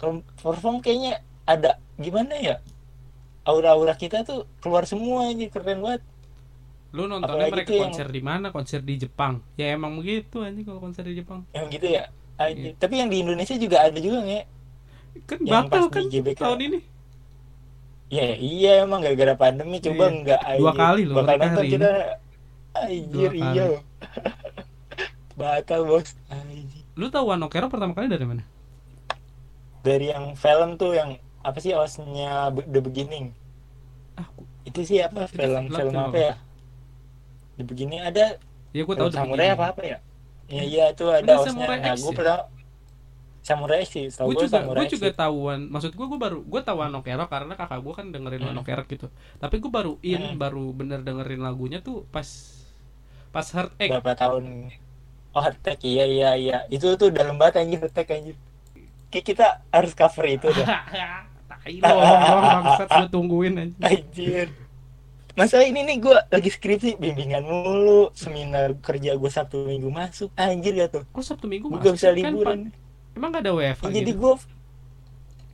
Kalau 0.00 0.24
perform 0.38 0.80
kayaknya 0.80 1.20
ada 1.44 1.76
gimana 1.98 2.38
ya? 2.38 2.56
Aura-aura 3.42 3.96
kita 3.96 4.22
tuh 4.22 4.46
keluar 4.62 4.86
semua 4.86 5.28
aja 5.28 5.46
keren 5.50 5.82
banget. 5.82 6.02
Lu 6.88 7.04
nontonnya 7.04 7.46
Apalagi 7.46 7.52
mereka 7.52 7.68
tuh 7.68 7.74
yang- 7.74 7.84
konser 7.86 8.06
di 8.08 8.20
mana? 8.20 8.46
Konser 8.48 8.80
di 8.80 8.94
Jepang. 8.96 9.44
Ya 9.54 9.66
emang 9.70 9.92
begitu 9.94 10.40
anjing 10.40 10.64
kalau 10.64 10.80
konser 10.80 11.04
di 11.04 11.14
Jepang. 11.14 11.44
Yang 11.52 11.66
gitu 11.74 11.86
ya. 11.90 12.04
Aja. 12.34 12.54
Iya. 12.54 12.72
Tapi 12.74 12.94
yang 12.96 13.08
di 13.08 13.18
Indonesia 13.18 13.54
juga 13.54 13.76
ada 13.82 13.98
juga 13.98 14.18
nggak? 14.20 14.44
Kan 15.24 15.38
Yang 15.40 15.64
batal 15.66 15.84
kan 15.88 16.02
di 16.02 16.10
GBK. 16.14 16.38
tahun 16.38 16.60
ini. 16.62 16.78
Ya 18.08 18.26
iya 18.32 18.72
emang 18.80 19.02
gara-gara 19.02 19.34
pandemi 19.34 19.76
coba 19.78 20.02
Iya. 20.02 20.14
enggak. 20.14 20.40
Dua 20.56 20.72
kali 20.72 21.02
loh 21.04 21.14
Bakal 21.18 21.36
nonton 21.36 21.52
hari 21.58 21.68
kita. 21.68 21.90
Anjir 22.74 23.32
iya. 23.34 23.64
Batal 25.34 25.80
bos. 25.84 26.08
Anjir. 26.28 26.82
Lu 26.94 27.06
tahu 27.08 27.24
One 27.28 27.42
Ok 27.42 27.54
Rock 27.56 27.70
pertama 27.70 27.92
kali 27.92 28.08
dari 28.08 28.24
mana? 28.24 28.42
Dari 29.80 30.08
yang 30.08 30.34
film 30.34 30.74
tuh 30.74 30.92
yang 30.92 31.14
apa 31.40 31.58
sih 31.58 31.70
osnya 31.72 32.48
The 32.50 32.80
Beginning. 32.80 33.30
Ah, 34.14 34.26
Itu 34.64 34.82
sih 34.82 34.98
apa 34.98 35.26
film 35.26 35.68
film 35.68 35.70
film 35.70 35.94
apa? 35.94 36.08
apa 36.08 36.18
ya? 36.18 36.32
The 37.58 37.64
Beginning 37.66 38.00
ada 38.00 38.38
ya 38.70 38.82
gue 38.84 38.94
film 38.94 39.00
tahu 39.00 39.10
samurai 39.10 39.48
Beginning. 39.48 39.52
apa 39.52 39.64
apa 39.72 39.82
ya? 39.84 39.98
Iya 40.48 40.64
iya 40.64 40.84
itu 40.94 41.04
ada 41.10 41.34
Ada. 41.36 41.44
Samurai 41.44 41.78
Nah, 41.78 41.94
gue 41.94 42.12
ya? 42.12 42.16
pernah 42.16 42.38
Samurai 43.40 43.80
sih, 43.88 44.04
gue 44.12 44.34
juga 44.36 44.60
Samurai 44.60 44.84
gue 44.84 44.86
juga 44.88 45.08
X. 45.08 45.16
tahu 45.16 45.36
One 45.48 45.64
maksud 45.68 45.92
gue 45.92 46.06
gue 46.06 46.20
baru 46.20 46.38
gue 46.44 46.60
tahu 46.60 46.78
Rock 46.84 47.30
karena 47.30 47.54
kakak 47.54 47.80
gue 47.80 47.94
kan 47.96 48.06
dengerin 48.12 48.42
Hmm. 48.44 48.60
Ok 48.60 48.68
Rock 48.70 48.88
gitu 48.88 49.06
tapi 49.36 49.56
gue 49.56 49.72
baru 49.72 49.96
in 50.04 50.20
Hmm. 50.20 50.36
baru 50.36 50.70
bener 50.70 51.00
dengerin 51.00 51.40
lagunya 51.40 51.80
tuh 51.80 52.04
pas 52.08 52.28
pas 53.28 53.46
Heart 53.46 53.72
Egg 53.80 53.90
berapa 53.90 54.12
tahun 54.14 54.68
oh 55.32 55.40
Heartache 55.40 55.86
iya 55.86 56.04
iya 56.04 56.30
iya 56.36 56.56
itu 56.68 56.92
tuh 56.94 57.08
dalam 57.08 57.40
banget 57.40 57.64
anjir 57.64 57.78
Heartache 57.80 58.12
anjir 58.12 58.36
Kayak 59.08 59.24
kita 59.24 59.46
harus 59.72 59.92
cover 59.96 60.26
itu 60.28 60.48
dah 60.52 60.68
tai 61.50 61.80
lo 61.80 61.96
bangsat 62.44 62.88
gue 62.88 63.06
tungguin 63.08 63.54
aja 63.56 63.76
anjir 63.88 64.48
masalah 65.38 65.64
ini 65.64 65.86
nih 65.86 65.96
gue 66.02 66.16
lagi 66.34 66.50
skripsi 66.50 66.98
bimbingan 66.98 67.46
mulu 67.46 68.10
seminar 68.10 68.74
kerja 68.82 69.14
gue 69.14 69.30
sabtu 69.30 69.62
minggu 69.62 69.86
masuk 69.88 70.34
anjir 70.34 70.74
gak 70.74 70.90
tuh? 70.90 71.02
Kok 71.14 71.22
Sabtu 71.22 71.46
Minggu 71.46 71.70
masuk 71.70 71.84
gak 71.86 71.94
bisa 71.94 72.08
kan, 72.10 72.16
liburan. 72.18 72.58
Pak? 72.66 73.14
emang 73.14 73.30
gak 73.30 73.42
ada 73.46 73.52
WFH 73.54 73.82
Ya, 73.86 73.90
jadi 74.02 74.10
gitu? 74.10 74.18
gue 74.18 74.32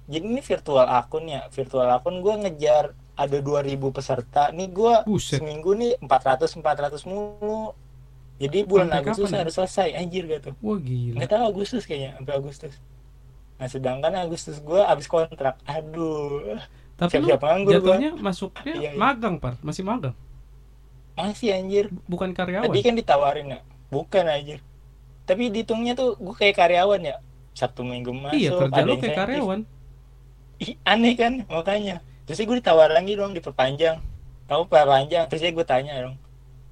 jadi 0.05 0.25
ini 0.25 0.41
virtual 0.41 0.87
akun 0.89 1.25
ya 1.29 1.43
virtual 1.49 1.89
akun 1.89 2.21
gue 2.21 2.35
ngejar 2.45 2.85
ada 3.15 3.39
2000 3.39 3.79
peserta. 3.95 4.51
Nih 4.51 4.69
gue 4.69 4.95
seminggu 5.23 5.71
nih 5.73 5.95
400 6.03 6.51
400 6.51 6.99
mulu. 7.07 7.73
Jadi 8.43 8.67
bulan 8.67 8.91
Sampai 8.91 9.01
Agustus 9.07 9.31
kapan 9.31 9.37
ya? 9.39 9.41
harus 9.47 9.55
selesai 9.55 9.89
anjir 9.95 10.23
gak 10.27 10.41
tuh? 10.51 10.55
Wah 10.59 10.77
gila. 10.83 11.15
Nggak 11.23 11.31
tahu 11.31 11.43
Agustus 11.47 11.83
kayaknya 11.87 12.11
sampai 12.19 12.35
Agustus. 12.35 12.75
Nah 13.55 13.69
sedangkan 13.71 14.13
Agustus 14.19 14.57
gue 14.59 14.81
habis 14.83 15.07
kontrak. 15.07 15.57
Aduh 15.65 16.59
tapi 16.95 17.19
lu 17.19 17.27
siap-siap 17.27 17.41
nganggur 17.43 17.71
gua. 17.71 17.77
jatuhnya 17.81 18.11
masuknya 18.17 18.75
Iya, 18.75 18.91
iya. 18.91 18.91
magang 18.95 19.37
par? 19.43 19.59
Masih 19.61 19.83
magang? 19.83 20.15
Masih 21.15 21.55
anjir. 21.55 21.91
Bukan 22.07 22.31
karyawan? 22.35 22.67
Tadi 22.71 22.81
kan 22.83 22.95
ditawarin 22.95 23.47
ya 23.55 23.61
bukan 23.91 24.25
anjir. 24.27 24.59
Tapi 25.25 25.49
dihitungnya 25.51 25.95
tuh 25.95 26.19
gue 26.19 26.35
kayak 26.35 26.59
karyawan 26.59 27.01
ya 27.01 27.17
Sabtu 27.55 27.87
Minggu 27.87 28.11
masuk 28.13 28.35
iya 28.39 28.51
kerja 28.51 28.81
lu 28.83 28.95
kayak 28.99 29.17
karyawan. 29.17 29.61
Ih, 30.63 30.75
aneh 30.87 31.15
kan 31.15 31.43
makanya. 31.47 32.03
Terus 32.27 32.43
gue 32.43 32.57
ditawar 32.59 32.91
lagi 32.91 33.15
dong 33.15 33.35
diperpanjang. 33.35 33.99
Kamu 34.51 34.67
perpanjang 34.69 35.25
terus 35.31 35.43
gue 35.43 35.67
tanya 35.67 35.99
dong. 36.03 36.17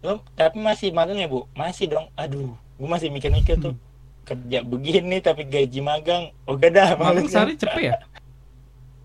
Lo 0.02 0.22
tapi 0.34 0.58
masih 0.58 0.90
magang 0.90 1.18
ya 1.18 1.30
bu? 1.30 1.46
Masih 1.54 1.86
dong. 1.90 2.10
Aduh 2.14 2.54
gue 2.78 2.88
masih 2.88 3.10
mikir-mikir 3.10 3.58
tuh. 3.58 3.74
Kerja 4.22 4.62
begini 4.62 5.18
tapi 5.18 5.46
gaji 5.46 5.80
magang. 5.82 6.30
Oh 6.46 6.54
gak 6.54 6.74
dah 6.74 6.94
magang. 6.94 7.26
sehari 7.26 7.54
cepet 7.58 7.90
ya 7.90 7.94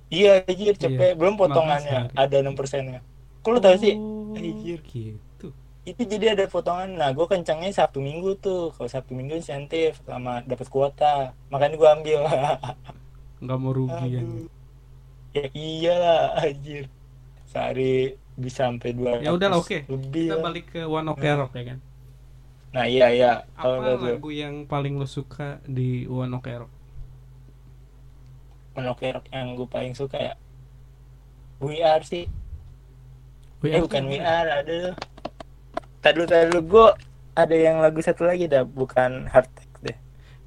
iya 0.10 0.44
anjir 0.48 0.76
cepet 0.78 1.16
belum 1.20 1.36
potongannya 1.36 2.12
ada 2.16 2.36
enam 2.40 2.56
persennya. 2.56 3.00
Kok 3.44 3.52
lo 3.54 3.60
tau 3.64 3.76
sih? 3.80 3.96
Oh, 3.96 4.36
Anjir. 4.36 4.80
gitu. 4.84 5.48
Itu 5.88 6.02
jadi 6.04 6.36
ada 6.36 6.46
potongan. 6.52 7.00
Nah 7.00 7.10
gue 7.16 7.26
kencangnya 7.26 7.72
sabtu 7.72 8.00
minggu 8.04 8.40
tuh. 8.40 8.76
Kalau 8.76 8.90
sabtu 8.92 9.16
minggu 9.16 9.40
insentif 9.40 10.00
sama 10.04 10.44
dapat 10.44 10.68
kuota. 10.68 11.32
Makanya 11.50 11.76
gue 11.80 11.90
ambil. 11.90 12.20
Nggak 13.44 13.58
mau 13.62 13.72
rugi 13.72 14.08
ya 14.18 14.22
Aduh. 14.22 14.48
ya 15.34 15.46
iyalah 15.54 16.22
anjir. 16.42 16.84
Sehari 17.48 18.18
bisa 18.38 18.70
sampai 18.70 18.92
dua 18.94 19.18
Ya 19.24 19.32
udahlah, 19.34 19.60
oke. 19.62 19.86
lebih 19.88 20.30
kita 20.30 20.36
lah. 20.38 20.44
balik 20.44 20.66
ke 20.74 20.82
One 20.86 21.08
Ok 21.10 21.24
Nah. 21.24 21.36
Rock 21.40 21.54
ya 21.56 21.64
kan? 21.74 21.80
Nah 22.76 22.86
iya 22.86 23.08
iya. 23.10 23.32
Apa 23.56 23.98
lagu 23.98 24.30
yang 24.30 24.68
paling 24.68 25.00
lo 25.00 25.08
suka 25.08 25.58
di 25.66 26.06
One 26.06 26.34
Ok 26.36 26.48
Rock 26.54 26.72
Monokerok 28.78 29.26
yang 29.34 29.58
gue 29.58 29.66
paling 29.66 29.98
suka 29.98 30.22
ya. 30.22 30.34
We 31.58 31.82
Are 31.82 32.06
sih. 32.06 32.30
Wih, 33.60 33.74
eh 33.74 33.82
bukan 33.82 34.06
We 34.06 34.22
Are 34.22 34.62
ada 34.62 34.94
tadi 35.98 36.14
dulu 36.14 36.28
tadi 36.30 36.46
dulu. 36.48 36.62
Gue 36.64 36.88
ada 37.34 37.56
yang 37.58 37.82
lagu 37.82 37.98
satu 38.00 38.30
lagi 38.30 38.46
dah 38.46 38.62
bukan 38.62 39.26
Attack 39.28 39.72
deh. 39.82 39.98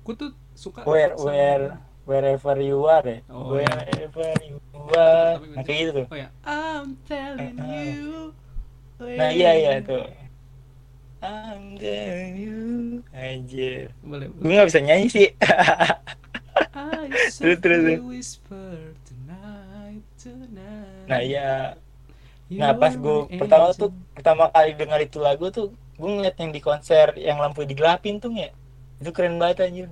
Gue 0.07 0.15
tuh 0.15 0.31
suka 0.55 0.87
Where 0.87 1.19
Where 1.19 1.75
Wherever 2.07 2.55
You 2.57 2.87
Are 2.87 3.03
ya. 3.03 3.19
Oh. 3.27 3.51
Wherever 3.51 4.31
You 4.47 4.63
Are. 4.95 5.43
Nah 5.43 5.63
kayak 5.67 5.79
gitu 5.83 5.91
tuh. 5.99 6.07
Oh 6.07 6.17
ya, 6.17 6.29
I'm 6.47 6.95
telling 7.03 7.59
Eh, 7.59 7.67
eh. 7.67 7.87
you. 7.99 8.31
nah 9.19 9.31
iya 9.35 9.51
iya 9.59 9.73
tuh. 9.83 10.07
I'm 11.19 11.75
telling 11.77 12.35
you. 12.39 12.61
Anjir. 13.11 13.91
Boleh. 14.01 14.31
gue 14.31 14.47
nggak 14.47 14.71
bisa 14.71 14.81
nyanyi 14.81 15.11
sih 15.11 15.29
Terus, 16.51 17.61
terus, 17.61 17.85
nah 21.07 21.21
iya. 21.21 21.75
You 22.51 22.59
Nah 22.59 22.75
pas 22.75 22.91
gue 22.93 23.19
pertama 23.39 23.71
tuh 23.73 23.91
pertama 24.13 24.51
kali 24.51 24.75
dengar 24.75 24.99
itu 24.99 25.19
lagu 25.19 25.49
tuh 25.49 25.71
gue 25.71 26.11
ngeliat 26.11 26.35
yang 26.35 26.51
di 26.51 26.59
konser 26.59 27.15
yang 27.15 27.39
lampu 27.39 27.63
digelapin 27.63 28.19
tuh 28.19 28.33
ya 28.33 28.51
itu 28.99 29.11
keren 29.11 29.39
banget 29.39 29.65
anjir. 29.65 29.89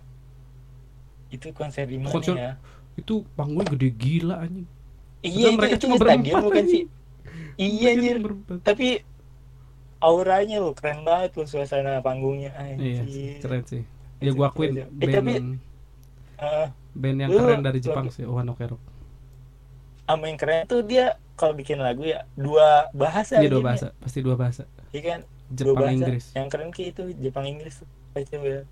Itu 1.29 1.53
konser 1.53 1.87
di 1.87 1.97
mana 1.97 2.11
Konser- 2.11 2.35
ya? 2.35 2.53
itu 2.95 3.23
panggungnya 3.33 3.71
gede 3.71 3.89
gila 3.95 4.37
anjing. 4.43 4.67
iya 5.21 5.51
mereka 5.51 5.67
itu, 5.69 5.75
itu 5.77 5.85
cuma 5.87 5.95
stadion 5.97 6.19
berempat 6.19 6.43
bukan 6.43 6.65
sih? 6.67 6.83
iya 7.57 7.89
Mereka 7.89 7.95
anjir. 7.95 8.17
tapi 8.61 8.89
auranya 9.99 10.57
lo 10.59 10.71
keren 10.73 11.03
banget 11.03 11.31
lo 11.35 11.45
suasana 11.45 11.99
panggungnya 12.01 12.51
Iya, 12.75 13.03
anjir. 13.03 13.39
keren 13.39 13.63
sih. 13.65 13.83
Ya 14.19 14.31
gua 14.35 14.51
akuin 14.51 14.83
Eh, 14.99 15.07
tapi- 15.09 15.63
Band 17.01 17.19
yang 17.21 17.31
keren 17.33 17.61
dari 17.61 17.79
Jepang 17.79 18.09
sih, 18.09 18.25
One 18.25 18.49
Ok 18.49 18.63
Rock. 18.67 18.83
sama 20.05 20.25
yang 20.25 20.41
keren 20.41 20.65
tuh 20.65 20.81
dia 20.81 21.07
kalau 21.37 21.53
bikin 21.53 21.79
lagu 21.79 22.01
ya 22.03 22.25
dua 22.33 22.89
bahasa 22.93 23.39
Iya 23.39 23.53
dua 23.53 23.61
bahasa, 23.63 23.87
pasti 24.01 24.19
dua 24.19 24.35
bahasa. 24.35 24.65
iya 24.91 25.03
kan 25.05 25.21
dua 25.53 25.77
Jepang 25.77 25.77
bahasa 25.85 25.95
Inggris. 25.95 26.25
yang 26.33 26.49
keren 26.49 26.71
kayak 26.73 26.89
itu 26.93 27.03
Jepang 27.19 27.45
Inggris 27.45 27.75
tuh 27.79 27.89
ya 28.41 28.65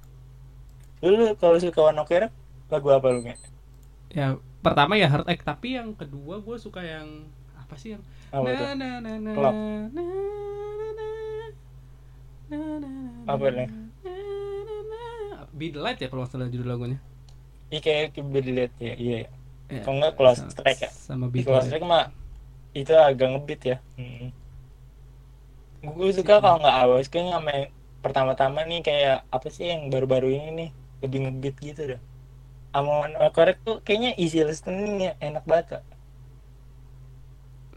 lu, 1.04 1.12
lu 1.12 1.26
kalau 1.36 1.60
suka 1.60 1.80
One 1.84 2.00
Ok 2.00 2.12
Rock 2.18 2.32
lagu 2.66 2.88
apa 2.90 3.06
lu 3.12 3.20
nggak 3.22 3.38
Ya 4.10 4.26
pertama 4.58 4.96
ya 4.96 5.06
Heart 5.06 5.28
Ache, 5.28 5.44
tapi 5.44 5.76
yang 5.76 5.92
kedua 5.92 6.40
gue 6.40 6.56
suka 6.56 6.80
yang 6.80 7.28
apa 7.54 7.76
sih 7.76 7.94
yang 7.94 8.02
apa 8.32 8.48
na 8.48 8.72
na 8.72 8.88
na 8.96 9.12
na 9.20 9.32
na 9.36 9.42
na 9.92 10.04
na 10.88 11.06
na 12.48 12.58
na 12.80 12.90
Apa 13.28 13.46
nih? 13.50 13.68
Be 15.52 15.68
the 15.68 15.80
Light 15.80 15.98
ya 15.98 16.08
kalau 16.08 16.24
nggak 16.24 16.32
salah 16.32 16.48
judul 16.48 16.68
lagunya. 16.68 16.98
Iya 17.66 17.80
kayak 17.82 18.04
Keep 18.14 18.26
Dilihat 18.30 18.72
ya 18.78 18.94
iya 18.94 19.16
ya. 19.26 19.28
Ya, 19.66 19.80
Kalau 19.82 19.96
nggak 19.98 20.14
Close 20.14 20.38
sama- 20.46 20.52
Strike 20.54 20.80
ya 20.86 20.90
Sama 20.94 21.24
Close 21.26 21.50
Light. 21.50 21.66
Strike 21.66 21.86
mah 21.86 22.04
itu 22.76 22.92
agak 22.92 23.28
ngebeat 23.32 23.62
ya 23.64 23.76
hmm. 23.96 24.28
gue 25.86 26.10
suka 26.12 26.38
kalau 26.38 26.58
nggak 26.60 26.76
awal 26.76 26.98
kayak 27.02 27.32
sama 27.32 27.50
yang 27.50 27.66
pertama-tama 28.04 28.60
nih 28.68 28.80
kayak 28.84 29.16
apa 29.32 29.48
sih 29.50 29.66
yang 29.66 29.88
baru-baru 29.90 30.28
ini 30.30 30.50
nih 30.54 30.70
lebih 31.02 31.18
ngebeat 31.26 31.56
gitu 31.58 31.82
dah 31.96 32.00
Ok 32.76 33.32
Correct 33.32 33.60
tuh 33.64 33.76
kayaknya 33.80 34.12
easy 34.20 34.44
listening 34.44 35.00
ya 35.00 35.12
enak 35.18 35.42
banget 35.48 35.80
Kak. 35.80 35.84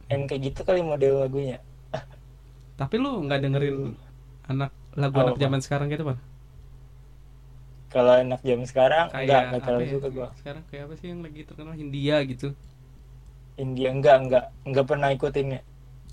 yang 0.10 0.26
kayak 0.26 0.42
gitu 0.52 0.60
kali 0.66 0.82
model 0.82 1.24
lagunya 1.24 1.58
Tapi 2.76 2.96
lu 2.96 3.24
nggak 3.28 3.40
dengerin 3.44 3.94
anak 4.48 4.72
lagu 4.98 5.16
Apa, 5.16 5.24
anak 5.32 5.38
zaman 5.40 5.60
sekarang 5.62 5.88
gitu, 5.92 6.04
Pak? 6.08 6.18
Kalau 7.90 8.14
enak 8.16 8.42
jam 8.42 8.62
sekarang 8.64 9.06
enggak 9.08 9.20
Kayak 9.20 9.42
enggak 9.42 9.50
apa 9.52 9.66
terlalu 9.66 9.84
ya? 9.84 9.92
suka 9.92 10.08
gua 10.10 10.28
Sekarang 10.36 10.64
kayak 10.68 10.84
apa 10.86 10.94
sih 10.96 11.08
yang 11.10 11.22
lagi 11.22 11.42
terkenal 11.44 11.74
Hindia 11.74 12.18
gitu. 12.24 12.48
India 13.56 13.90
enggak 13.90 14.16
enggak 14.22 14.46
enggak 14.64 14.86
pernah 14.86 15.10
ikutinnya 15.10 15.62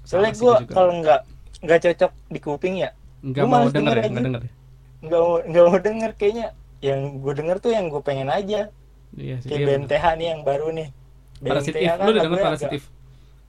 Sama 0.03 0.09
soalnya 0.27 0.33
juga. 0.35 0.55
kalau 0.67 0.93
enggak 0.95 1.21
enggak 1.59 1.79
cocok 1.81 2.13
di 2.27 2.39
kuping 2.39 2.75
ya 2.77 2.91
nggak 3.23 3.43
gua 3.43 3.51
mau 3.55 3.67
denger 3.67 3.75
denger 3.75 3.97
ya, 3.97 4.03
aja. 4.03 4.11
nggak 4.11 4.25
denger. 4.25 4.43
ya? 4.43 4.53
enggak 4.99 5.21
mau 5.21 5.35
enggak 5.41 5.65
mau 5.65 5.79
denger 5.79 6.11
kayaknya 6.15 6.47
yang 6.79 7.01
gue 7.19 7.33
denger 7.33 7.57
tuh 7.57 7.73
yang 7.73 7.87
gue 7.89 8.03
pengen 8.05 8.29
aja 8.29 8.69
Iya 9.17 9.37
sih. 9.41 9.49
kayak 9.49 9.59
iya 9.59 9.67
bener. 9.67 9.81
BMTH 9.89 10.05
nih 10.15 10.27
yang 10.29 10.41
baru 10.43 10.69
nih 10.71 10.89
Parasitif, 11.37 11.81
kan 11.83 11.97
lu 11.99 12.11
udah 12.11 12.23
denger 12.23 12.37
agak- 12.37 12.47
Parasitif? 12.47 12.83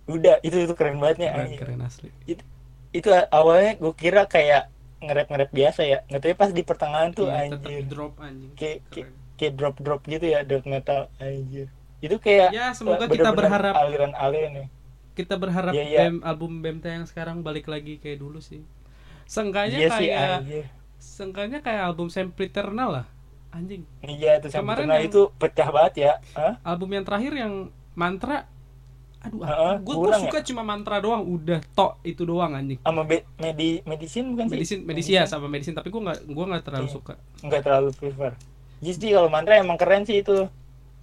udah 0.07 0.35
itu 0.39 0.57
itu 0.63 0.73
keren 0.75 0.97
banget 0.97 1.17
ya 1.19 1.31
Keren, 1.33 1.51
keren 1.55 1.79
asli. 1.81 2.09
itu 2.93 3.09
awalnya 3.29 3.75
gue 3.75 3.93
kira 3.93 4.23
kayak 4.25 4.71
nge-rap 4.99 5.27
nge-rap 5.27 5.51
biasa 5.51 5.81
ya 5.81 5.97
nggak 6.05 6.19
tahu 6.19 6.33
pas 6.35 6.49
di 6.49 6.61
pertengahan 6.61 7.09
tuh 7.11 7.27
Iya, 7.27 7.51
tetep 7.51 7.69
anjir 7.69 7.85
drop 7.85 8.13
anjing. 8.17 8.51
Kayak- 8.53 8.81
kayak- 8.89 9.13
kayak 9.35 9.53
drop 9.53 9.75
drop 9.77 10.01
gitu 10.03 10.25
ya 10.25 10.39
death 10.41 10.65
metal 10.65 10.99
anjir 11.17 11.67
itu 11.97 12.15
kayak 12.17 12.49
Ya, 12.49 12.69
semoga 12.71 13.05
kita 13.05 13.29
bener-bener 13.29 13.37
berharap 13.37 13.73
aliran-aliran 13.75 14.51
nih 14.55 14.67
kita 15.13 15.33
berharap 15.35 15.73
Iya, 15.73 15.83
iya. 15.83 15.99
BM 16.03 16.17
album 16.21 16.51
BMT 16.61 16.85
yang 16.87 17.05
sekarang 17.05 17.41
balik 17.41 17.65
lagi 17.65 17.97
kayak 17.97 18.21
dulu 18.21 18.37
sih. 18.37 18.61
Seenggaknya 19.25 19.77
iya 19.77 19.89
sih 19.91 20.07
kayak 20.07 20.29
anjir 20.39 20.65
seenggaknya 20.97 21.59
kayak 21.59 21.81
album 21.83 22.07
Sempiternal 22.07 22.89
lah. 22.91 23.05
Anjing. 23.49 23.81
iya 24.03 24.37
itu 24.37 24.49
yang- 24.51 25.01
itu 25.01 25.21
pecah 25.33 25.69
banget 25.71 25.93
ya 25.97 26.13
Hah? 26.33 26.61
Album 26.63 26.89
yang 26.91 27.01
terakhir 27.01 27.33
yang 27.33 27.53
mantra 27.93 28.45
aduh 29.27 29.43
Heeh, 29.43 29.73
gue 29.83 29.95
kurang 29.95 30.21
suka 30.23 30.39
cuma 30.41 30.61
mantra 30.63 30.97
doang 30.97 31.23
udah 31.23 31.59
tok 31.75 31.99
itu 32.01 32.23
doang 32.23 32.51
anjing. 32.51 32.79
Sama 32.81 33.03
be- 33.03 33.27
medi 33.37 33.83
medicine 33.83 34.31
bukan 34.31 34.47
sih? 34.47 34.53
Medisin 34.55 34.79
medisia 34.83 35.21
sama 35.27 35.45
medisin 35.45 35.75
tapi 35.75 35.91
gue 35.91 35.99
nggak 35.99 36.19
gue 36.25 36.45
nggak 36.47 36.63
terlalu 36.63 36.87
Iya. 36.87 36.95
suka. 36.95 37.13
Nggak 37.43 37.61
terlalu 37.61 37.89
prefer. 37.93 38.31
Jadi 38.77 39.05
kalau 39.11 39.27
mantra 39.27 39.53
emang 39.57 39.75
keren 39.75 40.03
sih 40.03 40.21
itu. 40.21 40.47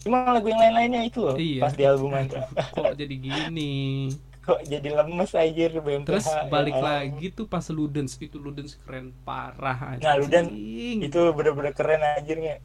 Cuma 0.01 0.20
lagu 0.29 0.45
yang 0.45 0.61
lain-lainnya 0.61 1.03
itu 1.05 1.20
loh 1.20 1.37
Iya. 1.37 1.61
pas 1.61 1.72
di 1.72 1.85
album 1.85 2.12
mantra. 2.12 2.45
Kok 2.77 2.93
jadi 2.95 3.14
gini? 3.14 4.12
Kok 4.45 4.61
jadi 4.62 4.89
lemes 4.93 5.33
aja 5.33 5.64
BMTH 5.72 6.05
terus 6.05 6.29
ya 6.29 6.45
balik 6.53 6.77
Allah. 6.77 7.09
lagi 7.09 7.33
tuh 7.33 7.49
pas 7.49 7.64
Ludens 7.68 8.20
itu 8.20 8.37
Ludens 8.37 8.77
keren 8.85 9.16
parah 9.25 9.97
anjing. 9.97 10.05
Nah, 10.05 10.20
Ludens 10.20 10.53
itu 11.01 11.20
bener-bener 11.33 11.72
keren 11.72 12.05
anjirnya 12.05 12.61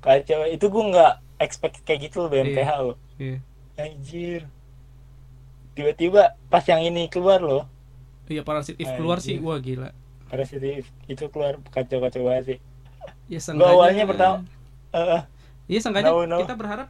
kacau. 0.00 0.48
Itu 0.48 0.72
gue 0.72 0.84
nggak 0.88 1.12
expect 1.38 1.84
kayak 1.84 2.08
gitu 2.08 2.24
loh 2.24 2.32
BMTH 2.32 2.70
loh. 2.80 2.96
iya. 3.16 3.38
Anjir 3.76 4.48
tiba-tiba 5.78 6.34
pas 6.50 6.66
yang 6.66 6.82
ini 6.82 7.06
keluar 7.06 7.38
loh. 7.38 7.62
Iya 8.26 8.42
parasit 8.42 8.74
if 8.82 8.90
keluar 8.98 9.22
sih. 9.22 9.38
Wah 9.38 9.62
gila. 9.62 9.94
Parasitif 10.28 10.90
itu 11.08 11.24
keluar 11.32 11.56
kacau-kacau 11.70 12.26
banget 12.26 12.44
sih. 12.44 12.58
Ya 13.30 13.40
Gua 13.54 13.70
awalnya 13.72 14.04
pertama 14.04 14.42
eh, 14.92 15.22
iya 15.70 15.78
seenggaknya 15.80 16.12
No, 16.12 16.26
no. 16.26 16.36
kita 16.42 16.58
berharap 16.58 16.88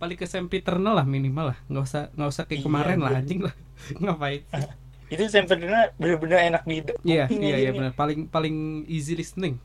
balik 0.00 0.24
ke 0.24 0.26
Sempiternal 0.26 0.96
lah 0.98 1.06
minimal 1.06 1.54
lah. 1.54 1.58
Nggak 1.70 1.84
usah 1.84 2.02
nggak 2.16 2.30
usah 2.32 2.42
kayak 2.48 2.58
Iya, 2.58 2.66
kemarin 2.66 2.98
lah 2.98 3.12
iya. 3.14 3.20
anjing 3.22 3.40
lah. 3.46 3.54
Ngapain? 4.02 4.40
Itu 5.12 5.24
Sempurna 5.30 5.92
bener-bener 6.00 6.38
enak 6.50 6.62
di 6.66 6.80
iya 7.04 7.28
iya 7.28 7.54
iya 7.60 7.70
anjirnya. 7.70 7.72
benar 7.76 7.92
paling 7.94 8.26
paling 8.26 8.56
easy 8.90 9.14
listening. 9.14 9.60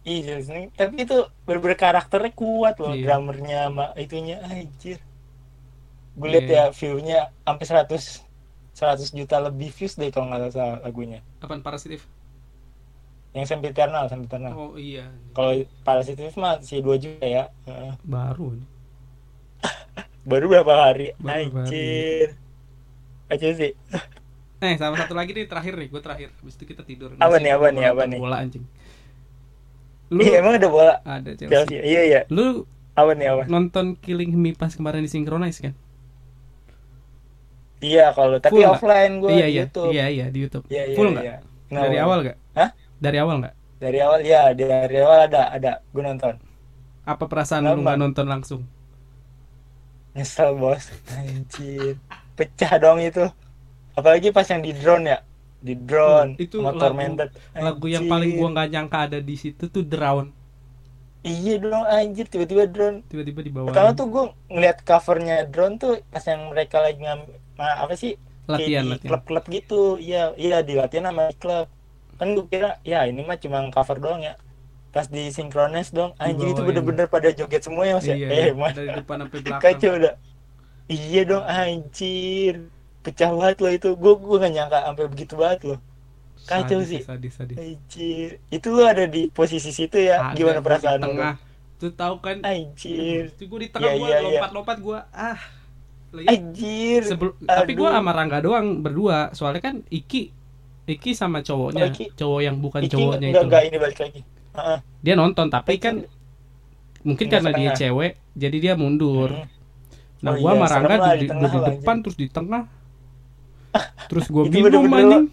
Iya, 0.00 0.40
listening. 0.40 0.72
tapi 0.78 1.04
itu 1.04 1.16
bener-bener 1.44 1.76
karakternya 1.76 2.32
kuat 2.32 2.80
loh, 2.80 2.96
Iya. 2.96 3.04
drummernya 3.04 3.58
sama 3.68 3.86
itunya. 3.98 4.36
Anjir. 4.46 4.98
Gue 6.14 6.28
liat 6.28 6.44
Iya. 6.44 6.54
ya 6.68 6.74
view-nya 6.74 7.18
sampai 7.40 7.64
100 7.64 8.02
100 8.72 9.12
juta 9.12 9.36
lebih 9.38 9.68
views 9.70 9.94
deh 9.94 10.08
kalau 10.08 10.26
nggak 10.26 10.50
salah 10.50 10.78
lagunya. 10.80 11.20
apaan 11.38 11.60
parasitif 11.60 12.06
Yang 13.30 13.46
Sempiternal, 13.48 14.10
Sempiternal. 14.10 14.52
oh 14.52 14.74
iya 14.74 15.06
Kalau 15.30 15.54
Parasitif 15.80 16.34
mah 16.34 16.58
si 16.60 16.80
2 16.80 16.98
juta 16.98 17.22
ya. 17.22 17.44
Heeh. 17.64 17.94
baru 18.02 18.58
Baru 20.26 20.46
berapa 20.48 20.72
hari? 20.74 21.14
Baru 21.16 21.48
berapa 21.48 21.58
hari. 21.62 21.78
anjir. 21.78 22.28
Kacau 23.26 23.52
sih. 23.54 23.72
Eh, 24.60 24.76
sama 24.76 24.92
satu 24.92 25.16
lagi 25.16 25.32
nih 25.32 25.48
terakhir 25.48 25.72
nih, 25.72 25.88
gue 25.88 26.02
terakhir. 26.04 26.28
Habis 26.36 26.52
itu 26.52 26.68
kita 26.68 26.84
tidur. 26.84 27.16
Apa 27.16 27.40
nih, 27.40 27.56
apa 27.56 27.72
nih, 27.72 27.84
apa 27.88 28.04
nih? 28.04 28.20
Bola 28.20 28.44
anjing. 28.44 28.60
Lu 30.10 30.20
Iya, 30.20 30.44
emang 30.44 30.60
ada 30.60 30.68
bola 30.68 30.94
ada 31.00 31.32
Chelsea. 31.32 31.48
Chelsea. 31.48 31.80
Iya, 31.80 32.00
iya. 32.04 32.20
Lu 32.28 32.68
Apa 32.92 33.16
nih, 33.16 33.26
apa? 33.30 33.42
nonton 33.48 33.96
Killing 33.96 34.36
Me 34.36 34.52
pas 34.52 34.68
kemarin 34.68 35.00
di 35.00 35.08
Synchronize 35.08 35.64
kan? 35.64 35.72
Iya, 37.80 38.12
kalau 38.16 38.36
tapi 38.44 38.60
Full 38.60 38.68
offline 38.72 39.12
gue 39.22 39.30
iya 39.32 39.46
di 39.48 39.52
iya, 39.52 39.64
YouTube. 39.64 39.90
iya 39.94 40.04
iya 40.14 40.24
di 40.34 40.38
YouTube. 40.44 40.64
Iya, 40.72 40.82
iya, 40.90 40.96
Full 40.96 41.08
nggak? 41.16 41.24
iya. 41.26 41.34
Dari 41.70 41.96
awal 42.04 42.18
nggak? 42.24 42.36
Hah? 42.58 42.70
Dari 43.00 43.16
awal 43.22 43.34
nggak? 43.40 43.54
Dari 43.82 43.98
awal 44.04 44.20
ya, 44.32 44.42
dari 44.52 44.96
awal 45.00 45.20
ada 45.28 45.42
ada 45.56 45.72
gue 45.94 46.02
nonton. 46.04 46.34
Apa 47.12 47.24
perasaan 47.30 47.64
lu 47.68 47.76
nggak 47.84 47.98
nonton 48.02 48.26
langsung? 48.32 48.60
Nyesel 50.14 50.50
bos 50.58 50.84
Anjir 51.14 51.94
Pecah 52.36 52.72
dong 52.82 52.98
itu 53.02 53.24
Apalagi 53.98 54.28
pas 54.36 54.46
yang 54.52 54.62
di 54.66 54.72
drone 54.74 55.04
ya 55.12 55.18
Di 55.62 55.74
drone 55.88 56.30
Hmm, 56.34 56.42
itu 56.44 56.56
sama 56.58 56.70
lagu- 56.74 57.30
Lagu 57.54 57.86
yang 57.94 58.04
paling 58.10 58.30
gua 58.38 58.48
nggak 58.54 58.68
nyangka 58.74 58.98
ada 59.06 59.18
di 59.22 59.34
situ 59.38 59.64
tuh 59.74 59.84
Drown. 59.92 60.26
Iya 61.20 61.52
dong 61.62 61.84
anjir 61.96 62.26
Tiba-tiba 62.32 62.64
drone 62.74 62.98
Tiba-tiba 63.12 63.40
di 63.44 63.52
bawah. 63.52 63.68
Pertama 63.68 63.90
tuh 63.98 64.06
gue 64.14 64.24
ngeliat 64.52 64.76
covernya 64.88 65.36
drone 65.52 65.74
tuh 65.82 65.92
Pas 66.12 66.24
yang 66.24 66.42
mereka 66.52 66.76
lagi 66.84 66.98
ngam 67.04 67.20
nah, 67.60 67.76
Apa 67.84 67.94
sih 68.02 68.12
latihan 68.48 68.84
Kayak 68.88 68.96
di 68.96 68.96
klub-klub 69.06 69.44
gitu 69.56 69.74
Iya 70.00 70.32
Iya 70.36 70.56
di 70.68 70.74
latihan 70.80 71.04
sama 71.12 71.22
di 71.30 71.36
klub 71.38 71.66
Kan 72.18 72.28
gue 72.36 72.46
kira 72.48 72.70
Ya 72.82 73.04
ini 73.06 73.20
mah 73.28 73.38
cuma 73.38 73.58
cover 73.70 73.98
doang 74.00 74.22
ya 74.24 74.34
Pas 74.94 75.06
di 75.06 75.30
synchronize 75.30 75.90
dong 75.94 76.12
Anjir 76.18 76.50
itu 76.52 76.62
bener-bener 76.66 77.06
pada 77.06 77.30
joget 77.30 77.62
semua 77.62 77.84
ya 77.86 77.94
mas 77.98 78.06
ya 78.10 78.16
Iya, 78.18 78.28
Eh 78.28 78.48
iya, 78.50 78.54
mas 78.54 78.74
dari 78.74 78.90
depan 78.90 79.16
sampai 79.22 79.38
belakang. 79.46 79.62
kacau 79.78 79.92
udah 80.00 80.14
iya 80.90 81.20
dong 81.22 81.44
anjir 81.46 82.54
pecah 83.04 83.30
banget 83.32 83.56
loh 83.62 83.72
itu 83.72 83.88
gue 83.96 84.12
gue 84.18 84.36
gak 84.42 84.52
nyangka 84.52 84.78
sampai 84.86 85.04
begitu 85.08 85.34
banget 85.38 85.60
loh 85.68 85.78
kacau 86.50 86.80
Sadis, 86.80 86.90
sih. 86.90 87.02
Sadis, 87.04 87.32
sadis. 87.38 87.56
anjir 87.56 88.28
itu 88.50 88.68
lo 88.72 88.82
ada 88.88 89.04
di 89.06 89.30
posisi 89.30 89.70
situ 89.70 89.96
ya 90.00 90.16
Ada 90.32 90.34
gimana 90.36 90.60
perasaan 90.64 91.00
lo 91.00 91.06
tengah. 91.14 91.34
Tuh 91.80 91.92
tahu 91.96 92.14
kan? 92.20 92.36
anjir 92.44 93.32
Itu 93.32 93.44
gua 93.48 93.60
di 93.64 93.68
tengah 93.72 93.92
Iya, 93.94 94.00
gua 94.00 94.08
iya, 94.08 94.16
iya. 94.20 94.40
lompat-lompat 94.42 94.76
gua. 94.84 94.98
Ah. 95.14 95.38
Anjir 96.12 97.06
Sebelum 97.06 97.38
tapi 97.40 97.72
gua 97.72 97.94
Aduh. 97.94 97.98
sama 97.98 98.10
Rangga 98.10 98.38
doang 98.40 98.66
berdua. 98.80 99.30
Soalnya 99.30 99.62
kan 99.62 99.86
Iki 99.86 100.34
Iki 100.84 101.10
sama 101.14 101.38
cowoknya, 101.38 101.86
Oh, 101.86 101.92
Iki. 101.92 102.04
cowok 102.14 102.40
yang 102.40 102.56
bukan 102.58 102.82
Iki 102.82 102.90
cowoknya 102.90 103.26
itu. 103.30 103.46
ini 103.46 103.78
balik 103.78 103.98
lagi 104.00 104.20
Heeh. 104.50 104.78
Dia 105.00 105.14
nonton 105.14 105.46
tapi 105.46 105.72
Iki- 105.72 105.82
kan 105.82 105.94
mungkin 107.00 107.24
Nggak 107.24 107.34
karena 107.38 107.50
dia 107.50 107.62
setengah. 107.70 107.78
cewek 107.78 108.12
jadi 108.34 108.56
dia 108.58 108.74
mundur. 108.74 109.30
Hmm. 109.30 109.46
Nah, 110.20 110.32
Oh 110.32 110.36
gua 110.36 110.52
iya, 110.52 110.58
sama 110.58 110.66
Rangga 110.68 110.94
di 111.14 111.18
di, 111.18 111.26
di 111.30 111.58
depan 111.70 111.96
terus 112.00 112.16
di 112.16 112.26
tengah. 112.26 112.62
Terus 114.10 114.26
gua 114.26 114.44
minum 114.44 114.82
anjing. 114.84 115.24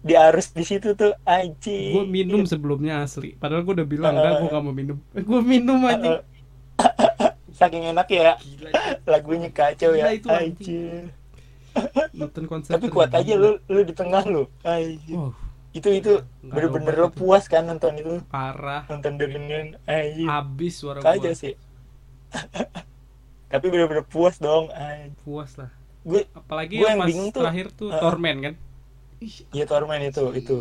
di 0.00 0.16
arus 0.16 0.48
di 0.50 0.64
situ 0.64 0.96
tuh 0.96 1.12
anjir 1.22 1.92
Gua 1.92 2.08
minum 2.08 2.42
sebelumnya 2.42 3.04
asli. 3.04 3.36
Padahal 3.36 3.62
gua 3.62 3.76
udah 3.76 3.86
bilang 3.86 4.16
enggak 4.16 4.32
gua 4.40 4.48
gak 4.50 4.62
mau 4.64 4.72
minum. 4.72 4.96
Gua 5.28 5.40
minum 5.40 5.78
anjing. 5.84 6.16
Heeh. 6.80 7.12
saking 7.60 7.84
enak 7.86 8.08
ya. 8.08 8.34
Gila. 8.34 8.70
lagunya 9.12 9.50
kacau 9.50 9.92
Gila 9.92 10.00
ya 10.00 10.06
itu, 10.10 10.26
anjir 10.26 11.12
Nonton 12.12 12.44
konser. 12.44 12.74
tapi 12.74 12.88
kuat 12.88 13.12
aja 13.12 13.36
lu 13.36 13.60
lu 13.66 13.80
di 13.80 13.92
tengah 13.92 14.24
lu. 14.24 14.48
Anjir 14.60 15.14
Wow, 15.14 15.30
itu 15.70 15.86
itu 15.92 16.12
bener-bener 16.42 16.96
lo 16.96 17.06
itu. 17.06 17.14
puas 17.14 17.46
kan 17.46 17.62
nonton 17.62 17.94
itu. 17.94 18.18
Parah. 18.26 18.88
nonton 18.88 19.14
dengan 19.14 19.76
anjir 19.84 20.26
Habis 20.26 20.72
suara 20.74 20.98
kacau 20.98 21.28
gua. 21.28 21.36
sih. 21.36 21.54
Tapi 23.48 23.66
bener-bener 23.66 24.02
puas 24.02 24.38
dong. 24.38 24.70
Anjir 24.70 25.14
Puas 25.20 25.54
lah. 25.54 25.70
gue 26.00 26.24
Apalagi 26.32 26.80
Gua 26.80 26.88
yang 26.88 26.98
pas 26.98 27.06
bingung 27.06 27.28
tuh, 27.28 27.44
terakhir 27.44 27.66
tuh 27.70 27.92
uh, 27.92 28.00
Torment 28.00 28.38
kan. 28.40 28.54
ya 29.52 29.64
Torment 29.64 30.00
itu 30.02 30.24
itu. 30.32 30.56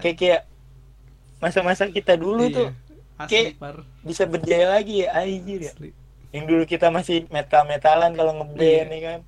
Kayak 0.00 0.16
kayak 0.16 0.40
masa-masa 1.38 1.86
kita 1.88 2.14
dulu 2.14 2.44
Iya. 2.44 2.54
tuh 2.54 2.68
Asli 3.18 3.30
kayak- 3.30 3.56
par. 3.56 3.76
bisa 4.00 4.22
berjaya 4.24 4.66
lagi 4.70 5.02
ya 5.02 5.08
anjir 5.12 5.60
ya 5.60 5.72
Asli. 5.72 5.90
yang 6.28 6.44
dulu 6.44 6.62
kita 6.64 6.86
masih 6.88 7.26
metal-metalan 7.28 8.12
kalau 8.12 8.32
ngeband 8.36 8.60
Iya. 8.60 8.84
ya 8.88 9.00
kan 9.02 9.20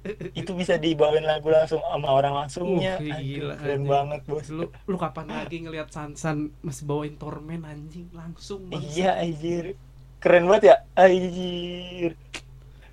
itu 0.34 0.50
bisa 0.52 0.74
dibawain 0.76 1.22
lagu 1.22 1.46
langsung 1.46 1.78
sama 1.78 2.08
orang 2.10 2.32
langsungnya 2.34 2.96
Uh, 2.96 3.12
Anjir, 3.12 3.36
gila, 3.38 3.54
keren 3.54 3.70
anjing. 3.76 3.84
banget 3.86 4.20
bos 4.24 4.48
Lu 4.48 4.64
lu 4.84 4.96
kapan 4.96 5.26
lagi 5.28 5.56
ngelihat 5.58 5.88
Sansan 5.88 6.36
masih 6.58 6.84
bawain 6.84 7.14
Torment 7.14 7.62
anjing 7.62 8.08
langsung 8.10 8.64
bangsat. 8.66 8.90
iya 8.90 9.10
anjir 9.14 9.76
keren 10.18 10.44
banget 10.44 10.62
ya 10.66 10.76
anjir 10.94 12.12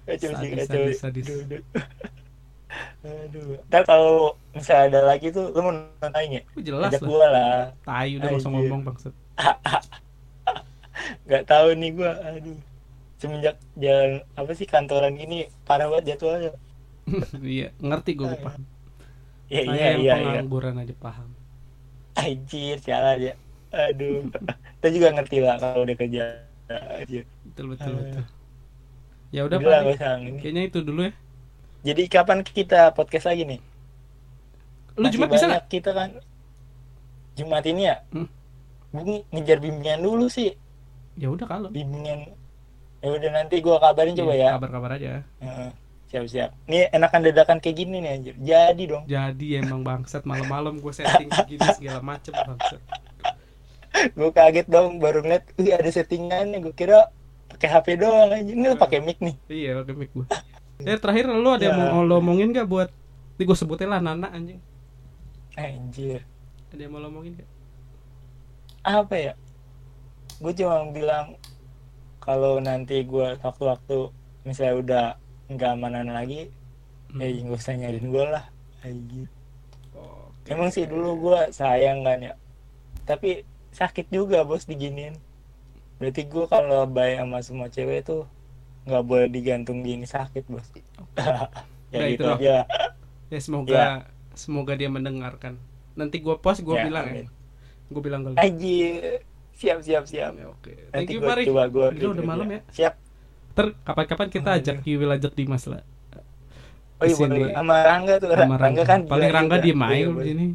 kacau 0.04 0.30
sih 0.30 0.48
Sadis, 0.48 0.56
kacau 0.62 0.82
sadis, 0.84 0.98
sadis. 0.98 1.26
Aduh, 1.26 1.40
aduh. 1.42 1.62
aduh 3.24 3.48
ntar 3.66 3.82
kalau 3.84 4.16
misalnya 4.52 4.84
ada 4.90 5.02
lagi 5.08 5.28
tuh 5.30 5.48
lu 5.48 5.60
mau 5.62 5.72
nonton 5.72 6.12
ya 6.30 6.42
jelas 6.58 6.92
ajak 6.92 7.02
lah. 7.02 7.08
gua 7.08 7.26
lah 7.30 7.56
Tai 7.82 8.10
udah 8.14 8.30
langsung 8.30 8.52
ngomong 8.52 8.82
bangsat. 8.84 9.14
nggak 11.28 11.44
tahu 11.48 11.68
nih 11.76 11.92
gua 11.96 12.12
aduh. 12.24 12.58
Semenjak 13.18 13.58
jalan 13.74 14.22
apa 14.38 14.52
sih 14.54 14.70
kantoran 14.70 15.18
ini 15.18 15.50
parah 15.66 15.90
banget 15.90 16.16
jadwalnya. 16.16 16.54
Iya 17.40 17.72
ngerti 17.80 18.20
gue 18.20 18.28
paham. 18.44 18.62
Ya 19.48 19.62
iya 19.64 19.86
yang 19.96 20.00
iya 20.04 20.14
iya. 20.20 20.26
pengangguran 20.28 20.76
aja 20.78 20.94
paham. 21.00 21.30
Anjir 22.20 22.78
sialan 22.84 23.16
aja 23.18 23.32
aduh. 23.72 24.28
Kita 24.78 24.88
juga 24.94 25.08
ngerti 25.16 25.38
lah 25.42 25.56
kalau 25.58 25.88
udah 25.88 25.96
kerja 25.98 26.24
aja. 26.70 27.22
Betul 27.48 27.66
betul 27.74 27.92
Eh. 27.96 28.00
betul 28.04 28.24
ya 29.28 29.44
udah 29.44 29.60
Pak 29.60 30.00
kayaknya 30.40 30.64
itu 30.72 30.80
dulu 30.84 31.08
ya. 31.08 31.14
Jadi 31.84 32.08
kapan 32.08 32.44
kita 32.44 32.92
podcast 32.96 33.28
lagi 33.28 33.44
nih? 33.48 33.60
Lu 35.00 35.08
Masih 35.08 35.20
Jumat 35.20 35.30
bisa 35.32 35.46
nggak? 35.48 35.64
kita 35.72 35.92
kan. 35.96 36.10
Jumat 37.38 37.64
ini 37.68 37.88
ya? 37.88 38.04
Hmm. 38.12 38.28
Gua 38.92 39.04
ngejar 39.32 39.60
bimbingan 39.62 40.00
dulu 40.04 40.28
sih 40.28 40.56
ya 41.18 41.28
udah 41.34 41.48
kalau 41.50 41.70
bimbingan 41.74 42.32
ya 43.02 43.10
udah 43.10 43.30
nanti 43.34 43.60
gua 43.62 43.82
kabarin 43.82 44.14
coba 44.14 44.34
ya. 44.38 44.54
kabar 44.58 44.70
kabar 44.70 44.92
aja 44.98 45.26
siap-siap. 46.08 46.56
Nih 46.72 46.88
enakan 46.96 47.20
dadakan 47.28 47.58
kayak 47.60 47.84
gini 47.84 48.00
nih 48.00 48.12
anjir. 48.16 48.36
Jadi 48.40 48.84
dong. 48.88 49.04
Jadi 49.12 49.60
emang 49.60 49.84
bangsat 49.84 50.24
malam-malam 50.24 50.80
gue 50.80 50.94
setting 50.96 51.28
gini 51.52 51.68
segala 51.76 52.00
macem 52.00 52.32
bangsat. 52.32 52.80
Gue 54.16 54.32
kaget 54.32 54.72
dong 54.72 55.04
baru 55.04 55.20
ngeliat 55.20 55.44
wih 55.60 55.76
ada 55.76 55.90
settingannya 55.92 56.64
gue 56.64 56.72
kira 56.72 57.12
pakai 57.52 57.68
HP 57.68 57.88
doang 58.00 58.32
aja 58.32 58.40
ini 58.40 58.66
lu 58.72 58.80
pakai 58.80 59.04
mic 59.04 59.20
nih. 59.20 59.36
Iya 59.52 59.84
pakai 59.84 59.96
mic 60.00 60.12
gue 60.16 60.28
eh 60.86 60.96
terakhir 60.96 61.26
lu 61.28 61.50
ada 61.50 61.66
yang 61.66 61.76
Ya. 61.76 61.90
mau 61.90 62.06
lo 62.06 62.22
omongin 62.22 62.54
gak 62.54 62.70
buat 62.70 62.88
ini 63.36 63.44
gue 63.44 63.58
sebutin 63.58 63.90
lah 63.92 64.00
Nana 64.00 64.30
anjing. 64.32 64.62
Anjir. 65.58 66.24
Ada 66.72 66.88
yang 66.88 66.92
mau 66.96 67.02
lo 67.04 67.12
omongin 67.12 67.36
gak 67.36 67.50
apa 68.88 69.16
ya 69.20 69.34
gue 70.38 70.52
cuma 70.54 70.86
bilang 70.90 71.34
kalau 72.20 72.60
nanti 72.60 73.02
gue 73.02 73.38
waktu-waktu 73.40 74.12
misalnya 74.44 74.76
udah 74.78 75.06
nggak 75.50 75.72
amanan 75.72 76.10
lagi 76.10 76.52
Hmm. 77.08 77.24
ya 77.24 77.32
nggak 77.32 77.56
usah 77.56 77.72
nyariin 77.72 78.12
gue 78.12 78.26
lah 78.28 78.44
anjir 78.84 79.32
Oke. 79.96 80.52
emang 80.52 80.68
sih 80.68 80.84
dulu 80.84 81.16
gue 81.24 81.40
sayang 81.50 82.04
kan 82.04 82.20
ya. 82.20 82.34
Tapi 83.04 83.42
sakit 83.72 84.12
juga 84.12 84.44
bos 84.44 84.68
diginiin. 84.68 85.16
Berarti 85.98 86.28
gue 86.28 86.44
kalau 86.46 86.84
baik 86.84 87.24
sama 87.24 87.40
semua 87.40 87.68
cewek 87.68 88.04
tuh 88.04 88.28
nggak 88.84 89.04
boleh 89.04 89.28
digantung 89.28 89.82
gini 89.82 90.04
sakit 90.04 90.52
bos. 90.52 90.68
Ya 91.88 92.04
Udah, 92.04 92.08
gitu 92.12 92.24
itu 92.28 92.28
aja. 92.44 92.58
Ya 93.32 93.40
semoga 93.40 93.72
Ya. 93.72 93.88
semoga 94.36 94.76
dia 94.76 94.92
mendengarkan. 94.92 95.56
Nanti 95.96 96.20
gue 96.20 96.36
post 96.36 96.60
gue 96.60 96.76
Ya, 96.76 96.84
bilang 96.84 97.08
amin. 97.08 97.24
ya 97.24 97.28
gue 97.88 98.02
bilang 98.04 98.22
Anjir, 98.36 99.24
siap 99.58 99.82
siap 99.82 100.04
siap. 100.06 100.32
Ya, 100.32 100.46
oke 100.48 100.70
thank 100.88 100.94
Nanti 100.94 101.12
you 101.12 101.20
gua 101.20 101.30
Mari 101.34 101.44
coba 101.44 101.64
gua 101.68 101.88
Gila, 101.90 102.14
udah 102.14 102.26
malam 102.26 102.48
ya 102.48 102.60
Siap. 102.70 102.94
ter 103.52 103.66
kapan-kapan 103.82 104.28
kita 104.30 104.50
ajak 104.54 104.76
Kiwil 104.80 105.10
ajak 105.12 105.34
Dimas 105.34 105.66
lah 105.66 105.82
Oh 106.98 107.06
iya 107.06 107.14
boleh. 107.14 107.50
Sama 107.52 107.76
Rangga 107.80 108.14
tuh. 108.18 108.30
sama 108.32 108.56
Rangga, 108.56 108.58
Rangga 108.58 108.84
kan. 108.84 109.00
paling 109.06 109.30
Rangga 109.30 109.58
Iya, 109.58 109.64
di 109.64 109.72
boleh. 109.74 110.26
sini 110.28 110.46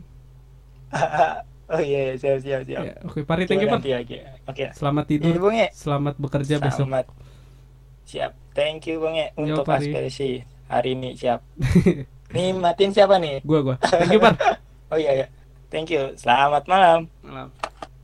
oh 1.72 1.80
iya, 1.80 2.00
iya, 2.04 2.14
siap 2.16 2.38
siap 2.38 2.62
siap. 2.62 2.82
ya, 2.82 2.94
oke 3.02 3.18
Pari 3.22 3.42
Coba 3.42 3.48
thank 3.48 3.86
you 3.86 3.94
aja. 3.96 4.18
Oke. 4.44 4.64
selamat 4.70 5.04
Iya, 5.04 5.10
tidur 5.10 5.34
Bung 5.38 5.56
ya. 5.56 5.68
selamat 5.72 6.14
bekerja 6.18 6.54
besok 6.58 6.86
Selamat. 6.86 7.06
Siap. 8.04 8.32
Thank 8.52 8.86
you 8.86 8.98
Bang 8.98 9.14
ya 9.14 9.28
untuk 9.34 9.64
Pari. 9.64 9.88
aspirasi 9.88 10.30
hari 10.66 10.92
ini 10.92 11.14
siap. 11.14 11.40
nih 12.34 12.52
matiin 12.52 12.90
siapa 12.90 13.16
nih? 13.16 13.40
gua 13.42 13.60
gua 13.62 13.76
thank 13.80 14.10
you 14.10 14.18
Par 14.18 14.34
Oh 14.92 14.96
iya 14.96 15.12
ya. 15.14 15.26
Thank 15.68 15.88
you. 15.88 16.12
Selamat 16.14 16.68
malam. 16.68 17.08
malam 17.20 17.48